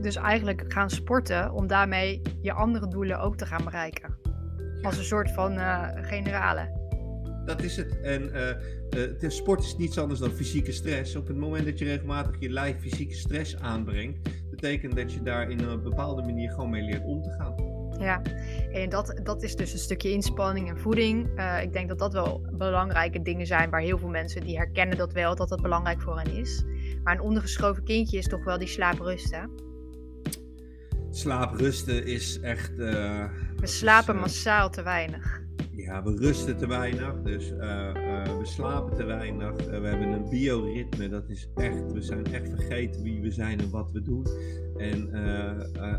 dus 0.00 0.16
eigenlijk 0.16 0.64
gaan 0.72 0.90
sporten 0.90 1.52
om 1.52 1.66
daarmee 1.66 2.22
je 2.40 2.52
andere 2.52 2.88
doelen 2.88 3.20
ook 3.20 3.36
te 3.36 3.46
gaan 3.46 3.64
bereiken. 3.64 4.18
Als 4.82 4.98
een 4.98 5.04
soort 5.04 5.30
van 5.30 5.52
uh, 5.52 5.88
generale. 5.94 6.80
dat 7.44 7.62
is 7.62 7.76
het. 7.76 8.00
En 8.00 8.30
uh, 9.22 9.30
sport 9.30 9.62
is 9.62 9.76
niets 9.76 9.98
anders 9.98 10.20
dan 10.20 10.30
fysieke 10.30 10.72
stress. 10.72 11.16
Op 11.16 11.26
het 11.26 11.36
moment 11.36 11.64
dat 11.64 11.78
je 11.78 11.84
regelmatig 11.84 12.40
je 12.40 12.50
lijf 12.50 12.80
fysieke 12.80 13.14
stress 13.14 13.56
aanbrengt, 13.56 14.28
betekent 14.62 14.96
dat 14.96 15.12
je 15.12 15.22
daar 15.22 15.50
in 15.50 15.60
een 15.60 15.82
bepaalde 15.82 16.22
manier 16.22 16.50
gewoon 16.50 16.70
mee 16.70 16.82
leert 16.82 17.04
om 17.04 17.22
te 17.22 17.30
gaan. 17.30 17.54
Ja, 17.98 18.22
en 18.72 18.88
dat, 18.88 19.20
dat 19.22 19.42
is 19.42 19.56
dus 19.56 19.72
een 19.72 19.78
stukje 19.78 20.10
inspanning 20.10 20.68
en 20.68 20.78
voeding. 20.78 21.38
Uh, 21.38 21.62
ik 21.62 21.72
denk 21.72 21.88
dat 21.88 21.98
dat 21.98 22.12
wel 22.12 22.46
belangrijke 22.52 23.22
dingen 23.22 23.46
zijn 23.46 23.70
waar 23.70 23.80
heel 23.80 23.98
veel 23.98 24.08
mensen 24.08 24.40
die 24.40 24.56
herkennen 24.56 24.96
dat 24.96 25.12
wel, 25.12 25.34
dat 25.34 25.48
dat 25.48 25.62
belangrijk 25.62 26.00
voor 26.00 26.18
hen 26.18 26.36
is. 26.36 26.64
Maar 27.04 27.14
een 27.14 27.20
ondergeschoven 27.20 27.84
kindje 27.84 28.18
is 28.18 28.26
toch 28.26 28.44
wel 28.44 28.58
die 28.58 28.68
slaaprusten. 28.68 29.50
Slaaprusten 31.10 32.06
is 32.06 32.40
echt. 32.40 32.70
Uh, 32.78 33.24
we 33.56 33.66
slapen 33.66 34.16
massaal 34.16 34.70
te 34.70 34.82
weinig. 34.82 35.41
Ja, 35.76 36.02
we 36.02 36.16
rusten 36.16 36.56
te 36.56 36.66
weinig, 36.66 37.22
dus 37.22 37.50
uh, 37.50 37.58
uh, 37.58 38.38
we 38.38 38.40
slapen 38.42 38.96
te 38.96 39.04
weinig. 39.04 39.60
Uh, 39.60 39.80
we 39.80 39.86
hebben 39.86 40.08
een 40.08 40.28
bioritme, 40.28 41.08
dat 41.08 41.28
is 41.28 41.48
echt, 41.54 41.92
we 41.92 42.02
zijn 42.02 42.24
echt 42.26 42.48
vergeten 42.48 43.02
wie 43.02 43.20
we 43.20 43.30
zijn 43.30 43.60
en 43.60 43.70
wat 43.70 43.90
we 43.92 44.02
doen. 44.02 44.26
En 44.76 45.10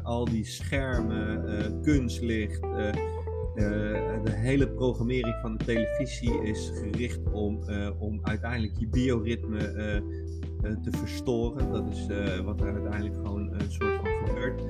al 0.03 0.25
die 0.25 0.45
schermen, 0.45 1.81
kunstlicht, 1.81 2.61
de 4.23 4.31
hele 4.31 4.69
programmering 4.69 5.35
van 5.41 5.57
de 5.57 5.65
televisie 5.65 6.43
is 6.43 6.71
gericht 6.75 7.31
om, 7.31 7.59
om 7.99 8.19
uiteindelijk 8.23 8.73
je 8.79 8.87
bioritme 8.87 9.57
te 10.61 10.91
verstoren. 10.91 11.71
Dat 11.71 11.89
is 11.89 12.07
wat 12.43 12.61
er 12.61 12.73
uiteindelijk 12.73 13.15
gewoon 13.15 13.53
een 13.53 13.71
soort 13.71 13.95
van 13.95 14.27
gebeurt. 14.27 14.61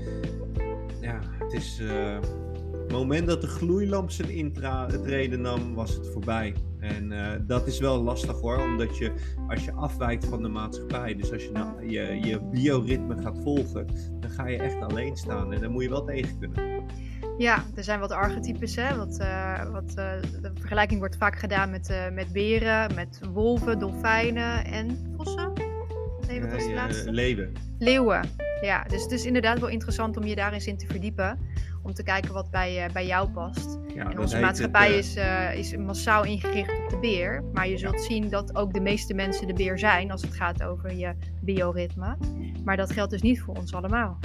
Ja, 1.01 1.19
het 1.39 1.53
is 1.53 1.81
moment 2.93 3.27
dat 3.27 3.41
de 3.41 3.47
gloeilamp 3.47 4.12
zijn 4.12 4.29
intreden 4.29 5.41
nam, 5.41 5.73
was 5.73 5.93
het 5.93 6.08
voorbij. 6.08 6.56
En 6.79 7.12
uh, 7.12 7.32
dat 7.41 7.67
is 7.67 7.79
wel 7.79 8.03
lastig 8.03 8.39
hoor, 8.39 8.58
omdat 8.58 8.97
je 8.97 9.12
als 9.47 9.65
je 9.65 9.71
afwijkt 9.71 10.25
van 10.25 10.41
de 10.41 10.47
maatschappij, 10.47 11.15
dus 11.15 11.32
als 11.32 11.43
je 11.43 11.51
nou 11.51 11.89
je, 11.89 12.19
je 12.21 12.39
bioritme 12.51 13.21
gaat 13.21 13.39
volgen, 13.43 13.88
dan 14.19 14.29
ga 14.29 14.47
je 14.47 14.58
echt 14.58 14.82
alleen 14.82 15.17
staan 15.17 15.53
en 15.53 15.62
dan 15.62 15.71
moet 15.71 15.84
je 15.84 15.89
wel 15.89 16.03
tegen 16.03 16.39
kunnen. 16.39 16.84
Ja, 17.38 17.63
er 17.75 17.84
zijn 17.84 17.99
wat 17.99 18.12
archetypes. 18.12 18.75
Hè? 18.75 18.97
Wat, 18.97 19.17
uh, 19.21 19.71
wat, 19.71 19.89
uh, 19.89 20.12
de 20.41 20.51
vergelijking 20.53 20.99
wordt 20.99 21.17
vaak 21.17 21.36
gedaan 21.36 21.71
met, 21.71 22.10
met 22.13 22.32
beren, 22.32 22.95
met 22.95 23.19
wolven, 23.34 23.79
dolfijnen 23.79 24.65
en 24.65 25.13
vossen. 25.17 25.53
Nee, 26.27 26.41
wat 26.41 26.51
was 26.51 26.63
de 26.63 26.73
laatste? 26.73 27.12
leeuwen. 27.12 27.53
Leeuwen, 27.79 28.29
ja. 28.62 28.84
Dus 28.84 29.01
het 29.01 29.12
is 29.12 29.25
inderdaad 29.25 29.60
wel 29.60 29.69
interessant 29.69 30.17
om 30.17 30.23
je 30.23 30.36
daar 30.36 30.53
eens 30.53 30.67
in 30.67 30.77
te 30.77 30.86
verdiepen 30.88 31.39
om 31.83 31.93
te 31.93 32.03
kijken 32.03 32.33
wat 32.33 32.49
bij, 32.51 32.85
uh, 32.85 32.93
bij 32.93 33.05
jou 33.05 33.29
past. 33.29 33.79
en 33.95 34.19
onze 34.19 34.39
maatschappij 34.39 34.91
eh, 34.91 34.97
is, 34.97 35.17
uh, 35.17 35.57
is 35.57 35.75
massaal 35.77 36.23
ingericht 36.23 36.79
op 36.83 36.89
de 36.89 36.97
beer. 36.97 37.43
Maar 37.53 37.67
je 37.67 37.77
zult 37.77 38.01
zien 38.01 38.29
dat 38.29 38.55
ook 38.55 38.73
de 38.73 38.81
meeste 38.81 39.13
mensen 39.13 39.47
de 39.47 39.53
beer 39.53 39.79
zijn 39.79 40.11
als 40.11 40.21
het 40.21 40.35
gaat 40.35 40.63
over 40.63 40.95
je 40.95 41.15
bioritme. 41.41 42.17
Maar 42.63 42.77
dat 42.77 42.91
geldt 42.91 43.11
dus 43.11 43.21
niet 43.21 43.41
voor 43.41 43.55
ons 43.55 43.73
allemaal. 43.73 44.19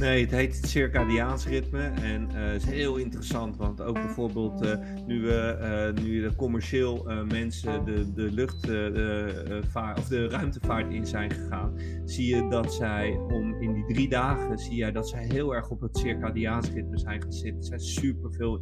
Nee, 0.00 0.20
het 0.20 0.30
heet 0.30 0.56
het 0.56 0.68
circadiaans 0.68 1.46
ritme 1.46 1.82
en 1.82 2.28
uh, 2.34 2.54
is 2.54 2.64
heel 2.64 2.96
interessant, 2.96 3.56
want 3.56 3.80
ook 3.82 3.94
bijvoorbeeld 3.94 4.64
uh, 4.64 4.74
nu, 5.06 5.20
uh, 5.20 5.92
nu 5.92 6.20
de 6.22 6.34
commercieel 6.36 7.06
mensen 7.28 7.84
de, 7.84 8.12
de 8.12 8.32
luchtvaart 8.32 9.98
of 9.98 10.08
de 10.08 10.28
ruimtevaart 10.28 10.92
in 10.92 11.06
zijn 11.06 11.30
gegaan, 11.30 11.74
zie 12.04 12.36
je 12.36 12.48
dat 12.48 12.74
zij 12.74 13.10
om 13.10 13.60
in 13.60 13.72
die 13.72 13.86
drie 13.86 14.08
dagen 14.08 14.58
zie 14.58 14.74
je 14.84 14.92
dat 14.92 15.08
zij 15.08 15.24
heel 15.28 15.54
erg 15.54 15.70
op 15.70 15.80
het 15.80 15.96
circadiaans 15.96 16.70
ritme 16.70 16.98
zijn 16.98 17.22
gaan 17.22 17.32
zitten. 17.32 17.60
Er 17.60 17.66
zijn 17.66 17.80
superveel 17.80 18.60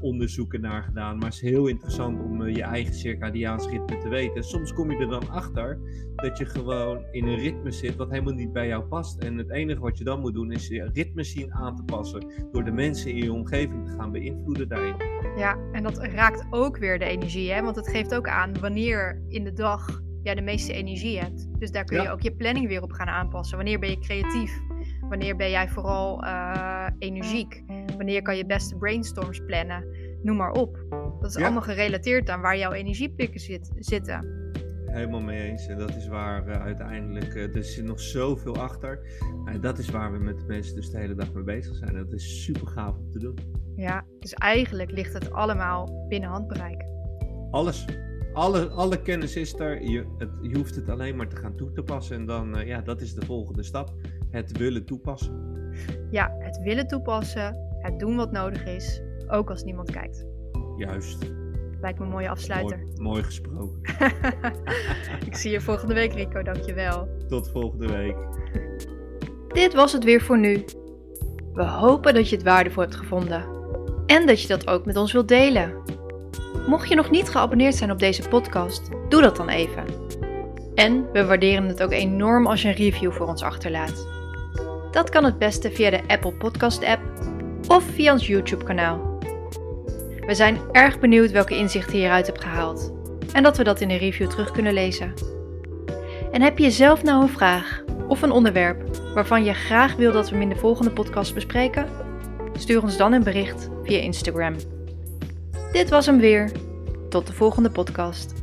onderzoeken 0.00 0.60
naar 0.60 0.82
gedaan. 0.82 1.16
Maar 1.16 1.26
het 1.26 1.34
is 1.34 1.40
heel 1.40 1.66
interessant 1.66 2.20
om 2.20 2.42
uh, 2.42 2.54
je 2.54 2.62
eigen 2.62 2.94
circadiaans 2.94 3.68
ritme 3.68 3.98
te 3.98 4.08
weten. 4.08 4.44
Soms 4.44 4.72
kom 4.72 4.90
je 4.90 4.96
er 4.96 5.08
dan 5.08 5.30
achter 5.30 5.78
dat 6.14 6.38
je 6.38 6.46
gewoon 6.46 7.04
in 7.10 7.26
een 7.26 7.38
ritme 7.38 7.70
zit 7.70 7.96
wat 7.96 8.10
helemaal 8.10 8.34
niet 8.34 8.52
bij 8.52 8.66
jou 8.66 8.84
past. 8.84 9.18
En 9.18 9.38
het 9.38 9.50
enige 9.50 9.80
wat 9.80 9.98
je 9.98 10.04
dan 10.04 10.20
moet 10.20 10.34
doen 10.34 10.52
is 10.52 10.68
je 10.68 10.90
ritme 10.92 11.24
zien 11.24 11.52
aan 11.54 11.76
te 11.76 11.82
passen. 11.82 12.32
Door 12.52 12.64
de 12.64 12.70
mensen 12.70 13.10
in 13.10 13.16
je 13.16 13.32
omgeving 13.32 13.86
te 13.86 13.92
gaan 13.92 14.12
beïnvloeden 14.12 14.68
daarin. 14.68 14.94
Ja, 15.36 15.58
en 15.72 15.82
dat 15.82 15.98
raakt 15.98 16.46
ook 16.50 16.76
weer 16.76 16.98
de 16.98 17.04
energie. 17.04 17.52
Hè? 17.52 17.62
Want 17.62 17.76
het 17.76 17.88
geeft 17.88 18.14
ook 18.14 18.28
aan 18.28 18.60
wanneer 18.60 19.22
in 19.28 19.44
de 19.44 19.52
dag 19.52 20.02
jij 20.22 20.34
de 20.34 20.42
meeste 20.42 20.72
energie 20.72 21.18
hebt. 21.18 21.48
Dus 21.58 21.70
daar 21.70 21.84
kun 21.84 22.02
je 22.02 22.10
ook 22.10 22.20
je 22.20 22.36
planning 22.36 22.68
weer 22.68 22.82
op 22.82 22.92
gaan 22.92 23.08
aanpassen. 23.08 23.56
Wanneer 23.56 23.78
ben 23.78 23.90
je 23.90 23.98
creatief? 23.98 24.60
Wanneer 25.08 25.36
ben 25.36 25.50
jij 25.50 25.68
vooral 25.68 26.24
uh, 26.24 26.86
energiek? 26.98 27.62
Wanneer 27.96 28.22
kan 28.22 28.36
je 28.36 28.46
beste 28.46 28.76
brainstorms 28.76 29.40
plannen? 29.46 29.84
Noem 30.22 30.36
maar 30.36 30.52
op. 30.52 30.86
Dat 31.20 31.30
is 31.30 31.36
allemaal 31.36 31.62
gerelateerd 31.62 32.28
aan 32.28 32.40
waar 32.40 32.58
jouw 32.58 32.72
energiepikken 32.72 33.40
zit, 33.40 33.70
zitten. 33.78 34.36
Helemaal 34.84 35.20
mee 35.20 35.50
eens. 35.50 35.66
En 35.66 35.78
dat 35.78 35.96
is 35.96 36.08
waar 36.08 36.44
we 36.44 36.58
uiteindelijk. 36.58 37.34
Uh, 37.34 37.56
er 37.56 37.64
zit 37.64 37.84
nog 37.84 38.00
zoveel 38.00 38.56
achter. 38.56 39.00
En 39.44 39.60
dat 39.60 39.78
is 39.78 39.90
waar 39.90 40.12
we 40.12 40.18
met 40.18 40.38
de 40.38 40.46
mensen 40.46 40.74
dus 40.74 40.90
de 40.90 40.98
hele 40.98 41.14
dag 41.14 41.32
mee 41.32 41.44
bezig 41.44 41.74
zijn. 41.74 41.90
En 41.90 42.04
dat 42.04 42.12
is 42.12 42.44
super 42.44 42.66
gaaf 42.66 42.96
om 42.96 43.10
te 43.10 43.18
doen. 43.18 43.38
Ja, 43.76 44.04
dus 44.18 44.34
eigenlijk 44.34 44.90
ligt 44.90 45.12
het 45.12 45.32
allemaal 45.32 46.06
binnen 46.08 46.30
handbereik. 46.30 46.84
Alles. 47.50 47.84
Alle, 48.32 48.68
alle 48.68 49.02
kennis 49.02 49.36
is 49.36 49.58
er. 49.58 49.82
Je, 49.82 50.14
het, 50.18 50.30
je 50.42 50.56
hoeft 50.56 50.74
het 50.74 50.88
alleen 50.88 51.16
maar 51.16 51.28
te 51.28 51.36
gaan 51.36 51.56
toe 51.56 51.72
te 51.72 51.82
passen. 51.82 52.16
En 52.16 52.26
dan, 52.26 52.58
uh, 52.58 52.66
ja, 52.66 52.80
dat 52.80 53.00
is 53.00 53.14
de 53.14 53.26
volgende 53.26 53.62
stap. 53.62 53.92
Het 54.30 54.58
willen 54.58 54.84
toepassen. 54.84 55.46
Ja, 56.10 56.34
het 56.38 56.58
willen 56.58 56.86
toepassen, 56.86 57.56
het 57.78 57.98
doen 57.98 58.16
wat 58.16 58.32
nodig 58.32 58.64
is, 58.64 59.02
ook 59.28 59.50
als 59.50 59.64
niemand 59.64 59.90
kijkt. 59.90 60.26
Juist. 60.76 61.30
Lijkt 61.80 61.98
me 61.98 62.04
een 62.04 62.10
mooie 62.10 62.28
afsluiter. 62.28 62.78
Mooi, 62.78 63.00
mooi 63.00 63.22
gesproken. 63.22 63.80
Ik 65.26 65.36
zie 65.36 65.50
je 65.50 65.60
volgende 65.60 65.94
week, 65.94 66.12
Rico. 66.12 66.42
Dankjewel. 66.42 67.08
Tot 67.28 67.50
volgende 67.50 67.86
week. 67.86 68.16
Dit 69.48 69.74
was 69.74 69.92
het 69.92 70.04
weer 70.04 70.20
voor 70.20 70.38
nu. 70.38 70.64
We 71.52 71.64
hopen 71.64 72.14
dat 72.14 72.28
je 72.28 72.36
het 72.36 72.44
waardevol 72.44 72.82
hebt 72.82 72.96
gevonden. 72.96 73.44
En 74.06 74.26
dat 74.26 74.42
je 74.42 74.48
dat 74.48 74.66
ook 74.68 74.84
met 74.84 74.96
ons 74.96 75.12
wilt 75.12 75.28
delen. 75.28 75.82
Mocht 76.66 76.88
je 76.88 76.94
nog 76.94 77.10
niet 77.10 77.28
geabonneerd 77.28 77.74
zijn 77.74 77.90
op 77.90 77.98
deze 77.98 78.28
podcast, 78.28 78.90
doe 79.08 79.22
dat 79.22 79.36
dan 79.36 79.48
even. 79.48 79.84
En 80.74 81.12
we 81.12 81.24
waarderen 81.24 81.66
het 81.66 81.82
ook 81.82 81.92
enorm 81.92 82.46
als 82.46 82.62
je 82.62 82.68
een 82.68 82.74
review 82.74 83.12
voor 83.12 83.26
ons 83.26 83.42
achterlaat. 83.42 84.17
Dat 84.90 85.10
kan 85.10 85.24
het 85.24 85.38
beste 85.38 85.70
via 85.70 85.90
de 85.90 86.00
Apple 86.06 86.32
Podcast 86.32 86.84
app 86.84 87.00
of 87.68 87.84
via 87.84 88.12
ons 88.12 88.26
YouTube 88.26 88.64
kanaal. 88.64 89.18
We 90.26 90.34
zijn 90.34 90.58
erg 90.72 90.98
benieuwd 90.98 91.30
welke 91.30 91.56
inzichten 91.56 91.92
je 91.92 91.98
hieruit 91.98 92.26
hebt 92.26 92.42
gehaald 92.42 92.92
en 93.32 93.42
dat 93.42 93.56
we 93.56 93.64
dat 93.64 93.80
in 93.80 93.88
de 93.88 93.96
review 93.96 94.28
terug 94.28 94.50
kunnen 94.50 94.72
lezen. 94.72 95.14
En 96.32 96.42
heb 96.42 96.58
je 96.58 96.70
zelf 96.70 97.02
nou 97.02 97.22
een 97.22 97.28
vraag 97.28 97.82
of 98.08 98.22
een 98.22 98.30
onderwerp 98.30 98.96
waarvan 99.14 99.44
je 99.44 99.52
graag 99.52 99.94
wil 99.94 100.12
dat 100.12 100.28
we 100.28 100.32
hem 100.32 100.42
in 100.42 100.48
de 100.48 100.56
volgende 100.56 100.90
podcast 100.90 101.34
bespreken? 101.34 101.86
Stuur 102.52 102.82
ons 102.82 102.96
dan 102.96 103.12
een 103.12 103.22
bericht 103.22 103.68
via 103.82 103.98
Instagram. 103.98 104.54
Dit 105.72 105.88
was 105.88 106.06
hem 106.06 106.18
weer. 106.18 106.50
Tot 107.08 107.26
de 107.26 107.32
volgende 107.32 107.70
podcast. 107.70 108.37